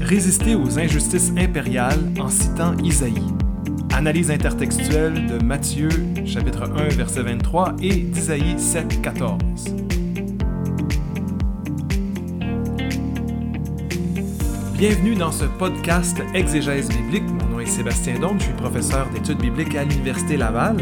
Résister 0.00 0.54
aux 0.56 0.78
injustices 0.78 1.32
impériales 1.36 2.00
en 2.18 2.28
citant 2.28 2.76
Isaïe. 2.82 3.14
Analyse 3.92 4.30
intertextuelle 4.30 5.26
de 5.26 5.44
Matthieu 5.44 5.88
chapitre 6.26 6.64
1 6.64 6.88
verset 6.96 7.22
23 7.22 7.76
et 7.80 7.96
d'Isaïe 7.96 8.58
7 8.58 9.02
14. 9.02 9.36
Bienvenue 14.80 15.14
dans 15.14 15.30
ce 15.30 15.44
podcast 15.44 16.16
Exégèse 16.32 16.88
biblique. 16.88 17.24
Mon 17.28 17.48
nom 17.50 17.60
est 17.60 17.66
Sébastien 17.66 18.18
Dôme, 18.18 18.38
je 18.38 18.44
suis 18.44 18.54
professeur 18.54 19.10
d'études 19.10 19.36
bibliques 19.36 19.74
à 19.74 19.84
l'Université 19.84 20.38
Laval. 20.38 20.78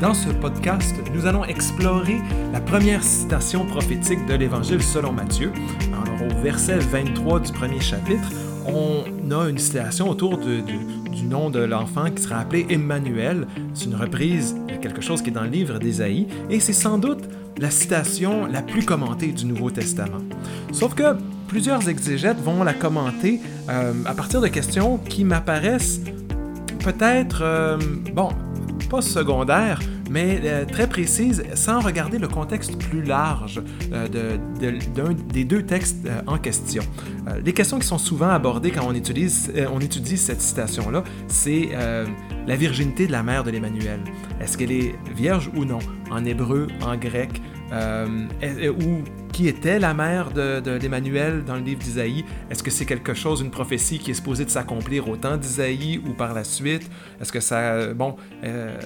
Dans 0.00 0.14
ce 0.14 0.28
podcast, 0.28 0.94
nous 1.12 1.26
allons 1.26 1.44
explorer 1.44 2.18
la 2.52 2.60
première 2.60 3.02
citation 3.02 3.66
prophétique 3.66 4.24
de 4.26 4.34
l'Évangile 4.34 4.84
selon 4.84 5.10
Matthieu. 5.10 5.50
Alors, 5.92 6.30
au 6.30 6.42
verset 6.44 6.78
23 6.78 7.40
du 7.40 7.50
premier 7.50 7.80
chapitre, 7.80 8.30
on 8.64 9.02
a 9.32 9.48
une 9.48 9.58
citation 9.58 10.08
autour 10.08 10.38
du 10.38 10.62
nom 11.24 11.50
de 11.50 11.58
l'enfant 11.58 12.08
qui 12.08 12.22
sera 12.22 12.38
appelé 12.38 12.66
Emmanuel. 12.70 13.48
C'est 13.74 13.86
une 13.86 13.96
reprise 13.96 14.54
de 14.68 14.76
quelque 14.76 15.00
chose 15.00 15.22
qui 15.22 15.30
est 15.30 15.32
dans 15.32 15.42
le 15.42 15.50
livre 15.50 15.80
d'Ésaïe, 15.80 16.28
et 16.48 16.60
c'est 16.60 16.72
sans 16.72 16.98
doute 16.98 17.24
la 17.58 17.72
citation 17.72 18.46
la 18.46 18.62
plus 18.62 18.84
commentée 18.84 19.32
du 19.32 19.44
Nouveau 19.44 19.72
Testament. 19.72 20.22
Sauf 20.70 20.94
que 20.94 21.16
plusieurs 21.50 21.88
exégètes 21.88 22.38
vont 22.38 22.62
la 22.62 22.72
commenter 22.72 23.40
euh, 23.68 23.92
à 24.06 24.14
partir 24.14 24.40
de 24.40 24.46
questions 24.46 24.98
qui 24.98 25.24
m'apparaissent 25.24 26.00
peut-être, 26.84 27.40
euh, 27.42 27.76
bon, 28.14 28.28
pas 28.88 29.02
secondaire, 29.02 29.80
mais 30.08 30.40
euh, 30.44 30.64
très 30.64 30.88
précise, 30.88 31.42
sans 31.54 31.80
regarder 31.80 32.18
le 32.20 32.28
contexte 32.28 32.78
plus 32.78 33.02
large 33.02 33.60
des 35.34 35.44
deux 35.44 35.62
textes 35.64 36.08
en 36.28 36.38
question. 36.38 36.84
les 37.44 37.52
questions 37.52 37.80
qui 37.80 37.86
sont 37.86 37.98
souvent 37.98 38.30
abordées 38.30 38.70
quand 38.70 38.86
on, 38.86 38.94
utilise, 38.94 39.52
on 39.72 39.80
étudie 39.80 40.18
cette 40.18 40.40
citation-là, 40.40 41.02
c'est 41.26 41.70
la 42.46 42.56
virginité 42.56 43.08
de 43.08 43.12
la 43.12 43.24
mère 43.24 43.42
de 43.42 43.50
l'Emmanuel. 43.50 44.00
Est-ce 44.40 44.56
qu'elle 44.56 44.72
est 44.72 44.94
vierge 45.16 45.50
ou 45.56 45.64
non, 45.64 45.80
en 46.10 46.24
hébreu, 46.24 46.68
en 46.80 46.96
grec, 46.96 47.42
ou 47.72 49.04
qui 49.32 49.48
était 49.48 49.78
la 49.78 49.94
mère 49.94 50.32
de, 50.32 50.78
l'Emmanuel 50.80 51.44
dans 51.44 51.54
le 51.54 51.62
livre 51.62 51.80
d'Isaïe? 51.80 52.24
Est-ce 52.50 52.62
que 52.62 52.70
c'est 52.70 52.86
quelque 52.86 53.14
chose, 53.14 53.40
une 53.40 53.50
prophétie 53.50 53.98
qui 53.98 54.10
est 54.10 54.14
supposée 54.14 54.44
de 54.44 54.50
s'accomplir 54.50 55.08
au 55.08 55.16
temps 55.16 55.36
d'Isaïe 55.36 56.00
ou 56.06 56.12
par 56.12 56.34
la 56.34 56.44
suite? 56.44 56.90
Est-ce 57.20 57.32
que 57.32 57.40
ça... 57.40 57.92
Bon, 57.94 58.16
euh, 58.44 58.78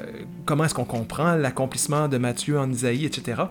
comment 0.45 0.65
est-ce 0.65 0.75
qu'on 0.75 0.85
comprend 0.85 1.35
l'accomplissement 1.35 2.09
de 2.09 2.19
Matthieu 2.19 2.59
en 2.59 2.71
Isaïe, 2.71 3.05
etc. 3.05 3.43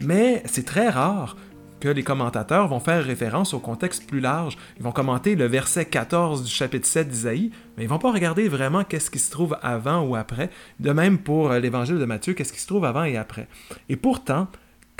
Mais 0.00 0.42
c'est 0.46 0.64
très 0.64 0.88
rare 0.88 1.36
que 1.80 1.88
les 1.88 2.02
commentateurs 2.02 2.68
vont 2.68 2.78
faire 2.78 3.02
référence 3.02 3.54
au 3.54 3.58
contexte 3.58 4.06
plus 4.06 4.20
large. 4.20 4.56
Ils 4.76 4.82
vont 4.82 4.92
commenter 4.92 5.34
le 5.34 5.46
verset 5.46 5.86
14 5.86 6.44
du 6.44 6.50
chapitre 6.50 6.86
7 6.86 7.08
d'Isaïe, 7.08 7.50
mais 7.76 7.84
ils 7.84 7.88
vont 7.88 7.98
pas 7.98 8.12
regarder 8.12 8.48
vraiment 8.48 8.84
qu'est-ce 8.84 9.10
qui 9.10 9.18
se 9.18 9.30
trouve 9.30 9.56
avant 9.62 10.02
ou 10.02 10.14
après. 10.14 10.50
De 10.78 10.92
même 10.92 11.18
pour 11.18 11.50
l'évangile 11.54 11.98
de 11.98 12.04
Matthieu, 12.04 12.34
qu'est-ce 12.34 12.52
qui 12.52 12.60
se 12.60 12.66
trouve 12.66 12.84
avant 12.84 13.04
et 13.04 13.16
après. 13.16 13.48
Et 13.88 13.96
pourtant, 13.96 14.46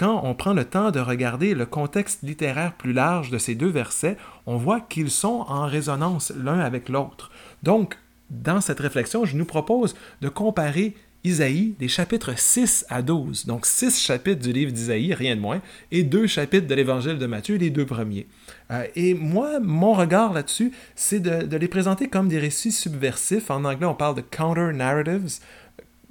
quand 0.00 0.22
on 0.24 0.32
prend 0.32 0.54
le 0.54 0.64
temps 0.64 0.90
de 0.90 0.98
regarder 0.98 1.52
le 1.52 1.66
contexte 1.66 2.22
littéraire 2.22 2.72
plus 2.72 2.94
large 2.94 3.28
de 3.28 3.36
ces 3.36 3.54
deux 3.54 3.68
versets, 3.68 4.16
on 4.46 4.56
voit 4.56 4.80
qu'ils 4.80 5.10
sont 5.10 5.44
en 5.46 5.66
résonance 5.66 6.32
l'un 6.42 6.58
avec 6.58 6.88
l'autre. 6.88 7.30
Donc, 7.62 7.98
dans 8.30 8.62
cette 8.62 8.80
réflexion, 8.80 9.26
je 9.26 9.36
nous 9.36 9.44
propose 9.44 9.94
de 10.22 10.30
comparer 10.30 10.94
Isaïe 11.22 11.74
des 11.78 11.88
chapitres 11.88 12.32
6 12.34 12.86
à 12.88 13.02
12, 13.02 13.44
donc 13.44 13.66
six 13.66 14.00
chapitres 14.00 14.40
du 14.40 14.54
livre 14.54 14.72
d'Isaïe, 14.72 15.12
rien 15.12 15.36
de 15.36 15.40
moins, 15.42 15.60
et 15.92 16.02
deux 16.02 16.26
chapitres 16.26 16.66
de 16.66 16.74
l'évangile 16.74 17.18
de 17.18 17.26
Matthieu, 17.26 17.56
les 17.56 17.68
deux 17.68 17.84
premiers. 17.84 18.26
Euh, 18.70 18.86
et 18.96 19.12
moi, 19.12 19.60
mon 19.60 19.92
regard 19.92 20.32
là-dessus, 20.32 20.72
c'est 20.94 21.20
de, 21.20 21.44
de, 21.44 21.56
les 21.58 21.68
présenter 21.68 22.08
comme 22.08 22.28
des 22.28 22.38
récits 22.38 22.72
subversifs. 22.72 23.50
En 23.50 23.66
anglais, 23.66 23.84
on 23.84 23.94
parle 23.94 24.14
de 24.14 24.22
counter-narratives, 24.22 25.40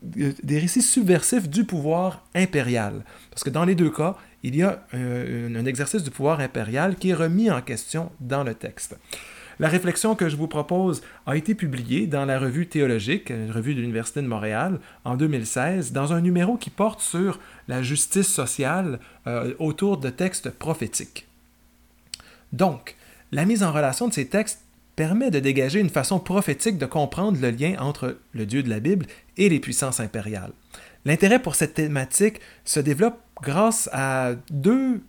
des 0.02 0.60
récits 0.60 0.82
subversifs 0.82 1.50
du 1.50 1.66
pouvoir 1.66 2.26
impérial. 2.36 3.04
Parce 3.32 3.44
que 3.44 3.50
dans 3.50 3.66
les 3.66 3.76
deux 3.76 3.90
cas, 3.90 4.16
il 4.44 4.56
y 4.56 4.64
a 4.64 4.84
un, 4.94 5.56
un, 5.56 5.66
exercice 5.66 6.04
du 6.04 6.12
pouvoir 6.12 6.40
impérial 6.40 6.96
qui 6.96 7.10
est 7.10 7.14
remis 7.14 7.52
en 7.52 7.62
question 7.62 8.12
dans 8.20 8.44
le 8.44 8.56
texte. 8.56 8.98
La 9.60 9.68
réflexion 9.68 10.16
que 10.16 10.30
je 10.30 10.38
vous 10.38 10.48
propose 10.48 11.02
a 11.26 11.36
été 11.36 11.54
publiée 11.54 12.08
dans 12.08 12.24
la 12.24 12.40
revue 12.40 12.68
théologique, 12.68 13.30
une 13.30 13.52
revue 13.52 13.76
de 13.76 13.82
l'Université 13.82 14.22
de 14.22 14.28
Montréal, 14.28 14.80
en 15.04 15.18
2016, 15.18 15.92
dans 15.92 16.14
un 16.14 16.22
numéro 16.22 16.56
qui 16.56 16.70
porte 16.70 17.02
sur 17.02 17.40
la 17.68 17.84
justice 17.84 18.30
sociale 18.30 19.02
euh, 19.28 19.54
autour 19.60 19.98
de 19.98 20.10
textes 20.10 20.50
prophétiques. 20.50 21.28
Donc, 22.54 22.96
la 23.34 23.44
mise 23.44 23.62
en 23.62 23.74
relation 23.74 24.08
de 24.08 24.14
ces 24.14 24.28
textes 24.28 24.62
permet 25.00 25.32
de 25.32 25.40
dégager 25.40 25.80
une 25.80 25.90
façon 25.90 26.20
prophétique 26.20 26.78
de 26.78 26.86
comprendre 26.86 27.40
le 27.42 27.52
lien 27.52 27.78
entre 27.80 28.18
le 28.34 28.46
Dieu 28.46 28.64
de 28.64 28.70
la 28.70 28.82
Bible 28.82 29.06
et 29.38 29.48
les 29.48 29.62
puissances 29.62 30.02
impériales. 30.02 30.52
L'intérêt 31.06 31.40
pour 31.40 31.56
cette 31.56 31.76
thématique 31.76 32.42
se 32.66 32.82
développe 32.82 33.18
grâce 33.42 33.90
à 33.94 34.34
deux 34.52 35.02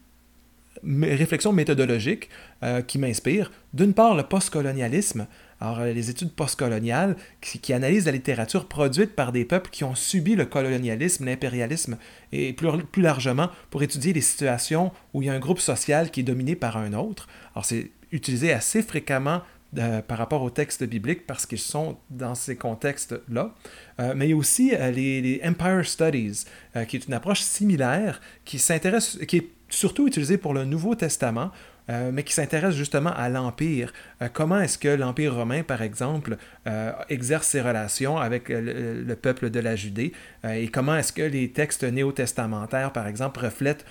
réflexions 0.84 1.52
méthodologiques 1.52 2.28
euh, 2.62 2.82
qui 2.82 2.98
m'inspirent. 2.98 3.50
D'une 3.74 3.92
part, 3.92 4.14
le 4.14 4.22
postcolonialisme, 4.22 5.26
alors 5.60 5.80
euh, 5.80 5.92
les 5.92 6.08
études 6.08 6.30
postcoloniales 6.30 7.16
qui, 7.40 7.72
analysent 7.72 8.06
la 8.06 8.12
littérature 8.12 8.68
produite 8.68 9.16
par 9.16 9.32
des 9.32 9.44
peuples 9.44 9.70
qui 9.70 9.82
ont 9.82 9.96
subi 9.96 10.36
le 10.36 10.44
colonialisme, 10.44 11.24
l'impérialisme 11.24 11.98
et 12.30 12.52
plus, 12.52 12.84
plus 12.92 13.02
largement 13.02 13.48
pour 13.70 13.82
étudier 13.82 14.12
les 14.12 14.20
situations 14.20 14.92
où 15.14 15.22
il 15.22 15.26
y 15.26 15.30
a 15.30 15.34
un 15.34 15.40
groupe 15.40 15.58
social 15.58 16.12
qui 16.12 16.20
est 16.20 16.22
dominé 16.22 16.54
par 16.54 16.76
un 16.76 16.92
autre. 16.92 17.26
Alors 17.56 17.64
c'est 17.64 17.90
utilisé 18.12 18.52
assez 18.52 18.82
fréquemment 18.82 19.42
euh, 19.78 20.02
par 20.02 20.18
rapport 20.18 20.42
aux 20.42 20.50
textes 20.50 20.82
bibliques 20.82 21.28
parce 21.28 21.46
qu'ils 21.46 21.60
sont 21.60 21.96
dans 22.10 22.34
ces 22.34 22.56
contextes-là. 22.56 23.54
Euh, 24.00 24.14
mais 24.16 24.26
il 24.26 24.30
y 24.30 24.32
a 24.32 24.36
aussi 24.36 24.74
euh, 24.74 24.90
les, 24.90 25.40
Empire 25.44 25.86
Studies, 25.86 26.44
qui 26.88 26.96
est 26.96 27.06
une 27.06 27.14
approche 27.14 27.40
similaire, 27.40 28.20
qui 28.44 28.58
s'intéresse, 28.58 29.18
qui 29.28 29.36
est 29.36 29.48
surtout 29.68 30.08
utilisée 30.08 30.38
pour 30.38 30.54
le 30.54 30.64
Nouveau 30.64 30.96
Testament, 30.96 31.52
euh, 31.90 32.10
mais 32.12 32.22
qui 32.22 32.32
s'intéresse 32.32 32.76
justement 32.76 33.10
à 33.10 33.28
l'Empire. 33.28 33.92
Euh, 34.22 34.28
comment 34.32 34.60
est-ce 34.60 34.78
que 34.78 34.88
l'Empire 34.88 35.34
romain, 35.34 35.64
par 35.64 35.82
exemple, 35.82 36.36
euh, 36.68 36.92
exerce 37.08 37.48
ses 37.48 37.60
relations 37.60 38.16
avec 38.16 38.48
le, 38.48 39.14
peuple 39.14 39.50
de 39.50 39.58
la 39.58 39.76
Judée 39.76 40.12
et 40.48 40.68
comment 40.68 40.96
est-ce 40.96 41.12
que 41.12 41.22
les 41.22 41.50
textes 41.50 41.84
néo-testamentaires, 41.84 42.92
par 42.92 43.06
exemple, 43.06 43.40
reflètent 43.40 43.84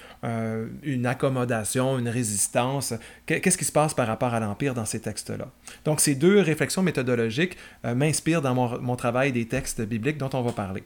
une 0.81 1.05
accommodation, 1.05 1.99
une 1.99 2.09
résistance? 2.09 2.93
Qu'est-ce 3.25 3.57
qui 3.57 3.65
se 3.65 3.71
passe 3.71 3.93
par 3.93 4.07
rapport 4.07 4.33
à 4.33 4.39
l'Empire 4.39 4.73
dans 4.73 4.85
ces 4.85 4.99
textes-là? 4.99 5.47
Donc, 5.85 5.99
ces 5.99 6.15
deux 6.15 6.39
réflexions 6.39 6.81
méthodologiques 6.81 7.57
m'inspirent 7.83 8.41
dans 8.41 8.55
mon 8.55 8.95
travail 8.95 9.31
des 9.31 9.47
textes 9.47 9.81
bibliques 9.81 10.17
dont 10.17 10.29
on 10.33 10.41
va 10.41 10.51
parler 10.51 10.83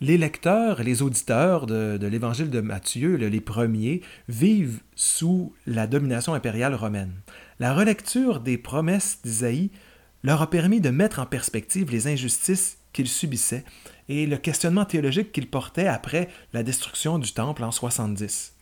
les 0.00 0.16
lecteurs, 0.16 0.82
les 0.82 1.02
auditeurs 1.02 1.66
de, 1.66 1.98
l'évangile 2.06 2.50
de 2.50 2.60
Matthieu, 2.60 3.16
les 3.16 3.40
premiers, 3.40 4.00
vivent 4.28 4.80
sous 4.94 5.52
la 5.66 5.86
domination 5.86 6.34
impériale 6.34 6.74
romaine. 6.74 7.12
La 7.58 7.74
relecture 7.74 8.40
des 8.40 8.56
promesses 8.56 9.18
d'Isaïe 9.22 9.70
leur 10.22 10.40
a 10.40 10.50
permis 10.50 10.80
de 10.80 10.90
mettre 10.90 11.18
en 11.18 11.26
perspective 11.26 11.90
les 11.90 12.06
injustices 12.06 12.78
qu'ils 12.92 13.08
subissaient 13.08 13.64
et 14.08 14.26
le 14.26 14.38
questionnement 14.38 14.84
théologique 14.84 15.32
qu'ils 15.32 15.48
portaient 15.48 15.86
après 15.86 16.28
la 16.52 16.62
destruction 16.62 17.18
du 17.18 17.32
temple 17.32 17.62
en 17.62 17.70
70. 17.70 18.54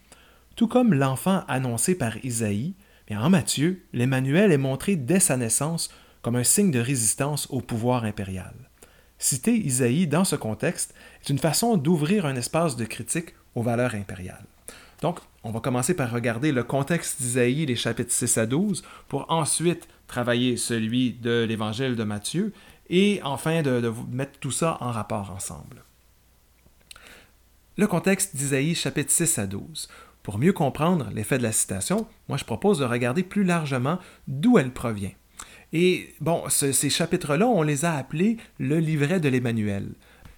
Tout 0.57 0.69
comme 0.69 0.93
l'enfant 0.93 1.45
annoncé 1.47 1.95
par 1.95 2.23
Isaïe, 2.25 2.75
en 3.11 3.31
Matthieu, 3.31 3.83
l'Emmanuel 3.93 4.53
est 4.53 4.59
montré 4.59 4.97
dès 4.97 5.21
sa 5.21 5.37
naissance 5.37 5.89
comme 6.21 6.37
un 6.37 6.45
signe 6.45 6.71
de 6.71 6.81
résistance 6.81 7.47
au 7.51 7.61
pouvoir 7.61 8.05
impérial. 8.05 8.68
Citer 9.19 9.55
Isaïe 9.57 10.07
dans 10.07 10.25
ce 10.25 10.37
contexte 10.37 10.95
est 11.23 11.31
une 11.31 11.39
façon 11.39 11.77
d'ouvrir 11.77 12.25
un 12.25 12.37
espace 12.37 12.77
de 12.77 12.85
critique 12.85 13.35
aux 13.55 13.63
valeurs 13.63 13.95
impériales. 13.95 14.47
Donc, 15.03 15.21
on 15.45 15.51
va 15.51 15.61
commencer 15.61 15.95
par 15.95 16.11
regarder 16.11 16.53
le 16.53 16.65
contexte 16.65 17.21
d'Isaïe, 17.21 17.67
les 17.67 17.77
chapitres 17.77 18.13
6 18.13 18.39
à 18.39 18.47
12, 18.47 18.83
pour 19.09 19.31
ensuite 19.31 19.89
travailler 20.07 20.57
celui 20.57 21.13
de 21.13 21.45
l'évangile 21.49 21.97
de 21.97 22.05
Matthieu, 22.05 22.53
et 22.91 23.21
enfin 23.23 23.63
de, 23.63 23.93
mettre 24.11 24.39
tout 24.41 24.51
ça 24.51 24.79
en 24.81 24.91
rapport 24.91 25.31
ensemble. 25.31 25.85
Le 27.77 27.87
contexte 27.87 28.35
d'Isaïe, 28.35 28.75
chapitres 28.75 29.13
6 29.13 29.39
à 29.39 29.47
12. 29.47 29.89
Pour 30.23 30.39
mieux 30.39 30.53
comprendre 30.53 31.09
l'effet 31.15 31.39
de 31.39 31.43
la 31.43 31.53
citation, 31.53 32.07
moi 32.29 32.39
je 32.39 32.45
propose 32.45 32.81
de 32.81 32.85
regarder 32.85 33.23
plus 33.23 33.45
largement 33.45 33.99
d'où 34.27 34.59
elle 34.59 34.73
provient. 34.73 35.13
Et 35.73 36.15
bon, 36.21 36.45
ces 36.49 36.91
chapitres-là, 36.91 37.47
on 37.47 37.63
les 37.63 37.85
a 37.85 37.95
appelés 37.95 38.39
le 38.59 38.79
livret 38.79 39.21
de 39.21 39.29
l'Emmanuel. 39.29 39.91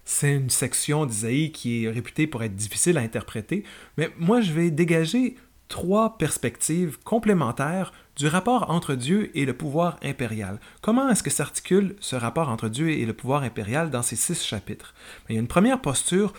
C'est 0.03 0.33
une 0.33 0.49
section 0.49 1.05
d'Isaïe 1.05 1.51
qui 1.51 1.85
est 1.85 1.89
réputée 1.89 2.27
pour 2.27 2.43
être 2.43 2.55
difficile 2.55 2.97
à 2.97 3.01
interpréter, 3.01 3.63
mais 3.97 4.09
moi 4.17 4.41
je 4.41 4.51
vais 4.51 4.71
dégager 4.71 5.35
trois 5.67 6.17
perspectives 6.17 6.99
complémentaires 7.03 7.93
du 8.17 8.27
rapport 8.27 8.69
entre 8.69 8.93
Dieu 8.93 9.31
et 9.37 9.45
le 9.45 9.53
pouvoir 9.53 9.97
impérial. 10.03 10.59
Comment 10.81 11.09
est-ce 11.09 11.23
que 11.23 11.29
s'articule 11.29 11.95
ce 12.01 12.17
rapport 12.17 12.49
entre 12.49 12.67
Dieu 12.67 12.89
et 12.89 13.05
le 13.05 13.13
pouvoir 13.13 13.43
impérial 13.43 13.89
dans 13.89 14.01
ces 14.01 14.17
six 14.17 14.43
chapitres? 14.43 14.93
Il 15.29 15.35
y 15.35 15.37
a 15.37 15.41
une 15.41 15.47
première 15.47 15.79
posture 15.79 16.33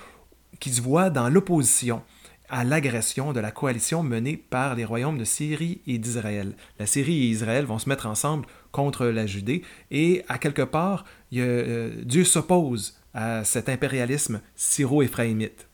qui 0.61 0.71
se 0.71 0.83
voit 0.83 1.09
dans 1.09 1.31
l'opposition 1.31 2.03
à 2.53 2.65
l'agression 2.65 3.33
de 3.33 3.41
la 3.41 3.51
coalition 3.51 4.03
menée 4.03 4.37
par 4.37 4.75
les 4.75 4.85
royaumes 4.85 5.17
de 5.17 5.25
Syrie 5.25 5.81
et 5.87 5.97
d'Israël. 5.97 6.55
La 6.79 6.85
Syrie 6.85 7.25
et 7.25 7.31
Israël 7.31 7.65
vont 7.65 7.79
se 7.79 7.89
mettre 7.89 8.07
ensemble 8.07 8.47
contre 8.73 9.07
la 9.07 9.27
Judée 9.27 9.63
et 9.91 10.23
à 10.29 10.37
quelque 10.37 10.63
part, 10.63 11.07
euh, 11.35 11.91
Dieu 12.05 12.25
s'oppose 12.25 12.99
à 13.15 13.43
cet 13.45 13.71
impérialisme 13.71 14.43
syro-éphraïmite. 14.55 15.67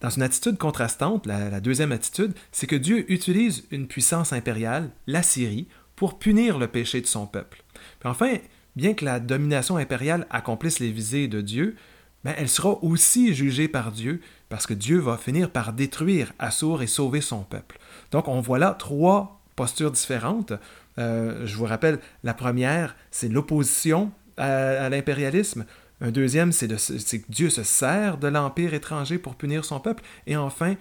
Dans 0.00 0.10
une 0.10 0.22
attitude 0.22 0.58
contrastante, 0.58 1.24
la, 1.24 1.60
deuxième 1.60 1.92
attitude, 1.92 2.32
c'est 2.50 2.66
que 2.66 2.76
Dieu 2.76 3.10
utilise 3.12 3.64
une 3.70 3.86
puissance 3.86 4.32
impériale, 4.32 4.90
la 5.06 5.22
Syrie, 5.22 5.68
pour 5.94 6.18
punir 6.18 6.58
le 6.58 6.66
péché 6.66 7.00
de 7.00 7.06
son 7.06 7.26
peuple. 7.26 7.62
enfin, 8.04 8.38
bien 8.74 8.94
que 8.94 9.04
la 9.04 9.20
domination 9.20 9.76
impériale 9.76 10.26
accomplisse 10.30 10.80
les 10.80 10.90
visées 10.90 11.28
de 11.28 11.40
Dieu, 11.40 11.76
ben, 12.24 12.34
elle 12.36 12.48
sera 12.48 12.82
aussi 12.82 13.34
jugée 13.34 13.68
par 13.68 13.92
Dieu 13.92 14.20
parce 14.48 14.66
que 14.66 14.74
Dieu 14.74 14.98
va 14.98 15.16
finir 15.16 15.50
par 15.50 15.72
détruire 15.72 16.32
Assur 16.38 16.82
et 16.82 16.86
sauver 16.86 17.20
son 17.20 17.42
peuple. 17.42 17.78
Donc 18.10 18.28
on 18.28 18.40
voit 18.40 18.58
là 18.58 18.74
trois 18.78 19.40
postures 19.56 19.90
différentes. 19.90 20.52
Euh, 20.98 21.46
je 21.46 21.56
vous 21.56 21.64
rappelle, 21.64 21.98
la 22.24 22.34
première, 22.34 22.96
c'est 23.10 23.28
l'opposition 23.28 24.10
à, 24.36 24.88
l'impérialisme. 24.88 25.66
Un 26.00 26.10
deuxième, 26.10 26.52
c'est 26.52 26.68
que 26.68 27.30
Dieu 27.32 27.50
se 27.50 27.64
sert 27.64 28.18
de 28.18 28.28
l'empire 28.28 28.72
étranger 28.72 29.18
pour 29.18 29.34
punir 29.34 29.64
son 29.64 29.80
peuple. 29.80 30.04
Et 30.26 30.36
enfin, 30.36 30.76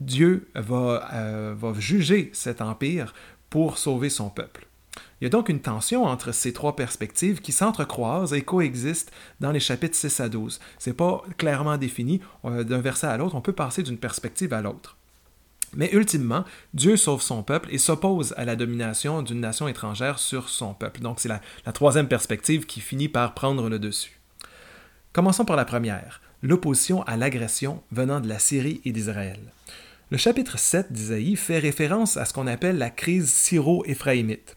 Dieu 0.00 0.48
va, 0.54 1.08
euh, 1.12 1.54
va 1.56 1.74
juger 1.78 2.30
cet 2.32 2.60
empire 2.62 3.12
pour 3.50 3.76
sauver 3.76 4.08
son 4.08 4.30
peuple. 4.30 4.66
Il 5.22 5.26
y 5.26 5.26
a 5.26 5.30
donc 5.30 5.48
une 5.48 5.60
tension 5.60 6.04
entre 6.04 6.32
ces 6.32 6.52
trois 6.52 6.74
perspectives 6.74 7.40
qui 7.40 7.52
s'entrecroisent 7.52 8.32
et 8.34 8.42
coexistent 8.42 9.12
dans 9.38 9.52
les 9.52 9.60
chapitres 9.60 9.94
6 9.94 10.18
à 10.18 10.28
12. 10.28 10.58
Ce 10.80 10.90
n'est 10.90 10.96
pas 10.96 11.22
clairement 11.38 11.76
défini 11.76 12.20
euh, 12.44 12.64
d'un 12.64 12.80
verset 12.80 13.06
à 13.06 13.16
l'autre, 13.16 13.36
on 13.36 13.40
peut 13.40 13.52
passer 13.52 13.84
d'une 13.84 13.98
perspective 13.98 14.52
à 14.52 14.62
l'autre. 14.62 14.96
Mais 15.74 15.90
ultimement, 15.92 16.44
Dieu 16.74 16.96
sauve 16.96 17.22
son 17.22 17.44
peuple 17.44 17.68
et 17.70 17.78
s'oppose 17.78 18.34
à 18.36 18.44
la 18.44 18.56
domination 18.56 19.22
d'une 19.22 19.38
nation 19.38 19.68
étrangère 19.68 20.18
sur 20.18 20.48
son 20.48 20.74
peuple. 20.74 21.02
Donc 21.02 21.20
c'est 21.20 21.28
la, 21.28 21.40
la 21.66 21.72
troisième 21.72 22.08
perspective 22.08 22.66
qui 22.66 22.80
finit 22.80 23.08
par 23.08 23.34
prendre 23.34 23.68
le 23.68 23.78
dessus. 23.78 24.18
Commençons 25.12 25.44
par 25.44 25.54
la 25.54 25.64
première, 25.64 26.20
l'opposition 26.42 27.04
à 27.04 27.16
l'agression 27.16 27.84
venant 27.92 28.18
de 28.18 28.28
la 28.28 28.40
Syrie 28.40 28.80
et 28.84 28.90
d'Israël. 28.90 29.38
Le 30.10 30.18
chapitre 30.18 30.58
7 30.58 30.92
d'Isaïe 30.92 31.36
fait 31.36 31.60
référence 31.60 32.16
à 32.16 32.24
ce 32.24 32.34
qu'on 32.34 32.48
appelle 32.48 32.76
la 32.76 32.90
crise 32.90 33.32
syro-éphraïmite. 33.32 34.56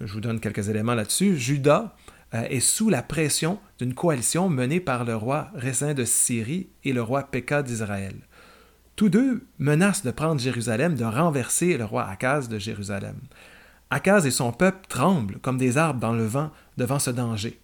Je 0.00 0.12
vous 0.12 0.20
donne 0.20 0.40
quelques 0.40 0.68
éléments 0.68 0.94
là-dessus. 0.94 1.36
Judas 1.36 1.94
euh, 2.34 2.42
est 2.42 2.60
sous 2.60 2.90
la 2.90 3.02
pression 3.02 3.58
d'une 3.78 3.94
coalition 3.94 4.48
menée 4.48 4.80
par 4.80 5.04
le 5.04 5.16
roi 5.16 5.48
Rézin 5.54 5.94
de 5.94 6.04
Syrie 6.04 6.68
et 6.84 6.92
le 6.92 7.02
roi 7.02 7.22
Péka 7.22 7.62
d'Israël. 7.62 8.14
Tous 8.94 9.08
deux 9.08 9.46
menacent 9.58 10.04
de 10.04 10.10
prendre 10.10 10.40
Jérusalem, 10.40 10.94
de 10.94 11.04
renverser 11.04 11.76
le 11.76 11.84
roi 11.84 12.06
Akaz 12.06 12.48
de 12.48 12.58
Jérusalem. 12.58 13.16
Akaz 13.90 14.26
et 14.26 14.30
son 14.30 14.52
peuple 14.52 14.86
tremblent 14.88 15.38
comme 15.38 15.58
des 15.58 15.78
arbres 15.78 16.00
dans 16.00 16.14
le 16.14 16.26
vent 16.26 16.50
devant 16.76 16.98
ce 16.98 17.10
danger. 17.10 17.60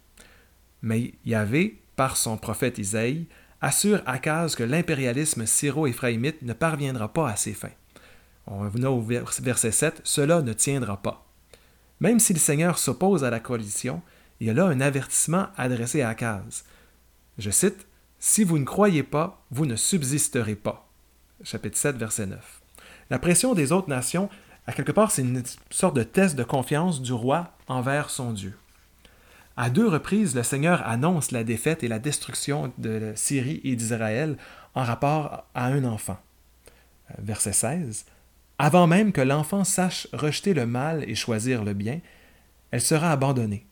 Mais 0.81 1.15
Yahvé, 1.25 1.83
par 1.97 2.17
son 2.17 2.37
prophète 2.37 2.79
Isaïe, 2.79 3.27
assure 3.61 4.03
Akaz 4.07 4.55
que 4.55 4.63
l'impérialisme 4.63 5.47
syro-éphraïmite 5.47 6.43
ne 6.43 6.53
parviendra 6.53 7.13
pas 7.13 7.29
à 7.29 7.37
ses 7.37 7.53
fins. 7.55 7.69
On 8.47 8.65
va 8.65 8.91
au 8.91 9.01
verset 9.01 9.71
7, 9.71 10.01
cela 10.05 10.43
ne 10.43 10.53
tiendra 10.53 11.01
pas. 11.01 11.32
Même 12.01 12.19
si 12.19 12.33
le 12.33 12.39
Seigneur 12.39 12.79
s'oppose 12.79 13.25
à 13.25 13.31
la 13.31 13.41
coalition, 13.41 14.03
il 14.41 14.49
y 14.49 14.51
a 14.51 14.55
là 14.55 14.65
un 14.65 14.81
avertissement 14.81 15.49
adressé 15.57 16.03
à 16.03 16.09
Akaz. 16.09 16.65
Je 17.39 17.51
cite 17.51 17.87
Si 18.19 18.45
vous 18.45 18.59
ne 18.59 18.65
croyez 18.65 19.03
pas, 19.03 19.45
vous 19.51 19.67
ne 19.67 19.77
subsisterez 19.77 20.57
pas. 20.57 20.89
Chapitre 21.45 21.77
7, 21.77 21.97
verset 21.97 22.27
9. 22.27 22.61
La 23.11 23.19
pression 23.19 23.55
des 23.55 23.73
autres 23.73 23.89
nations, 23.89 24.29
à 24.67 24.73
quelque 24.73 24.93
part, 24.93 25.11
c'est 25.11 25.23
une 25.23 25.43
sorte 25.71 25.97
de 25.97 26.03
test 26.03 26.37
de 26.37 26.45
confiance 26.45 27.03
du 27.03 27.13
roi 27.13 27.57
envers 27.69 28.11
son 28.11 28.33
Dieu. 28.33 28.55
À 29.57 29.71
deux 29.71 29.87
reprises, 29.87 30.35
le 30.35 30.43
Seigneur 30.43 30.87
annonce 30.87 31.31
la 31.31 31.45
défaite 31.45 31.83
et 31.83 31.89
la 31.89 31.99
destruction 31.99 32.73
de 32.79 33.13
Syrie 33.15 33.61
et 33.65 33.77
d'Israël 33.77 34.39
en 34.75 34.83
rapport 34.83 35.45
à 35.55 35.67
un 35.67 35.85
enfant. 35.85 36.19
Verset 37.19 37.53
16 37.53 38.07
avant 38.59 38.87
même 38.87 39.13
que 39.13 39.21
l'enfant 39.21 39.65
sache 39.65 40.09
rejeter 40.13 40.55
le 40.55 40.67
mal 40.67 41.05
et 41.09 41.15
choisir 41.15 41.65
le 41.65 41.75
bien, 41.75 42.01
elle 42.71 42.81
sera 42.81 43.13
abandonnée, 43.13 43.67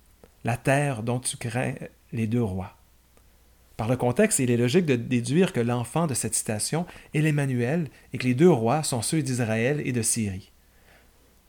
la 0.44 0.56
terre 0.56 1.02
dont 1.02 1.20
tu 1.20 1.36
crains 1.36 1.74
les 2.12 2.26
deux 2.26 2.42
rois. 2.42 2.76
Par 3.76 3.88
le 3.88 3.96
contexte, 3.96 4.40
il 4.40 4.50
est 4.50 4.58
logique 4.58 4.84
de 4.84 4.96
déduire 4.96 5.52
que 5.54 5.60
l'enfant 5.60 6.06
de 6.06 6.12
cette 6.12 6.34
citation 6.34 6.86
est 7.14 7.22
l'Emmanuel 7.22 7.88
et 8.12 8.18
que 8.18 8.26
les 8.26 8.34
deux 8.34 8.50
rois 8.50 8.82
sont 8.82 9.00
ceux 9.00 9.22
d'Israël 9.22 9.80
et 9.86 9.92
de 9.92 10.02
Syrie. 10.02 10.52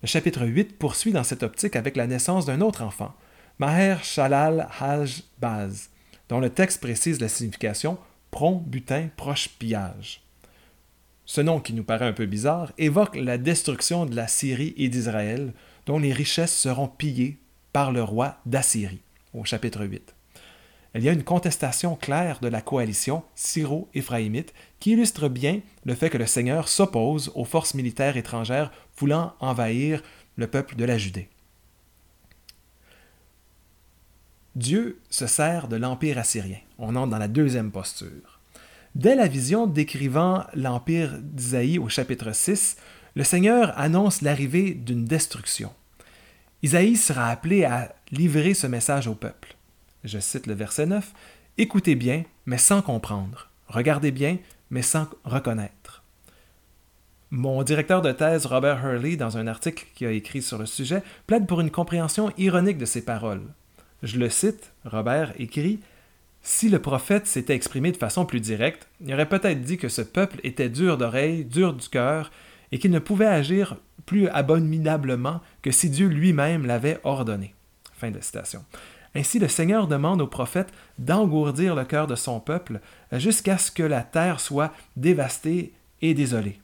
Le 0.01 0.07
chapitre 0.07 0.45
8 0.45 0.77
poursuit 0.79 1.11
dans 1.11 1.25
cette 1.25 1.43
optique 1.43 1.75
avec 1.75 1.97
la 1.97 2.07
naissance 2.07 2.45
d'un 2.45 2.61
autre 2.61 2.83
enfant, 2.83 3.13
Maher 3.59 4.03
Shalal 4.03 4.69
Haj 4.79 5.23
Baz, 5.39 5.89
dont 6.29 6.39
le 6.39 6.49
texte 6.49 6.79
précise 6.79 7.19
la 7.19 7.27
signification 7.27 7.97
prompt, 8.31 8.63
butin, 8.65 9.09
proche 9.17 9.49
pillage. 9.49 10.20
Ce 11.25 11.41
nom 11.41 11.59
qui 11.59 11.73
nous 11.73 11.83
paraît 11.83 12.07
un 12.07 12.13
peu 12.13 12.25
bizarre 12.25 12.71
évoque 12.77 13.15
la 13.15 13.37
destruction 13.37 14.05
de 14.05 14.15
la 14.15 14.27
Syrie 14.27 14.73
et 14.77 14.89
d'Israël, 14.89 15.53
dont 15.85 15.99
les 15.99 16.13
richesses 16.13 16.55
seront 16.55 16.87
pillées 16.87 17.37
par 17.73 17.91
le 17.91 18.03
roi 18.03 18.37
d'Assyrie, 18.45 19.01
au 19.33 19.45
chapitre 19.45 19.85
8. 19.85 20.13
Il 20.93 21.03
y 21.03 21.09
a 21.09 21.13
une 21.13 21.23
contestation 21.23 21.95
claire 21.95 22.39
de 22.41 22.49
la 22.49 22.61
coalition 22.61 23.23
syro-éphraïmite 23.33 24.53
qui 24.79 24.91
illustre 24.91 25.29
bien 25.29 25.61
le 25.85 25.95
fait 25.95 26.09
que 26.09 26.17
le 26.17 26.25
Seigneur 26.25 26.67
s'oppose 26.67 27.31
aux 27.33 27.45
forces 27.45 27.75
militaires 27.75 28.17
étrangères 28.17 28.71
voulant 28.97 29.33
envahir 29.39 30.03
le 30.35 30.47
peuple 30.47 30.75
de 30.75 30.83
la 30.83 30.97
Judée. 30.97 31.29
Dieu 34.55 34.99
se 35.09 35.27
sert 35.27 35.69
de 35.69 35.77
l'empire 35.77 36.17
assyrien. 36.17 36.59
On 36.77 36.97
entre 36.97 37.11
dans 37.11 37.17
la 37.17 37.29
deuxième 37.29 37.71
posture. 37.71 38.40
Dès 38.95 39.15
la 39.15 39.27
vision 39.27 39.67
décrivant 39.67 40.45
l'empire 40.53 41.17
d'Isaïe 41.21 41.79
au 41.79 41.87
chapitre 41.87 42.33
6, 42.33 42.75
le 43.15 43.23
Seigneur 43.23 43.73
annonce 43.79 44.21
l'arrivée 44.21 44.73
d'une 44.73 45.05
destruction. 45.05 45.71
Isaïe 46.61 46.97
sera 46.97 47.29
appelé 47.29 47.63
à 47.63 47.95
livrer 48.11 48.53
ce 48.53 48.67
message 48.67 49.07
au 49.07 49.15
peuple. 49.15 49.55
Je 50.03 50.19
cite 50.19 50.45
le 50.45 50.53
verset 50.53 50.87
9, 50.87 51.13
Écoutez 51.57 51.95
bien, 51.95 52.23
mais 52.45 52.57
sans 52.57 52.81
comprendre. 52.81 53.49
Regardez 53.67 54.11
bien, 54.11 54.37
mais 54.69 54.81
sans 54.81 55.07
reconnaître. 55.23 56.03
Mon 57.29 57.63
directeur 57.63 58.01
de 58.01 58.11
thèse, 58.11 58.45
Robert 58.45 58.85
Hurley, 58.85 59.15
dans 59.15 59.37
un 59.37 59.47
article 59.47 59.85
qu'il 59.95 60.07
a 60.07 60.11
écrit 60.11 60.41
sur 60.41 60.57
le 60.57 60.65
sujet, 60.65 61.01
plaide 61.27 61.47
pour 61.47 61.61
une 61.61 61.71
compréhension 61.71 62.31
ironique 62.37 62.77
de 62.77 62.85
ces 62.85 63.05
paroles. 63.05 63.47
Je 64.03 64.17
le 64.17 64.29
cite, 64.29 64.73
Robert 64.83 65.33
écrit 65.39 65.79
si 66.43 66.69
le 66.69 66.79
prophète 66.79 67.27
s'était 67.27 67.55
exprimé 67.55 67.91
de 67.91 67.97
façon 67.97 68.25
plus 68.25 68.39
directe, 68.39 68.87
il 69.05 69.13
aurait 69.13 69.29
peut-être 69.29 69.61
dit 69.61 69.77
que 69.77 69.89
ce 69.89 70.01
peuple 70.01 70.39
était 70.43 70.69
dur 70.69 70.97
d'oreille, 70.97 71.45
dur 71.45 71.73
du 71.73 71.87
cœur, 71.87 72.31
et 72.71 72.79
qu'il 72.79 72.91
ne 72.91 72.99
pouvait 72.99 73.27
agir 73.27 73.77
plus 74.05 74.27
abominablement 74.29 75.41
que 75.61 75.71
si 75.71 75.89
Dieu 75.89 76.07
lui-même 76.07 76.65
l'avait 76.65 76.99
ordonné. 77.03 77.53
Ainsi, 79.13 79.39
le 79.39 79.47
Seigneur 79.47 79.87
demande 79.87 80.21
au 80.21 80.27
prophète 80.27 80.69
d'engourdir 80.97 81.75
le 81.75 81.83
cœur 81.83 82.07
de 82.07 82.15
son 82.15 82.39
peuple 82.39 82.79
jusqu'à 83.11 83.57
ce 83.57 83.71
que 83.71 83.83
la 83.83 84.01
terre 84.01 84.39
soit 84.39 84.73
dévastée 84.95 85.73
et 86.01 86.13
désolée. 86.13 86.59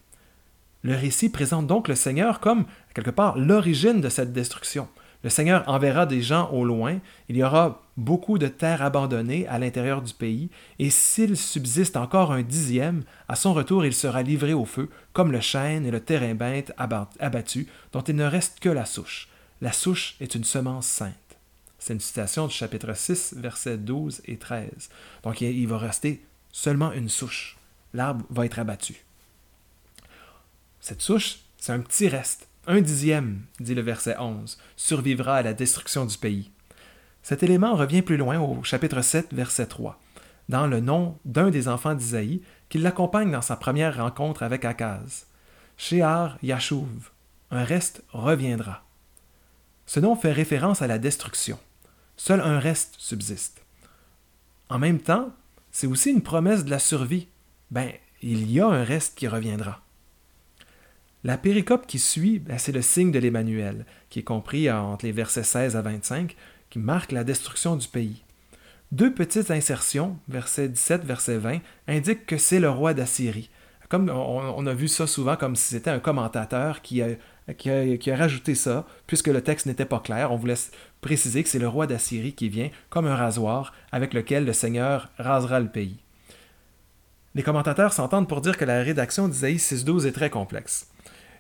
Le 0.81 0.95
récit 0.95 1.29
présente 1.29 1.67
donc 1.67 1.87
le 1.87 1.95
Seigneur 1.95 2.39
comme, 2.39 2.65
quelque 2.93 3.11
part, 3.11 3.37
l'origine 3.37 3.99
de 3.99 4.09
cette 4.09 4.31
destruction. 4.31 4.87
Le 5.27 5.31
Seigneur 5.31 5.67
enverra 5.67 6.05
des 6.05 6.21
gens 6.21 6.49
au 6.51 6.63
loin, 6.63 7.01
il 7.27 7.35
y 7.35 7.43
aura 7.43 7.83
beaucoup 7.97 8.37
de 8.37 8.47
terres 8.47 8.81
abandonnées 8.81 9.45
à 9.47 9.59
l'intérieur 9.59 10.01
du 10.01 10.13
pays, 10.13 10.49
et 10.79 10.89
s'il 10.89 11.35
subsiste 11.35 11.97
encore 11.97 12.31
un 12.31 12.43
dixième, 12.43 13.03
à 13.27 13.35
son 13.35 13.53
retour 13.53 13.85
il 13.85 13.93
sera 13.93 14.23
livré 14.23 14.53
au 14.53 14.63
feu, 14.63 14.89
comme 15.11 15.33
le 15.33 15.41
chêne 15.41 15.85
et 15.85 15.91
le 15.91 15.99
térébinthe 15.99 16.71
abattus, 16.77 17.67
dont 17.91 18.03
il 18.03 18.15
ne 18.15 18.23
reste 18.23 18.61
que 18.61 18.69
la 18.69 18.85
souche. 18.85 19.27
La 19.59 19.73
souche 19.73 20.15
est 20.21 20.33
une 20.33 20.45
semence 20.45 20.87
sainte. 20.87 21.13
C'est 21.77 21.91
une 21.91 21.99
citation 21.99 22.47
du 22.47 22.53
chapitre 22.53 22.93
6, 22.93 23.33
versets 23.35 23.77
12 23.77 24.21
et 24.27 24.37
13. 24.37 24.69
Donc 25.23 25.41
il 25.41 25.67
va 25.67 25.77
rester 25.77 26.23
seulement 26.53 26.93
une 26.93 27.09
souche. 27.09 27.57
L'arbre 27.93 28.23
va 28.29 28.45
être 28.45 28.59
abattu. 28.59 29.03
Cette 30.79 31.01
souche, 31.01 31.39
c'est 31.57 31.73
un 31.73 31.81
petit 31.81 32.07
reste. 32.07 32.46
Un 32.69 32.81
dixième, 32.81 33.43
dit 33.61 33.75
le 33.75 33.81
verset 33.81 34.17
11, 34.19 34.57
survivra 34.75 35.37
à 35.37 35.41
la 35.41 35.53
destruction 35.53 36.05
du 36.05 36.17
pays. 36.17 36.51
Cet 37.23 37.41
élément 37.41 37.75
revient 37.75 38.01
plus 38.01 38.17
loin 38.17 38.41
au 38.41 38.61
chapitre 38.61 39.01
7, 39.01 39.33
verset 39.33 39.67
3, 39.67 39.97
dans 40.49 40.67
le 40.67 40.81
nom 40.81 41.17
d'un 41.23 41.49
des 41.49 41.69
enfants 41.69 41.95
d'Isaïe 41.95 42.41
qui 42.67 42.77
l'accompagne 42.77 43.31
dans 43.31 43.41
sa 43.41 43.55
première 43.55 43.95
rencontre 43.95 44.43
avec 44.43 44.65
Akaz. 44.65 45.27
Shear 45.77 46.37
Yashuv, 46.43 47.11
un 47.51 47.63
reste 47.63 48.03
reviendra. 48.11 48.83
Ce 49.85 50.01
nom 50.01 50.17
fait 50.17 50.33
référence 50.33 50.81
à 50.81 50.87
la 50.87 50.99
destruction. 50.99 51.57
Seul 52.17 52.41
un 52.41 52.59
reste 52.59 52.95
subsiste. 52.97 53.61
En 54.67 54.77
même 54.77 54.99
temps, 54.99 55.31
c'est 55.71 55.87
aussi 55.87 56.09
une 56.09 56.21
promesse 56.21 56.65
de 56.65 56.69
la 56.69 56.79
survie. 56.79 57.29
Ben, 57.71 57.93
il 58.21 58.51
y 58.51 58.59
a 58.59 58.67
un 58.67 58.83
reste 58.83 59.17
qui 59.17 59.29
reviendra. 59.29 59.86
La 61.27 61.37
péricope 61.37 61.87
qui 61.87 61.99
suit, 61.99 62.39
ben, 62.39 62.57
c'est 62.57 62.71
le 62.71 62.81
signe 62.81 63.11
de 63.11 63.19
l'Emmanuel, 63.19 63.85
qui 64.09 64.19
est 64.19 64.23
compris 64.23 64.71
entre 64.71 65.05
les 65.05 65.11
versets 65.11 65.43
16 65.43 65.75
à 65.75 65.81
25, 65.81 66.37
qui 66.69 66.79
marque 66.79 67.11
la 67.11 67.25
destruction 67.25 67.75
du 67.75 67.85
pays. 67.89 68.23
Deux 68.93 69.13
petites 69.13 69.51
insertions, 69.51 70.17
verset 70.29 70.69
17, 70.69 71.03
verset 71.03 71.37
20, 71.37 71.59
indiquent 71.89 72.25
que 72.25 72.37
c'est 72.37 72.61
le 72.61 72.69
roi 72.69 72.93
d'Assyrie. 72.93 73.49
Comme 73.89 74.09
on, 74.09 74.65
a 74.67 74.73
vu 74.73 74.87
ça 74.87 75.05
souvent 75.05 75.35
comme 75.35 75.57
si 75.57 75.65
c'était 75.65 75.89
un 75.89 75.99
commentateur 75.99 76.81
qui 76.81 77.01
a, 77.01 77.09
qui, 77.55 77.69
a, 77.69 78.15
rajouté 78.15 78.55
ça, 78.55 78.87
puisque 79.05 79.27
le 79.27 79.41
texte 79.41 79.65
n'était 79.65 79.83
pas 79.83 79.99
clair. 79.99 80.31
On 80.31 80.37
voulait 80.37 80.55
préciser 81.01 81.43
que 81.43 81.49
c'est 81.49 81.59
le 81.59 81.67
roi 81.67 81.87
d'Assyrie 81.87 82.35
qui 82.35 82.47
vient 82.47 82.69
comme 82.89 83.05
un 83.05 83.17
rasoir 83.17 83.73
avec 83.91 84.13
lequel 84.13 84.45
le 84.45 84.53
Seigneur 84.53 85.09
rasera 85.17 85.59
le 85.59 85.67
pays. 85.67 85.97
Les 87.35 87.43
commentateurs 87.43 87.91
s'entendent 87.91 88.29
pour 88.29 88.39
dire 88.39 88.57
que 88.57 88.63
la 88.63 88.81
rédaction 88.81 89.27
d'Isaïe 89.27 89.57
6.12 89.57 90.07
est 90.07 90.13
très 90.13 90.29
complexe. 90.29 90.87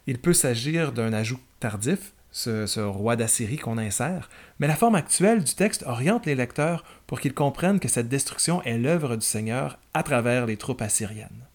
Il 0.07 0.19
peut 0.19 0.33
s'agir 0.33 0.93
d'un 0.93 1.13
ajout 1.13 1.39
tardif, 1.59 2.13
ce, 2.31 2.79
roi 2.79 3.15
d'Assyrie 3.15 3.57
qu'on 3.57 3.77
insère, 3.77 4.29
mais 4.59 4.67
la 4.67 4.75
forme 4.75 4.95
actuelle 4.95 5.43
du 5.43 5.53
texte 5.53 5.83
oriente 5.85 6.25
les 6.25 6.35
lecteurs 6.35 6.83
pour 7.07 7.19
qu'ils 7.19 7.33
comprennent 7.33 7.79
que 7.79 7.87
cette 7.87 8.09
destruction 8.09 8.63
est 8.63 8.77
l'œuvre 8.77 9.15
du 9.17 9.25
Seigneur 9.25 9.79
à 9.93 10.03
travers 10.03 10.45
les 10.45 10.57
troupes 10.57 10.81
assyriennes. 10.81 11.45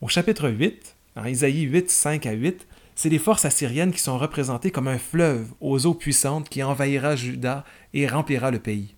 Au 0.00 0.08
chapitre 0.08 0.48
8, 0.48 0.96
en 1.16 1.24
Isaïe 1.24 1.62
8, 1.62 1.90
5 1.90 2.26
à 2.26 2.32
8, 2.32 2.66
c'est 2.94 3.08
les 3.10 3.18
forces 3.18 3.44
assyriennes 3.44 3.92
qui 3.92 4.00
sont 4.00 4.18
représentées 4.18 4.70
comme 4.70 4.88
un 4.88 4.98
fleuve 4.98 5.52
aux 5.60 5.84
eaux 5.86 5.94
puissantes 5.94 6.48
qui 6.48 6.62
envahira 6.62 7.14
Juda 7.14 7.64
et 7.92 8.06
remplira 8.06 8.50
le 8.50 8.58
pays. 8.58 8.94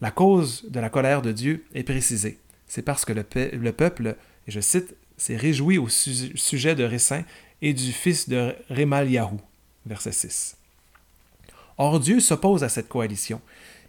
La 0.00 0.10
cause 0.10 0.64
de 0.70 0.80
la 0.80 0.90
colère 0.90 1.22
de 1.22 1.32
Dieu 1.32 1.64
est 1.74 1.84
précisée. 1.84 2.40
C'est 2.66 2.82
parce 2.82 3.04
que 3.04 3.12
le, 3.12 3.72
peuple, 3.72 4.16
et 4.46 4.50
je 4.50 4.60
cite, 4.60 4.96
s'est 5.18 5.36
réjoui 5.36 5.76
au 5.76 5.88
sujet 5.88 6.74
de 6.74 6.84
Récin 6.84 7.24
et 7.60 7.74
du 7.74 7.92
fils 7.92 8.28
de 8.28 8.54
Rémaliahou 8.70 9.40
verset 9.88 10.12
6. 10.12 10.56
Or 11.76 11.98
Dieu 12.00 12.20
s'oppose 12.20 12.64
à 12.64 12.68
cette 12.68 12.88
coalition. 12.88 13.40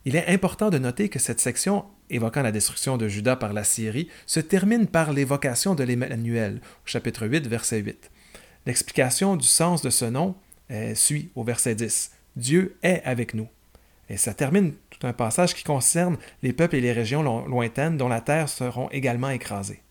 Il 0.06 0.16
est 0.16 0.28
important 0.28 0.70
de 0.70 0.78
noter 0.78 1.10
que 1.10 1.20
cette 1.20 1.40
section, 1.40 1.86
évoquant 2.10 2.42
la 2.42 2.52
destruction 2.52 2.98
de 2.98 3.08
Juda 3.08 3.36
par 3.36 3.54
la 3.54 3.64
Syrie, 3.64 4.08
se 4.26 4.40
termine 4.40 4.88
par 4.88 5.12
l'évocation 5.12 5.76
de 5.76 5.84
l'Emmanuel, 5.84 6.62
au 6.64 6.88
chapitre 6.88 7.28
8, 7.28 7.48
verset 7.48 7.80
8. 7.80 8.10
L'explication 8.66 9.36
du 9.36 9.46
sens 9.46 9.82
de 9.82 9.90
ce 9.90 10.06
nom 10.06 10.36
suit 10.94 11.30
au 11.36 11.44
verset 11.44 11.76
10. 11.76 12.12
Dieu 12.36 12.78
est 12.84 13.02
avec 13.04 13.34
nous. 13.34 13.48
Et 14.08 14.18
ça 14.18 14.34
termine 14.34 14.74
tout 14.90 15.06
un 15.06 15.14
passage 15.14 15.54
qui 15.54 15.64
concerne 15.64 16.18
les 16.42 16.54
peuples 16.54 16.76
et 16.76 16.82
les 16.82 16.94
régions 16.94 17.22
lointaines 17.46 17.98
dont 17.98 18.08
la 18.08 18.22
terre 18.22 18.50
seront 18.50 18.90
également 18.90 19.30
écrasées. 19.30 19.82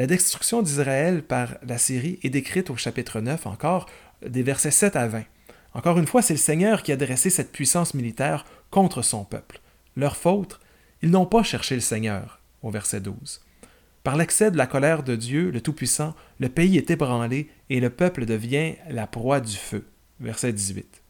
La 0.00 0.06
destruction 0.06 0.62
d'Israël 0.62 1.22
par 1.22 1.58
la 1.62 1.76
Syrie 1.76 2.18
est 2.22 2.30
décrite 2.30 2.70
au 2.70 2.76
chapitre 2.76 3.20
9 3.20 3.46
encore 3.46 3.84
des 4.26 4.42
versets 4.42 4.70
7 4.70 4.96
à 4.96 5.06
20. 5.06 5.24
Encore 5.74 5.98
une 5.98 6.06
fois, 6.06 6.22
c'est 6.22 6.32
le 6.32 6.38
Seigneur 6.38 6.82
qui 6.82 6.90
a 6.90 6.96
dressé 6.96 7.28
cette 7.28 7.52
puissance 7.52 7.92
militaire 7.92 8.46
contre 8.70 9.02
son 9.02 9.24
peuple. 9.24 9.60
Leur 9.96 10.16
faute, 10.16 10.58
ils 11.02 11.10
n'ont 11.10 11.26
pas 11.26 11.42
cherché 11.42 11.74
le 11.74 11.82
Seigneur, 11.82 12.40
au 12.62 12.70
verset 12.70 13.00
12. 13.00 13.42
Par 14.02 14.16
l'excès 14.16 14.50
de 14.50 14.56
la 14.56 14.66
colère 14.66 15.02
de 15.02 15.16
Dieu, 15.16 15.50
le 15.50 15.60
Tout-Puissant, 15.60 16.14
le 16.38 16.48
pays 16.48 16.78
est 16.78 16.90
ébranlé 16.90 17.50
et 17.68 17.78
le 17.78 17.90
peuple 17.90 18.24
devient 18.24 18.76
la 18.88 19.06
proie 19.06 19.40
du 19.40 19.54
feu. 19.54 19.84
Verset 20.18 20.54
18. 20.54 21.02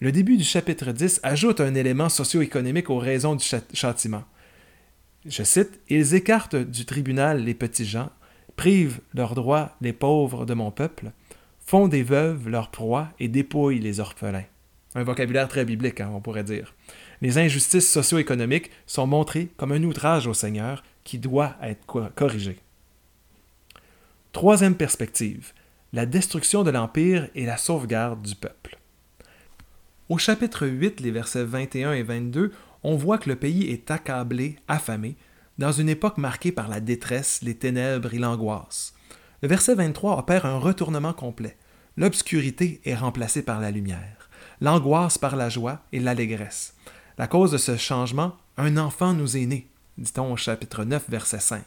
Le 0.00 0.10
début 0.10 0.36
du 0.36 0.42
chapitre 0.42 0.90
10 0.90 1.20
ajoute 1.22 1.60
un 1.60 1.76
élément 1.76 2.08
socio-économique 2.08 2.90
aux 2.90 2.98
raisons 2.98 3.36
du 3.36 3.44
châtiment. 3.72 4.24
Je 5.26 5.42
cite 5.42 5.80
Ils 5.88 6.14
écartent 6.14 6.56
du 6.56 6.84
tribunal 6.84 7.42
les 7.42 7.54
petits 7.54 7.86
gens, 7.86 8.10
privent 8.56 9.00
leurs 9.14 9.34
droits 9.34 9.74
les 9.80 9.92
pauvres 9.92 10.44
de 10.44 10.54
mon 10.54 10.70
peuple, 10.70 11.12
font 11.64 11.88
des 11.88 12.02
veuves 12.02 12.48
leur 12.48 12.70
proie 12.70 13.08
et 13.18 13.28
dépouillent 13.28 13.80
les 13.80 14.00
orphelins. 14.00 14.44
Un 14.94 15.02
vocabulaire 15.02 15.48
très 15.48 15.64
biblique, 15.64 16.00
hein, 16.00 16.10
on 16.12 16.20
pourrait 16.20 16.44
dire. 16.44 16.74
Les 17.20 17.38
injustices 17.38 17.90
socio-économiques 17.90 18.70
sont 18.86 19.06
montrées 19.06 19.48
comme 19.56 19.72
un 19.72 19.82
outrage 19.82 20.26
au 20.26 20.34
Seigneur 20.34 20.84
qui 21.04 21.18
doit 21.18 21.56
être 21.62 22.12
corrigé. 22.14 22.58
Troisième 24.32 24.74
perspective, 24.74 25.52
la 25.92 26.06
destruction 26.06 26.64
de 26.64 26.70
l'Empire 26.70 27.28
et 27.34 27.46
la 27.46 27.56
sauvegarde 27.56 28.22
du 28.22 28.34
peuple. 28.34 28.78
Au 30.08 30.18
chapitre 30.18 30.66
8, 30.66 31.00
les 31.00 31.10
versets 31.10 31.44
21 31.44 31.94
et 31.94 32.02
22, 32.02 32.52
on 32.84 32.96
voit 32.96 33.18
que 33.18 33.30
le 33.30 33.36
pays 33.36 33.70
est 33.70 33.90
accablé, 33.90 34.56
affamé, 34.68 35.16
dans 35.56 35.72
une 35.72 35.88
époque 35.88 36.18
marquée 36.18 36.52
par 36.52 36.68
la 36.68 36.80
détresse, 36.80 37.40
les 37.42 37.54
ténèbres 37.54 38.12
et 38.12 38.18
l'angoisse. 38.18 38.94
Le 39.42 39.48
verset 39.48 39.74
23 39.74 40.18
opère 40.18 40.46
un 40.46 40.58
retournement 40.58 41.14
complet. 41.14 41.56
L'obscurité 41.96 42.80
est 42.84 42.94
remplacée 42.94 43.42
par 43.42 43.60
la 43.60 43.70
lumière, 43.70 44.28
l'angoisse 44.60 45.16
par 45.16 45.36
la 45.36 45.48
joie 45.48 45.80
et 45.92 46.00
l'allégresse. 46.00 46.74
La 47.16 47.26
cause 47.26 47.52
de 47.52 47.58
ce 47.58 47.76
changement, 47.76 48.36
un 48.58 48.76
enfant 48.76 49.14
nous 49.14 49.36
est 49.36 49.46
né, 49.46 49.68
dit-on 49.96 50.32
au 50.32 50.36
chapitre 50.36 50.84
9, 50.84 51.04
verset 51.08 51.40
5. 51.40 51.62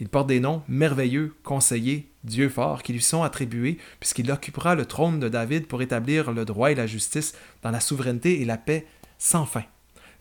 Il 0.00 0.08
porte 0.08 0.26
des 0.26 0.40
noms 0.40 0.62
merveilleux, 0.66 1.36
conseillers, 1.44 2.10
Dieu 2.24 2.48
fort, 2.48 2.82
qui 2.82 2.92
lui 2.92 3.02
sont 3.02 3.22
attribués, 3.22 3.78
puisqu'il 4.00 4.32
occupera 4.32 4.74
le 4.74 4.86
trône 4.86 5.20
de 5.20 5.28
David 5.28 5.68
pour 5.68 5.82
établir 5.82 6.32
le 6.32 6.44
droit 6.44 6.72
et 6.72 6.74
la 6.74 6.88
justice 6.88 7.34
dans 7.62 7.70
la 7.70 7.78
souveraineté 7.78 8.40
et 8.40 8.44
la 8.44 8.56
paix 8.56 8.86
sans 9.18 9.46
fin. 9.46 9.62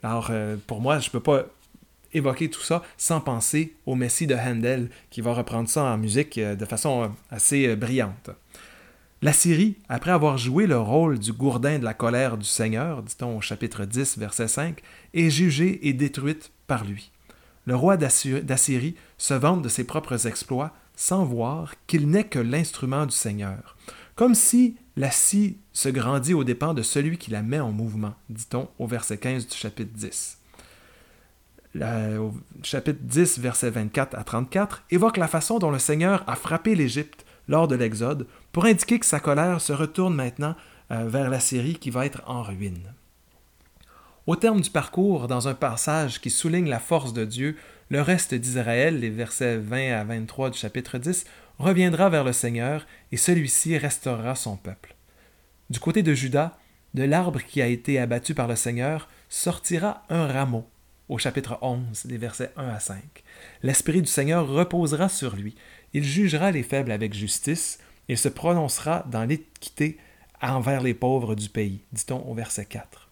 Alors, 0.04 0.28
euh, 0.32 0.58
pour 0.68 0.82
moi, 0.82 1.00
je 1.00 1.08
ne 1.08 1.12
peux 1.12 1.20
pas 1.20 1.46
évoquer 2.14 2.50
tout 2.50 2.62
ça 2.62 2.84
sans 2.98 3.22
penser 3.22 3.74
au 3.86 3.96
Messie 3.96 4.28
de 4.28 4.36
Handel, 4.36 4.90
qui 5.10 5.22
va 5.22 5.34
reprendre 5.34 5.70
ça 5.70 5.84
en 5.84 5.98
musique 5.98 6.38
euh, 6.38 6.56
de 6.56 6.66
façon 6.66 7.04
euh, 7.04 7.08
assez 7.30 7.76
brillante. 7.76 8.32
La 9.22 9.34
Syrie, 9.34 9.76
après 9.88 10.12
avoir 10.12 10.40
joué 10.40 10.66
le 10.66 10.80
rôle 10.80 11.20
du 11.20 11.32
gourdin 11.32 11.78
de 11.78 11.86
la 11.86 11.94
colère 11.94 12.38
du 12.38 12.48
Seigneur, 12.48 13.04
dit-on 13.04 13.38
au 13.38 13.42
chapitre 13.42 13.86
10, 13.86 14.18
verset 14.18 14.48
5, 14.48 14.82
est 15.14 15.30
jugée 15.30 15.88
et 15.88 15.94
détruite 15.94 16.52
par 16.66 16.84
lui. 16.86 17.12
Le 17.66 17.76
roi 17.76 17.98
d'Assyrie 17.98 18.96
se 19.20 19.34
vante 19.36 19.62
de 19.62 19.70
ses 19.70 19.84
propres 19.84 20.26
exploits 20.26 20.72
sans 20.96 21.24
voir 21.24 21.76
qu'il 21.86 22.10
n'est 22.10 22.24
que 22.24 22.40
l'instrument 22.40 23.06
du 23.06 23.16
Seigneur, 23.16 23.76
comme 24.22 24.36
si 24.36 24.76
la 24.98 25.10
scie 25.10 25.58
se 25.74 25.90
grandit 25.90 26.36
aux 26.36 26.44
dépens 26.44 26.76
de 26.76 26.84
celui 26.84 27.18
qui 27.18 27.32
la 27.32 27.42
met 27.42 27.60
en 27.60 27.72
mouvement, 27.72 28.14
dit-on 28.30 28.70
au 28.78 28.86
verset 28.86 29.18
15 29.18 29.48
du 29.48 29.58
chapitre 29.58 29.94
10 29.96 30.38
au 32.20 32.32
chapitre 32.62 33.00
10, 33.02 33.40
versets 33.40 33.72
24 33.72 34.16
à 34.16 34.24
34, 34.24 34.84
évoque 34.92 35.18
la 35.18 35.28
façon 35.28 35.58
dont 35.58 35.72
le 35.72 35.80
Seigneur 35.80 36.24
a 36.28 36.36
frappé 36.36 36.76
l'Égypte 36.76 37.26
lors 37.48 37.68
de 37.68 37.74
l'Exode 37.74 38.28
pour 38.52 38.66
indiquer 38.66 39.00
que 39.00 39.08
sa 39.08 39.20
colère 39.20 39.60
se 39.60 39.74
retourne 39.74 40.14
maintenant 40.14 40.54
euh, 40.92 41.08
vers 41.08 41.32
la 41.32 41.40
Syrie 41.40 41.78
qui 41.78 41.90
va 41.90 42.06
être 42.06 42.22
en 42.28 42.44
ruine. 42.44 42.94
Au 44.28 44.36
terme 44.36 44.62
du 44.62 44.70
parcours, 44.70 45.28
dans 45.28 45.48
un 45.48 45.56
passage 45.56 46.22
qui 46.22 46.30
souligne 46.30 46.70
la 46.70 46.80
force 46.80 47.14
de 47.14 47.26
Dieu, 47.26 47.56
le 47.90 48.02
reste 48.04 48.36
d'Israël, 48.36 49.00
les 49.00 49.10
versets 49.10 49.58
20 49.58 49.94
à 49.94 50.04
23 50.04 50.52
du 50.52 50.60
chapitre 50.60 51.00
10, 51.00 51.26
reviendra 51.62 52.10
vers 52.10 52.26
le 52.26 52.34
Seigneur 52.34 52.86
et 53.12 53.18
celui-ci 53.18 53.78
restaurera 53.78 54.36
son 54.36 54.58
peuple. 54.58 54.96
Du 55.70 55.80
côté 55.80 56.04
de 56.04 56.14
Judas, 56.14 56.58
de 56.94 57.04
l'arbre 57.04 57.42
qui 57.42 57.62
a 57.62 57.68
été 57.68 57.98
abattu 57.98 58.34
par 58.34 58.48
le 58.48 58.58
Seigneur, 58.58 59.08
sortira 59.30 60.04
un 60.10 60.28
rameau 60.28 60.68
au 61.08 61.18
chapitre 61.18 61.58
11, 61.62 62.06
des 62.06 62.18
versets 62.18 62.52
1 62.58 62.68
à 62.68 62.80
5. 62.80 63.02
L'Esprit 63.64 64.02
du 64.02 64.08
Seigneur 64.08 64.48
reposera 64.48 65.10
sur 65.10 65.36
lui. 65.36 65.56
Il 65.94 66.04
jugera 66.04 66.52
les 66.52 66.64
faibles 66.64 66.92
avec 66.92 67.14
justice. 67.14 67.80
Il 68.08 68.18
se 68.18 68.30
prononcera 68.30 69.06
dans 69.10 69.24
l'équité 69.24 69.98
envers 70.42 70.82
les 70.82 70.94
pauvres 70.94 71.36
du 71.36 71.50
pays, 71.50 71.82
dit-on 71.92 72.22
au 72.30 72.34
verset 72.34 72.66
4. 72.66 73.10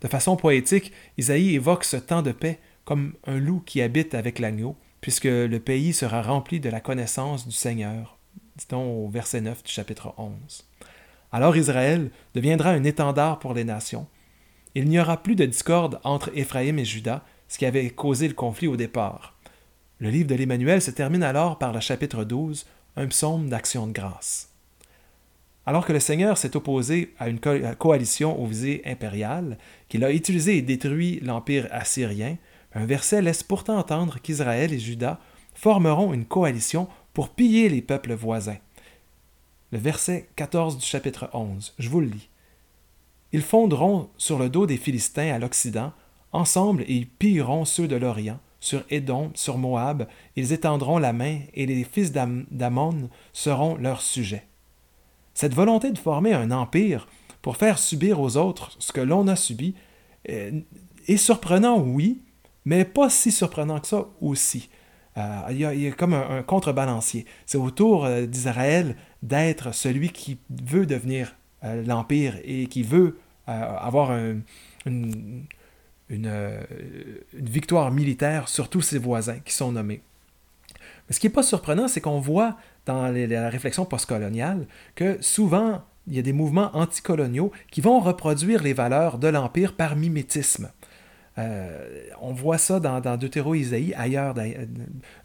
De 0.00 0.08
façon 0.08 0.36
poétique, 0.36 0.92
Isaïe 1.16 1.54
évoque 1.54 1.84
ce 1.84 1.96
temps 1.96 2.22
de 2.22 2.32
paix 2.32 2.58
comme 2.84 3.14
un 3.26 3.38
loup 3.38 3.60
qui 3.60 3.82
habite 3.82 4.14
avec 4.14 4.38
l'agneau, 4.38 4.76
puisque 5.00 5.24
le 5.24 5.58
pays 5.58 5.92
sera 5.92 6.22
rempli 6.22 6.60
de 6.60 6.70
la 6.70 6.80
connaissance 6.80 7.46
du 7.46 7.54
Seigneur, 7.54 8.18
dit-on 8.56 9.04
au 9.04 9.08
verset 9.08 9.40
9 9.40 9.62
du 9.62 9.72
chapitre 9.72 10.14
11. 10.18 10.66
Alors 11.30 11.56
Israël 11.56 12.10
deviendra 12.34 12.70
un 12.70 12.84
étendard 12.84 13.38
pour 13.38 13.54
les 13.54 13.64
nations. 13.64 14.06
Il 14.74 14.88
n'y 14.88 15.00
aura 15.00 15.22
plus 15.22 15.34
de 15.34 15.44
discorde 15.44 16.00
entre 16.04 16.30
Éphraïm 16.34 16.78
et 16.78 16.84
Judas, 16.84 17.22
ce 17.48 17.58
qui 17.58 17.66
avait 17.66 17.90
causé 17.90 18.28
le 18.28 18.34
conflit 18.34 18.66
au 18.66 18.76
départ. 18.76 19.36
Le 19.98 20.10
livre 20.10 20.28
de 20.28 20.34
l'Emmanuel 20.34 20.80
se 20.80 20.90
termine 20.90 21.22
alors 21.22 21.58
par 21.58 21.72
le 21.72 21.80
chapitre 21.80 22.24
12, 22.24 22.66
un 22.96 23.06
psaume 23.06 23.48
d'action 23.48 23.86
de 23.86 23.92
grâce. 23.92 24.50
Alors 25.66 25.84
que 25.84 25.92
le 25.92 26.00
Seigneur 26.00 26.38
s'est 26.38 26.56
opposé 26.56 27.14
à 27.18 27.28
une 27.28 27.40
coalition 27.40 28.40
aux 28.40 28.46
visées 28.46 28.82
impériales, 28.86 29.58
qu'il 29.88 30.04
a 30.04 30.12
utilisé 30.12 30.56
et 30.56 30.62
détruit 30.62 31.20
l'empire 31.22 31.68
assyrien, 31.70 32.36
un 32.74 32.86
verset 32.86 33.22
laisse 33.22 33.42
pourtant 33.42 33.78
entendre 33.78 34.18
qu'Israël 34.20 34.72
et 34.72 34.78
Juda 34.78 35.20
formeront 35.54 36.12
une 36.12 36.26
coalition 36.26 36.88
pour 37.12 37.30
piller 37.30 37.68
les 37.68 37.82
peuples 37.82 38.14
voisins. 38.14 38.58
Le 39.72 39.78
verset 39.78 40.28
14 40.36 40.78
du 40.78 40.84
chapitre 40.84 41.28
11, 41.32 41.74
je 41.78 41.88
vous 41.88 42.00
le 42.00 42.06
lis. 42.06 42.28
Ils 43.32 43.42
fonderont 43.42 44.08
sur 44.16 44.38
le 44.38 44.48
dos 44.48 44.66
des 44.66 44.76
Philistins 44.76 45.32
à 45.34 45.38
l'Occident, 45.38 45.92
ensemble 46.32 46.82
et 46.82 46.94
ils 46.94 47.08
pilleront 47.08 47.64
ceux 47.64 47.88
de 47.88 47.96
l'Orient, 47.96 48.40
sur 48.60 48.82
Édom, 48.90 49.30
sur 49.34 49.58
Moab, 49.58 50.08
ils 50.36 50.52
étendront 50.52 50.98
la 50.98 51.12
main 51.12 51.40
et 51.54 51.66
les 51.66 51.84
fils 51.84 52.12
d'Amon 52.12 53.08
seront 53.32 53.76
leurs 53.76 54.02
sujets. 54.02 54.46
Cette 55.34 55.54
volonté 55.54 55.92
de 55.92 55.98
former 55.98 56.32
un 56.32 56.50
empire 56.50 57.06
pour 57.40 57.56
faire 57.56 57.78
subir 57.78 58.20
aux 58.20 58.36
autres 58.36 58.74
ce 58.80 58.92
que 58.92 59.00
l'on 59.00 59.28
a 59.28 59.36
subi 59.36 59.74
euh, 60.28 60.60
est 61.06 61.16
surprenant, 61.16 61.78
oui, 61.78 62.20
mais 62.68 62.84
pas 62.84 63.08
si 63.08 63.32
surprenant 63.32 63.80
que 63.80 63.86
ça 63.86 64.04
aussi. 64.20 64.68
Euh, 65.16 65.40
il, 65.48 65.56
y 65.56 65.64
a, 65.64 65.90
comme 65.92 66.12
un, 66.12 66.42
contrebalancier. 66.42 67.24
C'est 67.46 67.56
autour 67.56 68.04
euh, 68.04 68.26
d'Israël 68.26 68.94
d'être 69.22 69.74
celui 69.74 70.10
qui 70.10 70.36
veut 70.50 70.84
devenir 70.84 71.34
l'empire 71.62 72.36
et 72.44 72.68
qui 72.68 72.84
veut 72.84 73.18
avoir 73.46 74.16
une, 74.86 75.46
victoire 77.32 77.90
militaire 77.90 78.48
sur 78.48 78.68
tous 78.68 78.82
ses 78.82 78.98
voisins 78.98 79.40
qui 79.40 79.52
sont 79.52 79.72
nommés. 79.72 80.02
Mais 81.08 81.14
ce 81.14 81.18
qui 81.18 81.26
n'est 81.26 81.32
pas 81.32 81.42
surprenant, 81.42 81.88
c'est 81.88 82.00
qu'on 82.00 82.20
voit 82.20 82.56
dans 82.86 83.08
la 83.08 83.48
réflexion 83.48 83.86
postcoloniale 83.86 84.68
que 84.94 85.18
souvent 85.20 85.82
il 86.06 86.14
y 86.14 86.18
a 86.20 86.22
des 86.22 86.32
mouvements 86.32 86.70
anticoloniaux 86.76 87.50
qui 87.72 87.80
vont 87.80 87.98
reproduire 87.98 88.62
les 88.62 88.72
valeurs 88.72 89.18
de 89.18 89.26
l'Empire 89.26 89.74
par 89.74 89.96
mimétisme. 89.96 90.70
Euh, 91.38 92.08
on 92.20 92.32
voit 92.32 92.58
ça 92.58 92.80
dans, 92.80 93.00
dans 93.00 93.16
Deutéro-Isaïe, 93.16 93.94
ailleurs. 93.94 94.34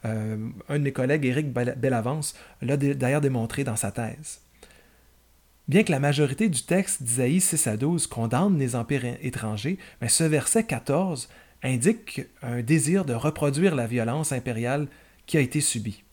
Euh, 0.05 0.38
un 0.70 0.79
de 0.79 0.84
mes 0.84 0.91
collègues, 0.91 1.25
Éric 1.25 1.51
Bellavance, 1.51 2.36
l'a 2.62 2.77
d'ailleurs 2.77 3.22
démontré 3.22 3.63
dans 3.63 3.75
sa 3.75 3.91
thèse. 3.91 4.41
Bien 5.67 5.84
que 5.84 5.91
la 5.91 6.00
majorité 6.00 6.50
du 6.50 6.63
texte 6.63 7.03
d'Isaïe 7.03 7.39
6 7.39 7.67
à 7.67 7.77
12 7.77 8.08
condamne 8.08 8.60
les 8.60 8.75
empires 8.75 9.05
étrangers, 9.22 9.77
mais 10.01 10.10
ce 10.10 10.25
verset 10.25 10.65
14 10.65 11.29
indique 11.63 12.22
un 12.41 12.62
désir 12.62 13.05
de 13.05 13.13
reproduire 13.13 13.74
la 13.74 13.88
violence 13.88 14.34
impériale 14.34 14.88
qui 15.25 15.38
a 15.38 15.39
été 15.39 15.62
subie. 15.62 16.03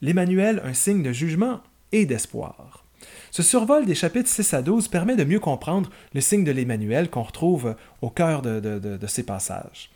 L'Emmanuel, 0.00 0.62
un 0.64 0.74
signe 0.74 1.02
de 1.02 1.12
jugement, 1.12 1.60
et 1.92 2.06
d'espoir. 2.06 2.85
Ce 3.36 3.42
survol 3.42 3.84
des 3.84 3.94
chapitres 3.94 4.30
6 4.30 4.54
à 4.54 4.62
12 4.62 4.88
permet 4.88 5.14
de 5.14 5.22
mieux 5.22 5.40
comprendre 5.40 5.90
le 6.14 6.22
signe 6.22 6.42
de 6.42 6.52
l'Emmanuel 6.52 7.10
qu'on 7.10 7.22
retrouve 7.22 7.76
au 8.00 8.08
cœur 8.08 8.40
de, 8.40 8.98
ces 9.08 9.24
passages. 9.24 9.90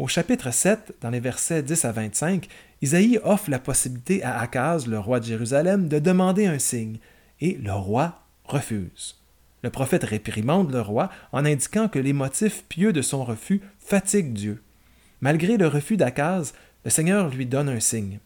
Au 0.00 0.08
chapitre 0.08 0.50
7, 0.50 0.94
dans 1.00 1.10
les 1.10 1.20
versets 1.20 1.62
10 1.62 1.84
à 1.84 1.92
25, 1.92 2.48
Isaïe 2.82 3.20
offre 3.22 3.50
la 3.50 3.60
possibilité 3.60 4.24
à 4.24 4.40
Akaz, 4.40 4.88
le 4.88 4.98
roi 4.98 5.20
de 5.20 5.26
Jérusalem, 5.26 5.86
de 5.86 6.00
demander 6.00 6.46
un 6.46 6.58
signe, 6.58 6.96
et 7.40 7.52
le 7.52 7.72
roi 7.72 8.20
refuse. 8.46 9.14
Le 9.62 9.70
prophète 9.70 10.02
réprimande 10.02 10.72
le 10.72 10.80
roi 10.80 11.08
en 11.30 11.44
indiquant 11.44 11.86
que 11.86 12.00
les 12.00 12.12
motifs 12.12 12.64
pieux 12.64 12.92
de 12.92 13.00
son 13.00 13.24
refus 13.24 13.60
fatiguent 13.78 14.32
Dieu. 14.32 14.60
Malgré 15.20 15.56
le 15.56 15.68
refus 15.68 15.96
d'Akaz, 15.96 16.52
le 16.84 16.90
Seigneur 16.90 17.28
lui 17.28 17.46
donne 17.46 17.68
un 17.68 17.78
signe. 17.78 18.18